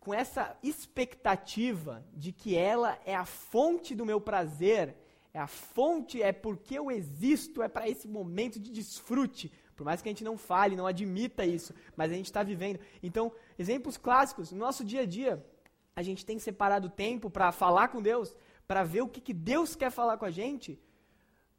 com 0.00 0.14
essa 0.14 0.56
expectativa 0.62 2.02
de 2.14 2.32
que 2.32 2.56
ela 2.56 2.98
é 3.04 3.14
a 3.14 3.26
fonte 3.26 3.94
do 3.94 4.06
meu 4.06 4.18
prazer, 4.18 4.96
é 5.32 5.38
a 5.38 5.46
fonte, 5.46 6.22
é 6.22 6.32
porque 6.32 6.78
eu 6.78 6.90
existo, 6.90 7.62
é 7.62 7.68
para 7.68 7.88
esse 7.88 8.08
momento 8.08 8.58
de 8.58 8.72
desfrute. 8.72 9.52
Por 9.76 9.84
mais 9.84 10.00
que 10.00 10.08
a 10.08 10.12
gente 10.12 10.24
não 10.24 10.38
fale, 10.38 10.74
não 10.74 10.86
admita 10.86 11.44
isso, 11.44 11.74
mas 11.94 12.10
a 12.10 12.14
gente 12.14 12.26
está 12.26 12.42
vivendo. 12.42 12.80
Então, 13.02 13.30
exemplos 13.58 13.98
clássicos, 13.98 14.50
no 14.50 14.58
nosso 14.58 14.82
dia 14.82 15.02
a 15.02 15.06
dia, 15.06 15.44
a 15.94 16.02
gente 16.02 16.24
tem 16.24 16.38
separado 16.38 16.88
tempo 16.88 17.28
para 17.28 17.52
falar 17.52 17.88
com 17.88 18.00
Deus, 18.00 18.34
para 18.70 18.84
ver 18.84 19.00
o 19.00 19.08
que, 19.08 19.20
que 19.20 19.34
Deus 19.34 19.74
quer 19.74 19.90
falar 19.90 20.16
com 20.16 20.24
a 20.24 20.30
gente, 20.30 20.78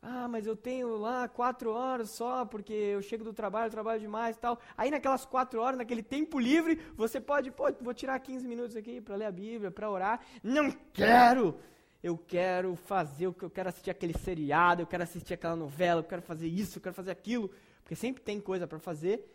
ah, 0.02 0.30
mas 0.30 0.48
eu 0.48 0.56
tenho 0.56 0.96
lá 0.96 1.28
quatro 1.28 1.70
horas 1.70 2.10
só, 2.12 2.46
porque 2.46 2.72
eu 2.72 3.02
chego 3.02 3.22
do 3.22 3.34
trabalho, 3.34 3.70
trabalho 3.70 4.00
demais 4.00 4.38
e 4.38 4.40
tal. 4.40 4.58
Aí 4.78 4.90
naquelas 4.90 5.26
quatro 5.26 5.60
horas, 5.60 5.78
naquele 5.78 6.02
tempo 6.02 6.40
livre, 6.40 6.80
você 6.96 7.20
pode, 7.20 7.52
pô, 7.52 7.70
vou 7.82 7.94
tirar 7.94 8.18
15 8.18 8.48
minutos 8.48 8.78
aqui 8.78 9.02
para 9.02 9.18
ler 9.18 9.26
a 9.26 9.32
Bíblia, 9.32 9.70
para 9.70 9.90
orar. 9.90 10.22
Não 10.42 10.72
quero! 10.94 11.60
Eu 12.02 12.18
quero 12.18 12.78
fazer 12.78 13.28
o 13.28 13.34
que 13.34 13.44
eu 13.44 13.50
quero 13.50 13.68
assistir 13.68 13.92
aquele 13.92 14.18
seriado, 14.18 14.82
eu 14.82 14.88
quero 14.88 15.04
assistir 15.04 15.34
aquela 15.34 15.58
novela, 15.58 16.00
eu 16.00 16.06
quero 16.06 16.22
fazer 16.22 16.48
isso, 16.48 16.78
eu 16.78 16.82
quero 16.82 16.96
fazer 16.96 17.12
aquilo. 17.12 17.52
Porque 17.84 17.94
sempre 17.94 18.24
tem 18.24 18.40
coisa 18.40 18.66
para 18.66 18.80
fazer. 18.80 19.30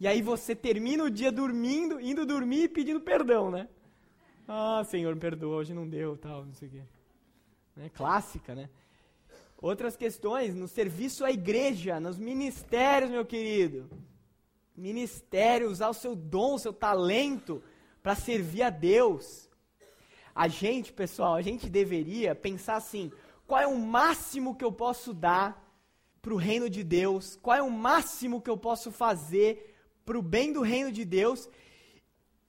E 0.00 0.08
aí 0.08 0.22
você 0.22 0.56
termina 0.56 1.04
o 1.04 1.10
dia 1.10 1.30
dormindo, 1.30 2.00
indo 2.00 2.24
dormir 2.24 2.62
e 2.62 2.68
pedindo 2.70 3.02
perdão, 3.02 3.50
né? 3.50 3.68
Ah, 4.48 4.82
Senhor, 4.84 5.14
perdoa, 5.18 5.56
hoje 5.56 5.74
não 5.74 5.86
deu, 5.86 6.16
tal, 6.16 6.46
não 6.46 6.54
sei 6.54 6.68
o 6.68 6.70
quê. 6.70 6.82
É 7.76 7.88
clássica, 7.88 8.54
né? 8.54 8.68
Outras 9.60 9.96
questões 9.96 10.54
no 10.54 10.66
serviço 10.66 11.24
à 11.24 11.30
igreja, 11.30 12.00
nos 12.00 12.18
ministérios, 12.18 13.10
meu 13.10 13.24
querido. 13.24 13.88
Ministério, 14.76 15.70
usar 15.70 15.88
o 15.88 15.94
seu 15.94 16.16
dom, 16.16 16.54
o 16.54 16.58
seu 16.58 16.72
talento 16.72 17.62
para 18.02 18.14
servir 18.14 18.62
a 18.62 18.70
Deus. 18.70 19.48
A 20.34 20.48
gente, 20.48 20.92
pessoal, 20.92 21.34
a 21.34 21.42
gente 21.42 21.68
deveria 21.68 22.34
pensar 22.34 22.76
assim: 22.76 23.12
qual 23.46 23.60
é 23.60 23.66
o 23.66 23.78
máximo 23.78 24.56
que 24.56 24.64
eu 24.64 24.72
posso 24.72 25.14
dar 25.14 25.62
para 26.20 26.34
o 26.34 26.38
reino 26.38 26.68
de 26.68 26.82
Deus? 26.82 27.38
Qual 27.40 27.56
é 27.56 27.62
o 27.62 27.70
máximo 27.70 28.40
que 28.40 28.50
eu 28.50 28.56
posso 28.56 28.90
fazer 28.90 29.76
para 30.04 30.18
o 30.18 30.22
bem 30.22 30.52
do 30.52 30.62
reino 30.62 30.90
de 30.90 31.04
Deus? 31.04 31.48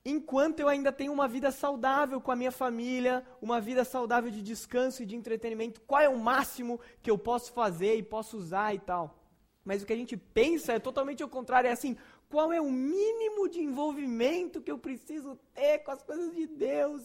Enquanto 0.05 0.59
eu 0.59 0.67
ainda 0.67 0.91
tenho 0.91 1.13
uma 1.13 1.27
vida 1.27 1.51
saudável 1.51 2.19
com 2.19 2.31
a 2.31 2.35
minha 2.35 2.51
família, 2.51 3.25
uma 3.41 3.61
vida 3.61 3.83
saudável 3.83 4.29
de 4.29 4.41
descanso 4.41 5.01
e 5.01 5.05
de 5.05 5.15
entretenimento, 5.15 5.81
qual 5.81 6.01
é 6.01 6.09
o 6.09 6.19
máximo 6.19 6.79
que 7.01 7.09
eu 7.09 7.17
posso 7.17 7.53
fazer 7.53 7.95
e 7.95 8.03
posso 8.03 8.37
usar 8.37 8.73
e 8.73 8.79
tal. 8.79 9.19
Mas 9.63 9.81
o 9.81 9.85
que 9.85 9.93
a 9.93 9.95
gente 9.95 10.17
pensa 10.17 10.73
é 10.73 10.79
totalmente 10.79 11.23
o 11.23 11.29
contrário, 11.29 11.69
é 11.69 11.71
assim, 11.71 11.95
qual 12.29 12.51
é 12.51 12.59
o 12.59 12.69
mínimo 12.69 13.47
de 13.47 13.61
envolvimento 13.61 14.61
que 14.61 14.71
eu 14.71 14.77
preciso 14.77 15.39
ter 15.53 15.79
com 15.79 15.91
as 15.91 16.03
coisas 16.03 16.35
de 16.35 16.47
Deus 16.47 17.01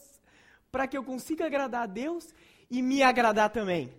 para 0.73 0.89
que 0.89 0.99
eu 0.99 1.05
consiga 1.05 1.47
agradar 1.47 1.83
a 1.83 1.87
Deus 1.87 2.35
e 2.69 2.83
me 2.83 3.03
agradar 3.03 3.51
também. 3.51 3.93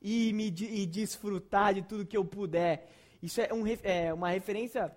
E, 0.00 0.32
me, 0.34 0.48
e 0.48 0.86
desfrutar 0.86 1.72
de 1.74 1.82
tudo 1.82 2.06
que 2.06 2.16
eu 2.16 2.24
puder. 2.24 2.90
Isso 3.22 3.40
é, 3.40 3.52
um, 3.52 3.64
é 3.82 4.12
uma 4.12 4.28
referência, 4.28 4.94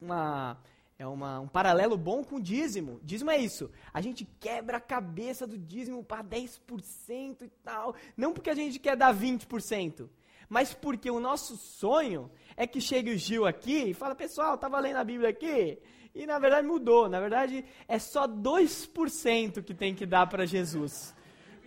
uma 0.00 0.58
é 0.98 1.06
uma, 1.06 1.40
um 1.40 1.48
paralelo 1.48 1.96
bom 1.96 2.24
com 2.24 2.36
o 2.36 2.40
dízimo. 2.40 2.98
Dízimo 3.02 3.30
é 3.30 3.36
isso. 3.36 3.70
A 3.92 4.00
gente 4.00 4.24
quebra 4.40 4.78
a 4.78 4.80
cabeça 4.80 5.46
do 5.46 5.58
dízimo 5.58 6.02
para 6.02 6.24
10% 6.24 7.42
e 7.42 7.48
tal. 7.62 7.94
Não 8.16 8.32
porque 8.32 8.48
a 8.48 8.54
gente 8.54 8.78
quer 8.78 8.96
dar 8.96 9.14
20%, 9.14 10.08
mas 10.48 10.72
porque 10.72 11.10
o 11.10 11.20
nosso 11.20 11.56
sonho 11.56 12.30
é 12.56 12.66
que 12.66 12.80
chegue 12.80 13.10
o 13.10 13.18
Gil 13.18 13.46
aqui 13.46 13.90
e 13.90 13.94
fala, 13.94 14.14
pessoal, 14.14 14.54
estava 14.54 14.80
lendo 14.80 14.96
a 14.96 15.04
Bíblia 15.04 15.28
aqui. 15.28 15.78
E 16.14 16.26
na 16.26 16.38
verdade 16.38 16.66
mudou. 16.66 17.10
Na 17.10 17.20
verdade 17.20 17.62
é 17.86 17.98
só 17.98 18.26
2% 18.26 19.62
que 19.62 19.74
tem 19.74 19.94
que 19.94 20.06
dar 20.06 20.26
para 20.26 20.46
Jesus. 20.46 21.14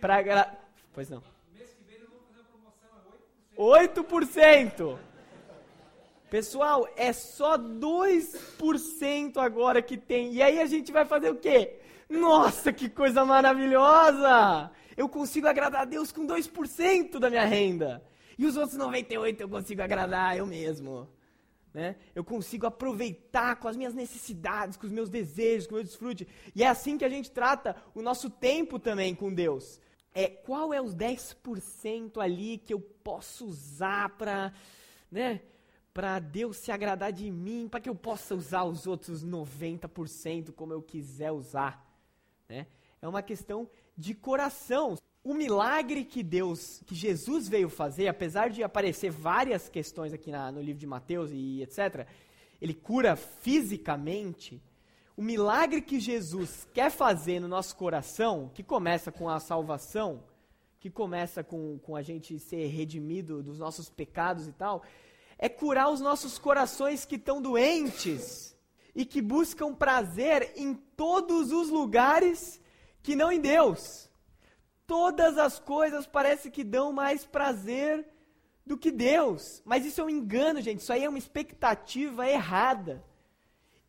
Pra 0.00 0.20
gra... 0.22 0.58
Pois 0.92 1.08
não. 1.08 1.22
Mês 1.52 1.72
que 1.72 1.84
vem 1.84 2.00
nós 2.00 2.08
vamos 2.08 2.26
fazer 2.26 2.42
uma 2.56 2.72
promoção, 2.72 2.90
é 3.56 3.86
8%. 3.86 4.98
8%! 4.98 5.09
Pessoal, 6.30 6.88
é 6.96 7.12
só 7.12 7.58
2% 7.58 9.36
agora 9.38 9.82
que 9.82 9.96
tem. 9.96 10.32
E 10.32 10.40
aí 10.40 10.60
a 10.60 10.66
gente 10.66 10.92
vai 10.92 11.04
fazer 11.04 11.28
o 11.28 11.34
quê? 11.34 11.80
Nossa, 12.08 12.72
que 12.72 12.88
coisa 12.88 13.24
maravilhosa! 13.24 14.70
Eu 14.96 15.08
consigo 15.08 15.48
agradar 15.48 15.82
a 15.82 15.84
Deus 15.84 16.12
com 16.12 16.24
2% 16.24 17.18
da 17.18 17.28
minha 17.28 17.44
renda. 17.44 18.00
E 18.38 18.46
os 18.46 18.56
outros 18.56 18.78
98 18.78 19.40
eu 19.42 19.48
consigo 19.48 19.82
agradar 19.82 20.36
eu 20.36 20.46
mesmo. 20.46 21.08
Né? 21.74 21.96
Eu 22.14 22.22
consigo 22.22 22.64
aproveitar 22.64 23.56
com 23.56 23.66
as 23.66 23.76
minhas 23.76 23.94
necessidades, 23.94 24.76
com 24.76 24.86
os 24.86 24.92
meus 24.92 25.10
desejos, 25.10 25.66
com 25.66 25.74
o 25.74 25.76
meu 25.78 25.84
desfrute. 25.84 26.28
E 26.54 26.62
é 26.62 26.68
assim 26.68 26.96
que 26.96 27.04
a 27.04 27.08
gente 27.08 27.30
trata 27.32 27.74
o 27.92 28.00
nosso 28.00 28.30
tempo 28.30 28.78
também 28.78 29.16
com 29.16 29.34
Deus. 29.34 29.80
É 30.14 30.28
qual 30.28 30.72
é 30.72 30.80
os 30.80 30.94
10% 30.94 32.18
ali 32.18 32.58
que 32.58 32.72
eu 32.72 32.80
posso 32.80 33.46
usar 33.46 34.10
para, 34.10 34.52
né, 35.10 35.40
para 36.00 36.18
Deus 36.18 36.56
se 36.56 36.72
agradar 36.72 37.12
de 37.12 37.30
mim, 37.30 37.68
para 37.70 37.78
que 37.78 37.86
eu 37.86 37.94
possa 37.94 38.34
usar 38.34 38.64
os 38.64 38.86
outros 38.86 39.22
90% 39.22 40.50
como 40.52 40.72
eu 40.72 40.80
quiser 40.80 41.30
usar, 41.30 41.86
né? 42.48 42.66
É 43.02 43.06
uma 43.06 43.22
questão 43.22 43.68
de 43.98 44.14
coração. 44.14 44.96
O 45.22 45.34
milagre 45.34 46.02
que 46.02 46.22
Deus, 46.22 46.82
que 46.86 46.94
Jesus 46.94 47.46
veio 47.46 47.68
fazer, 47.68 48.08
apesar 48.08 48.48
de 48.48 48.62
aparecer 48.62 49.10
várias 49.10 49.68
questões 49.68 50.14
aqui 50.14 50.30
na, 50.30 50.50
no 50.50 50.62
livro 50.62 50.80
de 50.80 50.86
Mateus 50.86 51.32
e 51.34 51.60
etc., 51.60 52.06
ele 52.62 52.72
cura 52.72 53.14
fisicamente. 53.14 54.58
O 55.14 55.20
milagre 55.20 55.82
que 55.82 56.00
Jesus 56.00 56.66
quer 56.72 56.90
fazer 56.90 57.40
no 57.40 57.48
nosso 57.48 57.76
coração, 57.76 58.50
que 58.54 58.62
começa 58.62 59.12
com 59.12 59.28
a 59.28 59.38
salvação, 59.38 60.24
que 60.78 60.88
começa 60.88 61.44
com, 61.44 61.78
com 61.80 61.94
a 61.94 62.00
gente 62.00 62.38
ser 62.38 62.68
redimido 62.68 63.42
dos 63.42 63.58
nossos 63.58 63.90
pecados 63.90 64.48
e 64.48 64.52
tal, 64.52 64.82
é 65.40 65.48
curar 65.48 65.90
os 65.90 66.00
nossos 66.00 66.38
corações 66.38 67.04
que 67.04 67.16
estão 67.16 67.42
doentes 67.42 68.56
e 68.94 69.04
que 69.04 69.20
buscam 69.20 69.74
prazer 69.74 70.52
em 70.54 70.74
todos 70.74 71.50
os 71.50 71.68
lugares 71.68 72.60
que 73.02 73.16
não 73.16 73.32
em 73.32 73.40
Deus 73.40 74.10
todas 74.90 75.38
as 75.38 75.60
coisas 75.60 76.04
parece 76.04 76.50
que 76.50 76.64
dão 76.64 76.92
mais 76.92 77.24
prazer 77.24 78.04
do 78.66 78.76
que 78.76 78.90
Deus. 78.90 79.62
Mas 79.64 79.86
isso 79.86 80.00
é 80.00 80.04
um 80.04 80.10
engano, 80.10 80.60
gente. 80.60 80.80
Isso 80.80 80.92
aí 80.92 81.04
é 81.04 81.08
uma 81.08 81.16
expectativa 81.16 82.28
errada. 82.28 83.00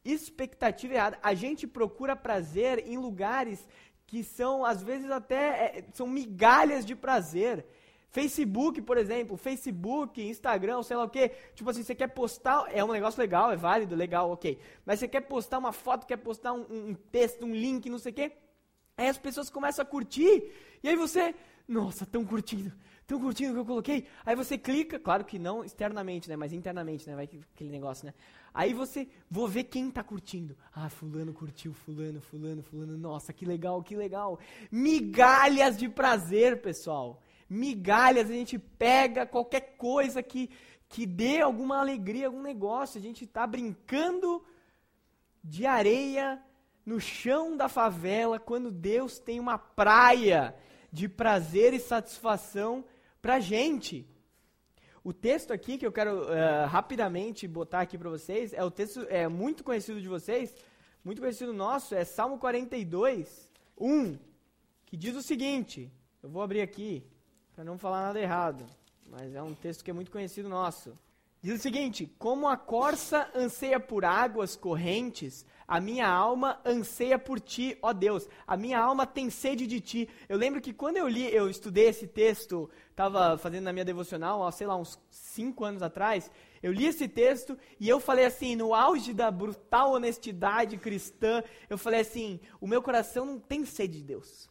Expectativa 0.05 0.93
errada. 0.93 1.17
A 1.23 1.33
gente 1.33 1.65
procura 1.65 2.15
prazer 2.15 2.87
em 2.87 2.99
lugares 2.99 3.67
que 4.05 4.23
são, 4.23 4.63
às 4.63 4.83
vezes, 4.83 5.09
até 5.09 5.79
é, 5.79 5.85
são 5.91 6.05
migalhas 6.05 6.85
de 6.85 6.95
prazer. 6.95 7.65
Facebook, 8.11 8.81
por 8.81 8.97
exemplo, 8.97 9.37
Facebook, 9.37 10.21
Instagram, 10.21 10.83
sei 10.83 10.97
lá 10.97 11.05
o 11.05 11.09
quê. 11.09 11.31
Tipo 11.55 11.69
assim, 11.69 11.81
você 11.81 11.95
quer 11.95 12.09
postar, 12.09 12.65
é 12.69 12.83
um 12.83 12.91
negócio 12.91 13.19
legal, 13.19 13.51
é 13.53 13.55
válido, 13.55 13.95
legal, 13.95 14.29
ok. 14.29 14.59
Mas 14.85 14.99
você 14.99 15.07
quer 15.07 15.21
postar 15.21 15.57
uma 15.57 15.71
foto, 15.71 16.05
quer 16.05 16.17
postar 16.17 16.51
um, 16.51 16.65
um 16.69 16.93
texto, 16.93 17.45
um 17.45 17.55
link, 17.55 17.89
não 17.89 17.97
sei 17.97 18.11
o 18.11 18.15
quê. 18.15 18.33
Aí 18.97 19.07
as 19.07 19.17
pessoas 19.17 19.49
começam 19.49 19.81
a 19.81 19.85
curtir, 19.85 20.51
e 20.83 20.89
aí 20.89 20.95
você, 20.95 21.33
nossa, 21.65 22.03
estão 22.03 22.25
curtindo, 22.25 22.73
estão 22.99 23.17
curtindo 23.17 23.51
o 23.51 23.53
que 23.53 23.59
eu 23.61 23.65
coloquei. 23.65 24.05
Aí 24.25 24.35
você 24.35 24.57
clica, 24.57 24.99
claro 24.99 25.23
que 25.23 25.39
não 25.39 25.63
externamente, 25.63 26.27
né, 26.27 26.35
mas 26.35 26.51
internamente, 26.51 27.07
né, 27.07 27.15
vai 27.15 27.23
aquele 27.23 27.71
negócio, 27.71 28.05
né. 28.05 28.13
Aí 28.53 28.73
você, 28.73 29.07
vou 29.29 29.47
ver 29.47 29.63
quem 29.63 29.87
está 29.87 30.03
curtindo. 30.03 30.57
Ah, 30.75 30.89
fulano 30.89 31.33
curtiu, 31.33 31.73
fulano, 31.73 32.19
fulano, 32.19 32.61
fulano, 32.61 32.97
nossa, 32.97 33.31
que 33.31 33.45
legal, 33.45 33.81
que 33.81 33.95
legal. 33.95 34.37
Migalhas 34.69 35.77
de 35.77 35.87
prazer, 35.87 36.61
pessoal. 36.61 37.23
Migalhas, 37.53 38.29
a 38.29 38.33
gente 38.33 38.57
pega 38.57 39.25
qualquer 39.25 39.75
coisa 39.75 40.23
que, 40.23 40.49
que 40.87 41.05
dê 41.05 41.41
alguma 41.41 41.79
alegria, 41.79 42.27
algum 42.27 42.41
negócio. 42.41 42.97
A 42.97 43.01
gente 43.01 43.25
está 43.25 43.45
brincando 43.45 44.41
de 45.43 45.65
areia 45.65 46.41
no 46.85 46.97
chão 46.97 47.57
da 47.57 47.67
favela, 47.67 48.39
quando 48.39 48.71
Deus 48.71 49.19
tem 49.19 49.37
uma 49.37 49.57
praia 49.57 50.55
de 50.93 51.09
prazer 51.09 51.73
e 51.73 51.79
satisfação 51.79 52.85
para 53.21 53.41
gente. 53.41 54.07
O 55.03 55.11
texto 55.11 55.51
aqui 55.51 55.77
que 55.77 55.85
eu 55.85 55.91
quero 55.91 56.23
uh, 56.23 56.67
rapidamente 56.67 57.49
botar 57.49 57.81
aqui 57.81 57.97
para 57.97 58.09
vocês 58.09 58.53
é 58.53 58.63
o 58.63 58.71
texto 58.71 59.05
é 59.09 59.27
muito 59.27 59.61
conhecido 59.61 59.99
de 59.99 60.07
vocês, 60.07 60.55
muito 61.03 61.19
conhecido 61.19 61.51
nosso, 61.51 61.95
é 61.95 62.05
Salmo 62.05 62.37
42, 62.37 63.51
1, 63.77 64.17
que 64.85 64.95
diz 64.95 65.17
o 65.17 65.21
seguinte: 65.21 65.91
eu 66.23 66.29
vou 66.29 66.41
abrir 66.41 66.61
aqui 66.61 67.03
para 67.55 67.63
não 67.63 67.77
falar 67.77 68.01
nada 68.01 68.19
errado, 68.19 68.65
mas 69.05 69.35
é 69.35 69.41
um 69.41 69.53
texto 69.53 69.83
que 69.83 69.91
é 69.91 69.93
muito 69.93 70.11
conhecido 70.11 70.47
nosso. 70.47 70.93
Diz 71.41 71.59
o 71.59 71.61
seguinte: 71.61 72.11
Como 72.19 72.47
a 72.47 72.55
corça 72.55 73.29
anseia 73.35 73.79
por 73.79 74.05
águas 74.05 74.55
correntes, 74.55 75.45
a 75.67 75.79
minha 75.79 76.07
alma 76.07 76.59
anseia 76.65 77.17
por 77.17 77.39
ti, 77.39 77.77
ó 77.81 77.93
Deus. 77.93 78.27
A 78.45 78.55
minha 78.57 78.77
alma 78.77 79.07
tem 79.07 79.29
sede 79.29 79.65
de 79.65 79.79
ti. 79.79 80.09
Eu 80.27 80.37
lembro 80.37 80.61
que 80.61 80.73
quando 80.73 80.97
eu 80.97 81.07
li, 81.07 81.33
eu 81.33 81.49
estudei 81.49 81.87
esse 81.87 82.05
texto, 82.05 82.69
estava 82.89 83.37
fazendo 83.37 83.63
na 83.63 83.73
minha 83.73 83.85
devocional, 83.85 84.51
sei 84.51 84.67
lá, 84.67 84.75
uns 84.75 84.99
cinco 85.09 85.63
anos 85.63 85.81
atrás. 85.81 86.29
Eu 86.61 86.71
li 86.71 86.85
esse 86.85 87.07
texto 87.07 87.57
e 87.79 87.89
eu 87.89 87.99
falei 87.99 88.25
assim, 88.25 88.55
no 88.55 88.73
auge 88.75 89.13
da 89.13 89.31
brutal 89.31 89.93
honestidade 89.93 90.77
cristã, 90.77 91.41
eu 91.69 91.77
falei 91.77 92.01
assim: 92.01 92.39
o 92.59 92.67
meu 92.67 92.81
coração 92.81 93.25
não 93.25 93.39
tem 93.39 93.65
sede 93.65 93.97
de 93.97 94.03
Deus. 94.03 94.49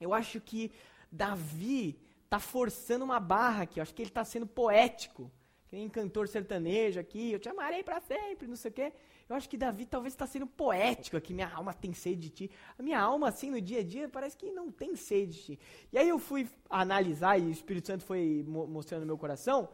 Eu 0.00 0.12
acho 0.12 0.40
que 0.40 0.72
Davi 1.10 1.98
está 2.32 2.40
forçando 2.40 3.04
uma 3.04 3.20
barra 3.20 3.64
aqui. 3.64 3.78
Eu 3.78 3.82
acho 3.82 3.94
que 3.94 4.00
ele 4.00 4.08
está 4.08 4.24
sendo 4.24 4.46
poético. 4.46 5.30
Tem 5.68 5.88
cantor 5.88 6.28
sertanejo 6.28 6.98
aqui, 6.98 7.32
eu 7.32 7.38
te 7.38 7.48
amarei 7.48 7.82
para 7.82 8.00
sempre, 8.00 8.46
não 8.46 8.56
sei 8.56 8.70
o 8.70 8.74
quê. 8.74 8.92
Eu 9.28 9.36
acho 9.36 9.48
que 9.48 9.56
Davi 9.56 9.86
talvez 9.86 10.12
está 10.12 10.26
sendo 10.26 10.46
poético 10.46 11.16
aqui. 11.16 11.32
Minha 11.32 11.50
alma 11.50 11.72
tem 11.72 11.92
sede 11.94 12.22
de 12.22 12.30
ti. 12.30 12.50
A 12.78 12.82
minha 12.82 13.00
alma, 13.00 13.28
assim, 13.28 13.50
no 13.50 13.60
dia 13.60 13.80
a 13.80 13.82
dia, 13.82 14.08
parece 14.08 14.36
que 14.36 14.50
não 14.50 14.70
tem 14.70 14.94
sede 14.96 15.32
de 15.32 15.42
ti. 15.42 15.60
E 15.90 15.98
aí 15.98 16.08
eu 16.08 16.18
fui 16.18 16.48
analisar, 16.68 17.38
e 17.38 17.44
o 17.44 17.50
Espírito 17.50 17.86
Santo 17.86 18.04
foi 18.04 18.44
mostrando 18.46 19.02
no 19.02 19.06
meu 19.06 19.18
coração, 19.18 19.68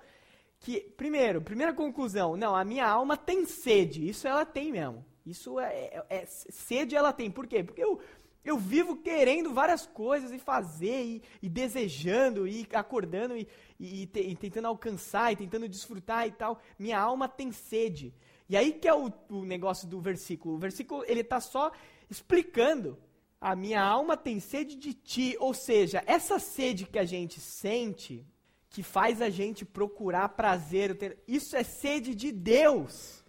que, 0.60 0.80
primeiro, 0.80 1.40
primeira 1.40 1.72
conclusão, 1.72 2.36
não, 2.36 2.54
a 2.54 2.64
minha 2.64 2.86
alma 2.86 3.16
tem 3.16 3.44
sede. 3.44 4.08
Isso 4.08 4.26
ela 4.28 4.44
tem 4.44 4.70
mesmo. 4.70 5.04
Isso 5.28 5.60
é, 5.60 5.74
é, 5.74 6.04
é 6.08 6.26
sede 6.26 6.94
ela 6.96 7.12
tem. 7.12 7.30
Por 7.30 7.46
quê? 7.46 7.62
Porque 7.62 7.82
eu, 7.82 8.00
eu 8.44 8.56
vivo 8.56 8.96
querendo 8.96 9.52
várias 9.52 9.86
coisas 9.86 10.32
e 10.32 10.38
fazer, 10.38 11.04
e, 11.04 11.22
e 11.42 11.48
desejando, 11.48 12.46
e 12.46 12.66
acordando, 12.72 13.36
e, 13.36 13.46
e, 13.78 14.06
te, 14.06 14.20
e, 14.20 14.36
tentando 14.36 14.68
alcançar, 14.68 15.32
e 15.32 15.36
tentando 15.36 15.68
desfrutar 15.68 16.26
e 16.26 16.32
tal. 16.32 16.60
Minha 16.78 16.98
alma 16.98 17.28
tem 17.28 17.52
sede. 17.52 18.14
E 18.48 18.56
aí 18.56 18.72
que 18.72 18.88
é 18.88 18.94
o, 18.94 19.12
o 19.28 19.44
negócio 19.44 19.86
do 19.86 20.00
versículo. 20.00 20.54
O 20.54 20.58
versículo, 20.58 21.04
ele 21.06 21.20
está 21.20 21.40
só 21.40 21.70
explicando. 22.08 22.98
A 23.40 23.54
minha 23.54 23.82
alma 23.82 24.16
tem 24.16 24.40
sede 24.40 24.76
de 24.76 24.94
ti. 24.94 25.36
Ou 25.38 25.52
seja, 25.52 26.02
essa 26.06 26.38
sede 26.38 26.86
que 26.86 26.98
a 26.98 27.04
gente 27.04 27.40
sente, 27.40 28.26
que 28.70 28.82
faz 28.82 29.20
a 29.20 29.28
gente 29.28 29.64
procurar 29.64 30.30
prazer, 30.30 31.18
isso 31.28 31.54
é 31.56 31.62
sede 31.62 32.14
de 32.14 32.32
Deus. 32.32 33.22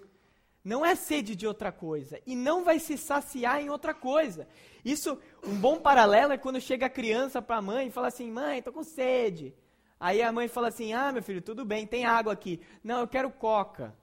Não 0.63 0.86
é 0.86 0.95
sede 0.95 1.36
de 1.36 1.45
outra 1.45 1.72
coisa. 1.72 2.22
E 2.26 2.36
não 2.36 2.63
vai 2.63 2.80
se 2.80 2.98
saciar 2.98 3.62
em 3.62 3.69
outra 3.69 3.93
coisa. 3.93 4.48
Isso, 4.84 5.20
um 5.46 5.56
bom 5.56 5.80
paralelo 5.80 6.34
é 6.34 6.38
quando 6.38 6.60
chega 6.62 6.86
a 6.86 6.89
criança 6.89 7.42
para 7.42 7.58
a 7.58 7.62
mãe 7.62 7.88
e 7.88 7.92
fala 7.92 8.08
assim: 8.08 8.32
mãe, 8.32 8.60
estou 8.60 8.74
com 8.74 8.84
sede. 8.84 9.54
Aí 10.00 10.22
a 10.22 10.32
mãe 10.32 10.48
fala 10.48 10.70
assim: 10.70 10.94
ah, 10.94 11.12
meu 11.12 11.22
filho, 11.22 11.42
tudo 11.42 11.65
bem, 11.65 11.86
tem 11.86 12.06
água 12.06 12.34
aqui. 12.34 12.62
Não, 12.84 13.02
eu 13.02 13.08
quero 13.08 13.30
coca. 13.30 13.96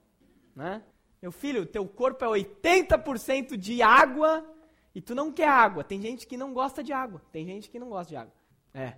Né? 0.55 0.83
Meu 1.21 1.31
filho, 1.31 1.65
teu 1.65 1.87
corpo 1.87 2.23
é 2.23 2.27
80% 2.27 3.57
de 3.57 3.81
água 3.81 4.45
e 4.93 5.01
tu 5.01 5.15
não 5.15 5.31
quer 5.31 5.47
água. 5.47 5.83
Tem 5.83 6.01
gente 6.01 6.27
que 6.27 6.37
não 6.37 6.53
gosta 6.53 6.83
de 6.83 6.93
água. 6.93 7.21
Tem 7.31 7.45
gente 7.45 7.69
que 7.69 7.79
não 7.79 7.89
gosta 7.89 8.09
de 8.09 8.15
água. 8.15 8.33
É. 8.73 8.97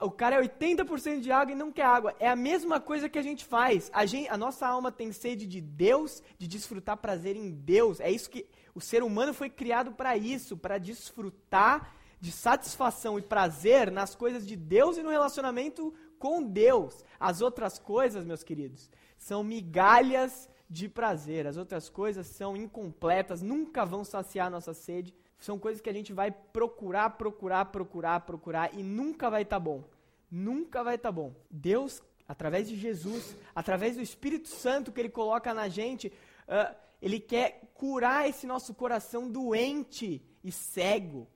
O, 0.00 0.10
cara 0.10 0.36
é 0.36 0.40
80% 0.40 1.20
de 1.20 1.30
água 1.30 1.52
e 1.52 1.56
não 1.56 1.70
quer 1.70 1.84
água. 1.84 2.14
É 2.18 2.28
a 2.28 2.36
mesma 2.36 2.80
coisa 2.80 3.08
que 3.08 3.18
a 3.18 3.22
gente 3.22 3.44
faz. 3.44 3.90
A, 3.92 4.04
gente, 4.04 4.28
a 4.28 4.36
nossa 4.36 4.66
alma 4.66 4.90
tem 4.90 5.12
sede 5.12 5.46
de 5.46 5.60
Deus, 5.60 6.22
de 6.38 6.48
desfrutar 6.48 6.96
prazer 6.96 7.36
em 7.36 7.50
Deus. 7.50 8.00
É 8.00 8.10
isso 8.10 8.28
que 8.28 8.46
o 8.74 8.80
ser 8.80 9.02
humano 9.02 9.32
foi 9.32 9.48
criado 9.48 9.92
para 9.92 10.16
isso, 10.16 10.56
para 10.56 10.78
desfrutar 10.78 11.94
de 12.20 12.30
satisfação 12.30 13.18
e 13.18 13.22
prazer 13.22 13.90
nas 13.90 14.14
coisas 14.14 14.46
de 14.46 14.56
Deus 14.56 14.96
e 14.96 15.02
no 15.02 15.10
relacionamento 15.10 15.92
com 16.18 16.42
Deus. 16.42 17.04
As 17.18 17.40
outras 17.40 17.78
coisas, 17.78 18.24
meus 18.24 18.44
queridos, 18.44 18.90
são 19.18 19.42
migalhas 19.42 20.48
de 20.68 20.88
prazer. 20.88 21.46
As 21.46 21.56
outras 21.56 21.88
coisas 21.88 22.26
são 22.26 22.56
incompletas, 22.56 23.42
nunca 23.42 23.84
vão 23.84 24.04
saciar 24.04 24.50
nossa 24.50 24.72
sede. 24.72 25.14
São 25.42 25.58
coisas 25.58 25.80
que 25.80 25.90
a 25.90 25.92
gente 25.92 26.12
vai 26.12 26.30
procurar, 26.30 27.10
procurar, 27.10 27.64
procurar, 27.64 28.20
procurar 28.20 28.72
e 28.72 28.82
nunca 28.82 29.28
vai 29.28 29.42
estar 29.42 29.56
tá 29.56 29.60
bom. 29.60 29.82
Nunca 30.30 30.84
vai 30.84 30.94
estar 30.94 31.08
tá 31.08 31.12
bom. 31.12 31.34
Deus, 31.50 32.00
através 32.28 32.68
de 32.68 32.76
Jesus, 32.76 33.36
através 33.52 33.96
do 33.96 34.02
Espírito 34.02 34.48
Santo 34.48 34.92
que 34.92 35.00
Ele 35.00 35.08
coloca 35.08 35.52
na 35.52 35.68
gente, 35.68 36.12
uh, 36.46 36.76
Ele 37.02 37.18
quer 37.18 37.72
curar 37.74 38.28
esse 38.28 38.46
nosso 38.46 38.72
coração 38.72 39.28
doente 39.28 40.22
e 40.44 40.52
cego. 40.52 41.26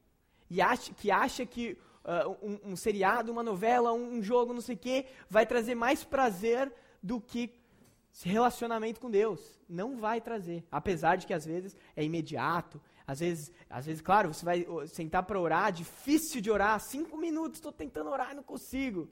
E 0.49 0.61
acha, 0.63 0.95
que 0.95 1.11
acha 1.11 1.45
que 1.45 1.77
uh, 2.05 2.31
um, 2.41 2.73
um, 2.73 2.77
seriado, 2.77 3.33
uma 3.33 3.43
novela, 3.43 3.93
um, 3.93 4.19
um 4.19 4.23
jogo, 4.23 4.55
não 4.55 4.61
sei 4.61 4.77
o 4.77 4.79
quê, 4.79 5.07
vai 5.29 5.45
trazer 5.45 5.75
mais 5.75 6.05
prazer 6.05 6.73
do 7.03 7.21
que 7.21 7.53
relacionamento 8.23 9.01
com 9.01 9.11
Deus. 9.11 9.61
Não 9.69 9.97
vai 9.97 10.21
trazer. 10.21 10.65
Apesar 10.71 11.17
de 11.17 11.27
que 11.27 11.35
às 11.35 11.45
vezes 11.45 11.77
é 11.97 12.05
imediato. 12.05 12.81
Às 13.07 13.21
vezes, 13.21 13.53
às 13.71 13.87
vezes 13.87 14.01
claro, 14.03 14.33
você 14.35 14.45
vai 14.45 14.67
sentar 14.89 15.23
para 15.23 15.41
orar, 15.41 15.73
difícil 15.73 16.41
de 16.41 16.51
orar. 16.51 16.81
Cinco 16.81 17.17
minutos, 17.17 17.59
estou 17.59 17.73
tentando 17.73 18.11
orar 18.11 18.35
não 18.35 18.43
consigo. 18.43 19.09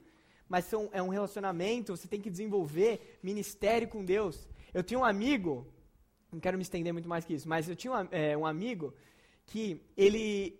mas 0.49 0.65
são, 0.65 0.89
é 0.91 1.01
um 1.01 1.09
relacionamento, 1.09 1.95
você 1.95 2.07
tem 2.07 2.21
que 2.21 2.29
desenvolver 2.29 3.19
ministério 3.23 3.87
com 3.87 4.03
Deus. 4.03 4.47
Eu 4.73 4.83
tinha 4.83 4.99
um 4.99 5.05
amigo, 5.05 5.65
não 6.31 6.39
quero 6.39 6.57
me 6.57 6.63
estender 6.63 6.91
muito 6.91 7.07
mais 7.07 7.23
que 7.23 7.33
isso, 7.33 7.47
mas 7.47 7.69
eu 7.69 7.75
tinha 7.75 7.93
um, 7.93 8.07
é, 8.11 8.37
um 8.37 8.45
amigo 8.45 8.93
que 9.45 9.81
ele 9.95 10.59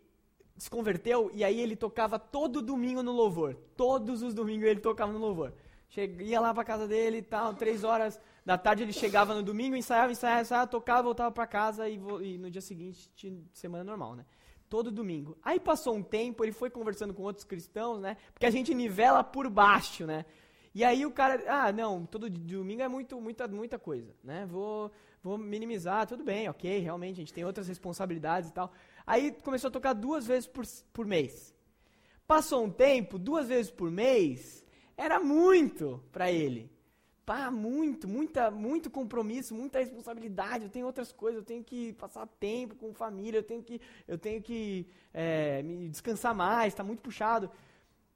se 0.58 0.70
converteu 0.70 1.30
e 1.34 1.44
aí 1.44 1.60
ele 1.60 1.76
tocava 1.76 2.18
todo 2.18 2.62
domingo 2.62 3.04
no 3.04 3.12
louvor. 3.12 3.56
Todos 3.76 4.24
os 4.24 4.34
domingos 4.34 4.68
ele 4.68 4.80
tocava 4.80 5.12
no 5.12 5.20
louvor. 5.20 5.54
Cheguei 5.90 6.38
lá 6.40 6.54
pra 6.54 6.64
casa 6.64 6.88
dele 6.88 7.18
e 7.18 7.22
tal, 7.22 7.54
três 7.54 7.84
horas 7.84 8.20
da 8.46 8.58
tarde 8.60 8.84
ele 8.84 8.94
chegava 8.94 9.34
no 9.34 9.42
domingo, 9.42 9.76
ensaiava, 9.76 10.12
ensaiava, 10.12 10.42
ensaiava, 10.42 10.68
tocava, 10.68 11.02
voltava 11.02 11.32
para 11.32 11.48
casa 11.48 11.90
e, 11.90 11.96
e, 12.22 12.38
no 12.38 12.52
dia 12.52 12.62
seguinte 12.62 13.10
semana 13.52 13.84
normal, 13.84 14.16
né? 14.16 14.26
Todo 14.70 14.92
domingo. 14.92 15.36
Aí 15.44 15.60
passou 15.60 15.96
um 15.96 16.04
tempo, 16.04 16.44
ele 16.44 16.52
foi 16.52 16.70
conversando 16.70 17.14
com 17.14 17.24
outros 17.24 17.44
cristãos, 17.44 18.00
né? 18.00 18.18
Porque 18.34 18.46
a 18.46 18.52
gente 18.52 18.74
nivela 18.74 19.24
por 19.24 19.50
baixo, 19.50 20.06
né? 20.06 20.26
E 20.76 20.84
aí 20.84 21.06
o 21.06 21.12
cara, 21.12 21.44
ah, 21.48 21.72
não, 21.72 22.06
todo 22.06 22.30
domingo 22.30 22.82
é 22.82 22.88
muito, 22.88 23.20
muita, 23.20 23.48
muita 23.48 23.80
coisa, 23.80 24.14
né? 24.24 24.46
Vou, 24.46 24.92
vou 25.24 25.38
minimizar, 25.38 26.06
tudo 26.06 26.24
bem, 26.24 26.48
ok, 26.48 26.80
realmente 26.80 27.14
a 27.14 27.22
gente 27.22 27.34
tem 27.34 27.46
outras 27.46 27.68
responsabilidades 27.68 28.50
e 28.50 28.54
tal. 28.54 28.72
Aí 29.08 29.32
começou 29.32 29.70
a 29.70 29.72
tocar 29.72 29.94
duas 29.94 30.28
vezes 30.28 30.48
por, 30.48 30.66
por 30.94 31.06
mês. 31.06 31.56
Passou 32.28 32.64
um 32.64 32.70
tempo, 32.70 33.18
duas 33.18 33.48
vezes 33.48 33.72
por 33.72 33.90
mês, 33.90 34.64
era 34.96 35.20
muito 35.20 36.04
para 36.12 36.32
ele. 36.32 36.75
Pá, 37.26 37.50
muito, 37.50 38.08
muita, 38.08 38.52
muito 38.52 38.90
compromisso, 38.92 39.56
muita 39.56 39.80
responsabilidade. 39.80 40.66
Eu 40.66 40.70
tenho 40.70 40.86
outras 40.86 41.12
coisas, 41.12 41.40
eu 41.40 41.46
tenho 41.46 41.64
que 41.64 41.94
passar 41.94 42.28
tempo 42.28 42.76
com 42.76 42.94
família, 42.94 43.40
eu 43.40 43.44
tenho 43.44 43.64
que, 43.64 43.82
eu 44.08 44.18
tenho 44.18 44.42
que 44.44 44.88
é, 45.12 45.64
me 45.64 45.90
descansar 45.90 46.36
mais, 46.36 46.74
está 46.74 46.84
muito 46.84 47.02
puxado. 47.02 47.50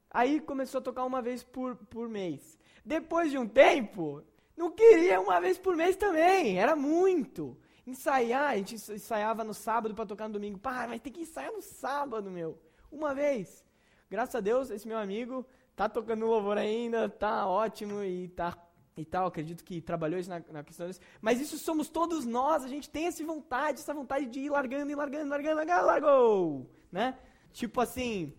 Aí 0.08 0.38
começou 0.40 0.78
a 0.78 0.82
tocar 0.82 1.04
uma 1.04 1.20
vez 1.20 1.42
por, 1.42 1.74
por 1.74 2.08
mês. 2.08 2.56
Depois 2.84 3.32
de 3.32 3.38
um 3.38 3.48
tempo, 3.48 4.22
não 4.56 4.70
queria 4.70 5.20
uma 5.20 5.40
vez 5.40 5.58
por 5.58 5.76
mês 5.76 5.96
também, 5.96 6.58
era 6.58 6.76
muito. 6.76 7.58
Ensaiar, 7.84 8.50
a 8.50 8.56
gente 8.56 8.74
ensaiava 8.74 9.42
no 9.42 9.54
sábado 9.54 9.92
para 9.92 10.06
tocar 10.06 10.28
no 10.28 10.34
domingo. 10.34 10.58
Pá, 10.58 10.86
mas 10.88 11.00
tem 11.00 11.12
que 11.12 11.22
ensaiar 11.22 11.52
no 11.52 11.62
sábado, 11.62 12.30
meu. 12.30 12.56
Uma 12.92 13.12
vez. 13.12 13.64
Graças 14.08 14.36
a 14.36 14.40
Deus, 14.40 14.70
esse 14.70 14.86
meu 14.86 14.98
amigo 14.98 15.44
tá 15.74 15.88
tocando 15.88 16.26
louvor 16.26 16.58
ainda, 16.58 17.08
tá 17.08 17.46
ótimo 17.46 18.04
e 18.04 18.28
tá 18.28 18.52
e 19.00 19.04
tal, 19.04 19.26
acredito 19.26 19.64
que 19.64 19.80
trabalhou 19.80 20.18
isso 20.18 20.30
na, 20.30 20.42
na 20.50 20.62
questão 20.62 20.86
disso. 20.86 21.00
Mas 21.20 21.40
isso 21.40 21.58
somos 21.58 21.88
todos 21.88 22.24
nós, 22.24 22.64
a 22.64 22.68
gente 22.68 22.88
tem 22.88 23.06
essa 23.06 23.24
vontade, 23.24 23.80
essa 23.80 23.94
vontade 23.94 24.26
de 24.26 24.40
ir 24.40 24.50
largando, 24.50 24.90
e 24.90 24.94
largando, 24.94 25.28
largando, 25.30 25.56
largando, 25.56 25.86
largou, 25.86 26.70
né? 26.92 27.16
Tipo 27.52 27.80
assim, 27.80 28.32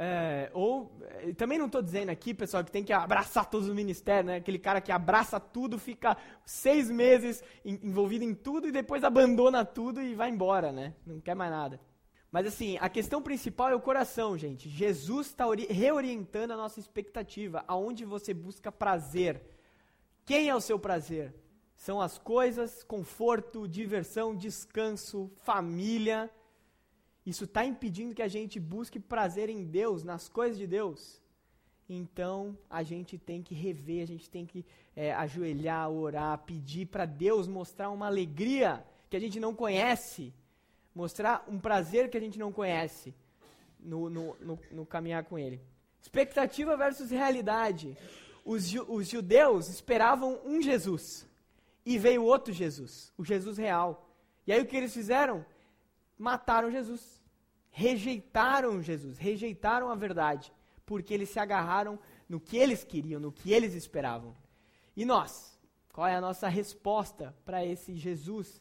é, 0.00 0.48
ou, 0.54 0.96
também 1.36 1.58
não 1.58 1.66
estou 1.66 1.82
dizendo 1.82 2.10
aqui, 2.10 2.32
pessoal, 2.32 2.62
que 2.62 2.70
tem 2.70 2.84
que 2.84 2.92
abraçar 2.92 3.50
todos 3.50 3.68
os 3.68 3.74
ministérios, 3.74 4.26
né? 4.26 4.36
Aquele 4.36 4.58
cara 4.58 4.80
que 4.80 4.92
abraça 4.92 5.40
tudo, 5.40 5.76
fica 5.76 6.16
seis 6.46 6.88
meses 6.88 7.42
envolvido 7.64 8.24
em 8.24 8.32
tudo 8.32 8.68
e 8.68 8.72
depois 8.72 9.02
abandona 9.02 9.64
tudo 9.64 10.00
e 10.00 10.14
vai 10.14 10.30
embora, 10.30 10.70
né? 10.70 10.94
Não 11.04 11.20
quer 11.20 11.34
mais 11.34 11.50
nada. 11.50 11.80
Mas 12.30 12.46
assim, 12.46 12.78
a 12.80 12.88
questão 12.88 13.20
principal 13.20 13.70
é 13.70 13.74
o 13.74 13.80
coração, 13.80 14.38
gente. 14.38 14.68
Jesus 14.68 15.28
está 15.28 15.46
reorientando 15.68 16.52
a 16.52 16.56
nossa 16.56 16.78
expectativa, 16.78 17.64
aonde 17.66 18.04
você 18.04 18.32
busca 18.32 18.70
prazer. 18.70 19.42
Quem 20.28 20.48
é 20.48 20.54
o 20.54 20.60
seu 20.60 20.78
prazer? 20.78 21.34
São 21.76 22.00
as 22.00 22.18
coisas, 22.18 22.84
conforto, 22.84 23.66
diversão, 23.66 24.36
descanso, 24.36 25.30
família 25.42 26.30
isso 27.28 27.44
está 27.44 27.62
impedindo 27.62 28.14
que 28.14 28.22
a 28.22 28.28
gente 28.36 28.58
busque 28.58 28.98
prazer 28.98 29.50
em 29.50 29.62
Deus, 29.62 30.02
nas 30.02 30.30
coisas 30.30 30.56
de 30.56 30.66
Deus. 30.66 31.20
Então 31.86 32.56
a 32.70 32.82
gente 32.82 33.18
tem 33.18 33.42
que 33.42 33.54
rever, 33.54 34.02
a 34.02 34.06
gente 34.06 34.30
tem 34.30 34.46
que 34.46 34.64
é, 34.96 35.12
ajoelhar, 35.12 35.90
orar, 35.90 36.38
pedir 36.38 36.86
para 36.86 37.04
Deus 37.04 37.46
mostrar 37.46 37.90
uma 37.90 38.06
alegria 38.06 38.82
que 39.10 39.16
a 39.16 39.20
gente 39.20 39.38
não 39.38 39.54
conhece, 39.54 40.32
mostrar 40.94 41.44
um 41.46 41.58
prazer 41.58 42.08
que 42.08 42.16
a 42.16 42.20
gente 42.20 42.38
não 42.38 42.50
conhece 42.50 43.14
no, 43.78 44.08
no, 44.08 44.34
no, 44.40 44.58
no 44.72 44.86
caminhar 44.86 45.24
com 45.24 45.38
Ele. 45.38 45.60
Expectativa 46.00 46.78
versus 46.78 47.10
realidade. 47.10 47.94
Os, 48.50 48.66
ju, 48.66 48.84
os 48.88 49.06
judeus 49.06 49.68
esperavam 49.68 50.40
um 50.44 50.62
Jesus 50.62 51.28
e 51.84 51.98
veio 51.98 52.24
outro 52.24 52.52
Jesus, 52.52 53.12
o 53.18 53.24
Jesus 53.24 53.58
real. 53.58 54.08
E 54.46 54.52
aí 54.52 54.60
o 54.60 54.66
que 54.66 54.76
eles 54.76 54.94
fizeram? 54.94 55.44
Mataram 56.16 56.70
Jesus 56.70 57.18
rejeitaram 57.78 58.82
Jesus, 58.82 59.18
rejeitaram 59.18 59.88
a 59.88 59.94
verdade, 59.94 60.52
porque 60.84 61.14
eles 61.14 61.28
se 61.28 61.38
agarraram 61.38 61.96
no 62.28 62.40
que 62.40 62.56
eles 62.56 62.82
queriam, 62.82 63.20
no 63.20 63.30
que 63.30 63.52
eles 63.52 63.74
esperavam. 63.74 64.34
E 64.96 65.04
nós? 65.04 65.56
Qual 65.92 66.06
é 66.06 66.16
a 66.16 66.20
nossa 66.20 66.48
resposta 66.48 67.32
para 67.44 67.64
esse 67.64 67.94
Jesus 67.94 68.60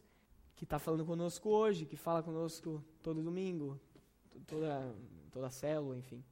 que 0.56 0.66
está 0.66 0.78
falando 0.78 1.04
conosco 1.04 1.50
hoje, 1.50 1.86
que 1.86 1.98
fala 1.98 2.22
conosco 2.22 2.84
todo 3.02 3.24
domingo, 3.24 3.80
toda, 4.46 4.96
toda 5.32 5.50
célula, 5.50 5.98
enfim? 5.98 6.24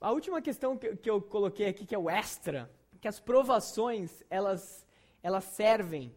A 0.00 0.10
última 0.10 0.42
questão 0.42 0.76
que, 0.76 0.96
que 0.96 1.08
eu 1.08 1.22
coloquei 1.22 1.68
aqui, 1.68 1.86
que 1.86 1.94
é 1.94 1.98
o 1.98 2.10
extra, 2.10 2.68
que 2.98 3.08
as 3.08 3.20
provações, 3.20 4.22
elas, 4.30 4.86
elas 5.22 5.44
servem, 5.44 6.14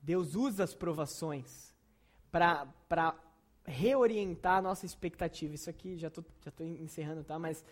Deus 0.00 0.34
usa 0.34 0.64
as 0.64 0.74
provações 0.74 1.74
para 2.30 3.14
reorientar 3.64 4.58
a 4.58 4.62
nossa 4.62 4.84
expectativa. 4.84 5.54
Isso 5.54 5.70
aqui 5.70 5.96
já 5.96 6.08
estou 6.08 6.24
já 6.44 6.50
tô 6.50 6.64
encerrando, 6.64 7.24
tá? 7.24 7.38
Mas 7.38 7.64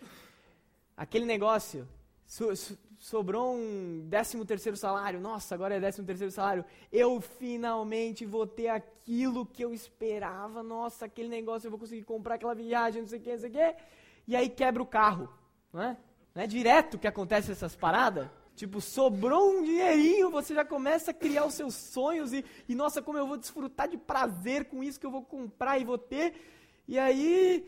aquele 0.97 1.25
negócio, 1.25 1.87
so, 2.25 2.55
so, 2.55 2.77
sobrou 2.97 3.55
um 3.55 4.07
décimo 4.07 4.45
terceiro 4.45 4.77
salário, 4.77 5.19
nossa, 5.19 5.53
agora 5.53 5.75
é 5.75 5.79
décimo 5.79 6.07
terceiro 6.07 6.31
salário, 6.31 6.65
eu 6.91 7.19
finalmente 7.19 8.25
vou 8.25 8.47
ter 8.47 8.69
aquilo 8.69 9.45
que 9.45 9.63
eu 9.63 9.73
esperava, 9.73 10.63
nossa, 10.63 11.05
aquele 11.05 11.27
negócio, 11.27 11.67
eu 11.67 11.71
vou 11.71 11.79
conseguir 11.79 12.03
comprar 12.03 12.35
aquela 12.35 12.55
viagem, 12.55 13.01
não 13.01 13.09
sei 13.09 13.19
o 13.19 13.21
que, 13.21 13.31
não 13.31 13.39
sei 13.39 13.49
o 13.49 13.53
que, 13.53 13.75
e 14.25 14.35
aí 14.35 14.49
quebra 14.49 14.81
o 14.81 14.85
carro, 14.85 15.29
não 15.71 15.81
é? 15.83 15.97
Não 16.33 16.41
é 16.41 16.47
direto 16.47 16.97
que 16.97 17.07
acontece 17.07 17.51
essas 17.51 17.75
paradas? 17.75 18.27
Tipo, 18.55 18.79
sobrou 18.79 19.57
um 19.57 19.63
dinheirinho, 19.63 20.29
você 20.29 20.53
já 20.53 20.63
começa 20.63 21.09
a 21.09 21.13
criar 21.13 21.45
os 21.45 21.55
seus 21.55 21.73
sonhos 21.73 22.31
e, 22.33 22.45
e, 22.69 22.75
nossa, 22.75 23.01
como 23.01 23.17
eu 23.17 23.25
vou 23.25 23.37
desfrutar 23.37 23.87
de 23.87 23.97
prazer 23.97 24.65
com 24.65 24.83
isso 24.83 24.99
que 24.99 25.05
eu 25.05 25.11
vou 25.11 25.23
comprar 25.23 25.79
e 25.79 25.83
vou 25.83 25.97
ter. 25.97 26.35
E 26.87 26.99
aí, 26.99 27.67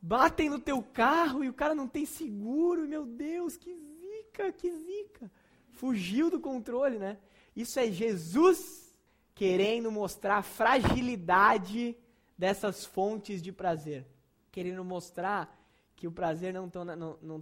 batem 0.00 0.50
no 0.50 0.58
teu 0.58 0.82
carro 0.82 1.44
e 1.44 1.48
o 1.48 1.54
cara 1.54 1.74
não 1.74 1.86
tem 1.86 2.04
seguro, 2.04 2.88
meu 2.88 3.06
Deus, 3.06 3.56
que 3.56 3.72
zica, 3.72 4.50
que 4.52 4.72
zica. 4.72 5.30
Fugiu 5.70 6.28
do 6.28 6.40
controle, 6.40 6.98
né? 6.98 7.18
Isso 7.54 7.78
é 7.78 7.88
Jesus 7.88 8.92
querendo 9.34 9.90
mostrar 9.92 10.38
a 10.38 10.42
fragilidade 10.42 11.96
dessas 12.36 12.84
fontes 12.84 13.40
de 13.40 13.52
prazer. 13.52 14.04
Querendo 14.50 14.84
mostrar 14.84 15.56
que 15.94 16.08
o 16.08 16.12
prazer 16.12 16.52
não 16.52 16.66
está 16.66 16.84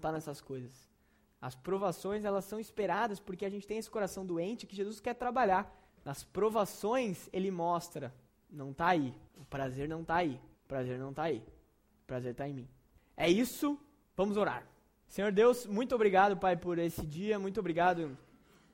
tá 0.00 0.12
nessas 0.12 0.40
coisas. 0.42 0.89
As 1.40 1.54
provações, 1.54 2.24
elas 2.24 2.44
são 2.44 2.60
esperadas 2.60 3.18
porque 3.18 3.46
a 3.46 3.50
gente 3.50 3.66
tem 3.66 3.78
esse 3.78 3.90
coração 3.90 4.26
doente 4.26 4.66
que 4.66 4.76
Jesus 4.76 5.00
quer 5.00 5.14
trabalhar. 5.14 5.74
Nas 6.04 6.22
provações, 6.22 7.28
ele 7.32 7.50
mostra, 7.50 8.14
não 8.50 8.72
está 8.72 8.88
aí. 8.88 9.14
O 9.36 9.44
prazer 9.44 9.88
não 9.88 10.02
está 10.02 10.16
aí. 10.16 10.40
O 10.64 10.68
prazer 10.68 10.98
não 10.98 11.10
está 11.10 11.24
aí. 11.24 11.38
O 12.02 12.06
prazer 12.06 12.32
está 12.32 12.48
em 12.48 12.54
mim. 12.54 12.68
É 13.16 13.28
isso. 13.28 13.78
Vamos 14.16 14.36
orar. 14.36 14.66
Senhor 15.08 15.32
Deus, 15.32 15.66
muito 15.66 15.94
obrigado, 15.94 16.36
Pai, 16.36 16.56
por 16.56 16.78
esse 16.78 17.06
dia. 17.06 17.38
Muito 17.38 17.58
obrigado 17.58 18.16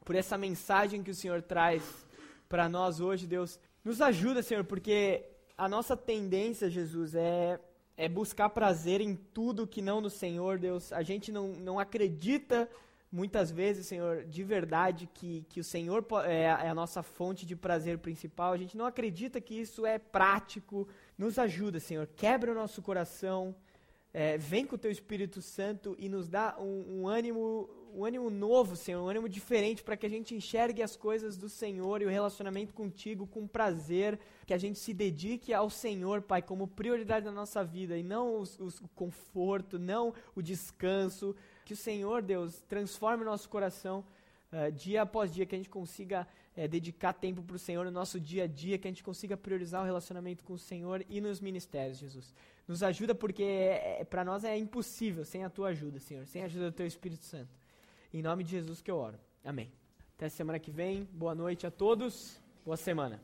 por 0.05 0.15
essa 0.15 0.37
mensagem 0.37 1.03
que 1.03 1.11
o 1.11 1.15
Senhor 1.15 1.43
traz 1.43 2.07
para 2.49 2.69
nós 2.69 3.01
hoje, 3.01 3.27
Deus. 3.27 3.59
Nos 3.85 4.01
ajuda, 4.01 4.43
Senhor, 4.43 4.65
porque 4.65 5.25
a 5.57 5.69
nossa 5.69 5.97
tendência, 5.97 6.69
Jesus, 6.69 7.15
é 7.15 7.61
é 7.97 8.09
buscar 8.09 8.51
prazer 8.51 9.01
em 9.01 9.15
tudo 9.15 9.67
que 9.67 9.81
não 9.81 10.01
no 10.01 10.11
Senhor, 10.11 10.59
Deus. 10.59 10.93
A 10.93 11.03
gente 11.03 11.33
não, 11.33 11.49
não 11.49 11.79
acredita 11.79 12.69
muitas 13.11 13.51
vezes, 13.51 13.87
Senhor, 13.87 14.25
de 14.25 14.45
verdade, 14.45 15.09
que, 15.15 15.47
que 15.49 15.61
o 15.61 15.65
Senhor 15.65 16.05
é, 16.25 16.43
é 16.43 16.69
a 16.69 16.75
nossa 16.75 17.03
fonte 17.03 17.47
de 17.47 17.57
prazer 17.57 17.99
principal. 17.99 18.53
A 18.53 18.57
gente 18.59 18.77
não 18.77 18.85
acredita 18.85 19.41
que 19.41 19.55
isso 19.55 19.87
é 19.87 19.99
prático. 19.99 20.87
Nos 21.17 21.39
ajuda, 21.39 21.81
Senhor. 21.81 22.07
Quebra 22.15 22.53
o 22.53 22.55
nosso 22.55 22.83
coração. 22.83 23.55
É, 24.13 24.37
vem 24.37 24.67
com 24.67 24.75
o 24.77 24.79
teu 24.79 24.91
Espírito 24.91 25.41
Santo 25.41 25.97
e 25.99 26.09
nos 26.09 26.29
dá 26.29 26.57
um, 26.59 27.01
um 27.01 27.09
ânimo 27.09 27.69
um 27.95 28.05
ânimo 28.05 28.29
novo, 28.31 28.77
Senhor, 28.77 29.03
um 29.03 29.09
ânimo 29.09 29.29
diferente 29.29 29.83
para 29.83 29.97
que 29.97 30.07
a 30.07 30.09
gente 30.09 30.35
enxergue 30.35 30.83
as 30.83 30.97
coisas 30.97 31.37
do 31.37 31.49
Senhor 31.49 32.03
e 32.03 32.05
o 32.05 32.11
relacionamento 32.11 32.75
contigo 32.75 33.27
com 33.27 33.47
prazer, 33.47 34.19
que 34.47 34.55
a 34.55 34.59
gente 34.59 34.79
se 34.79 34.93
dedique 34.93 35.53
ao 35.55 35.71
Senhor, 35.71 36.23
Pai, 36.23 36.43
como 36.43 36.69
prioridade 36.69 37.25
da 37.25 37.33
nossa 37.33 37.65
vida 37.65 37.97
e 37.97 38.03
não 38.03 38.39
os, 38.39 38.59
os, 38.59 38.81
o 38.81 38.89
conforto, 38.89 39.79
não 39.79 40.13
o 40.35 40.43
descanso. 40.43 41.35
Que 41.65 41.73
o 41.73 41.77
Senhor, 41.77 42.23
Deus, 42.23 42.63
transforme 42.69 43.23
o 43.23 43.27
nosso 43.27 43.49
coração 43.49 44.05
uh, 44.53 44.71
dia 44.73 45.03
após 45.03 45.33
dia, 45.33 45.47
que 45.47 45.55
a 45.55 45.59
gente 45.59 45.71
consiga 45.71 46.27
uh, 46.57 46.69
dedicar 46.69 47.13
tempo 47.13 47.43
para 47.43 47.57
o 47.57 47.59
Senhor 47.59 47.85
no 47.85 47.91
nosso 47.91 48.21
dia 48.21 48.45
a 48.45 48.47
dia, 48.47 48.79
que 48.79 48.87
a 48.87 48.91
gente 48.91 49.03
consiga 49.03 49.37
priorizar 49.37 49.83
o 49.83 49.85
relacionamento 49.85 50.45
com 50.45 50.53
o 50.53 50.59
Senhor 50.59 51.05
e 51.09 51.21
nos 51.21 51.41
ministérios, 51.41 51.99
Jesus. 51.99 52.35
Nos 52.69 52.83
ajuda 52.83 53.15
porque 53.15 53.43
é, 53.43 54.01
é, 54.01 54.05
para 54.05 54.25
nós 54.25 54.45
é 54.45 54.57
impossível 54.57 55.25
sem 55.25 55.45
a 55.45 55.51
tua 55.51 55.69
ajuda, 55.69 55.99
Senhor, 56.01 56.27
sem 56.27 56.43
a 56.43 56.47
ajuda 56.47 56.71
do 56.71 56.75
teu 56.75 56.87
Espírito 56.87 57.25
Santo. 57.25 57.66
Em 58.17 58.23
nome 58.23 58.43
de 58.43 58.51
Jesus 58.53 58.81
que 58.81 58.91
eu 58.91 58.97
oro. 58.97 59.19
Amém. 59.45 59.71
Até 60.17 60.31
semana 60.31 60.59
que 60.59 60.71
vem. 60.71 61.05
Boa 61.13 61.35
noite 61.35 61.67
a 61.67 61.71
todos. 61.71 62.41
Boa 62.65 62.75
semana. 62.75 63.21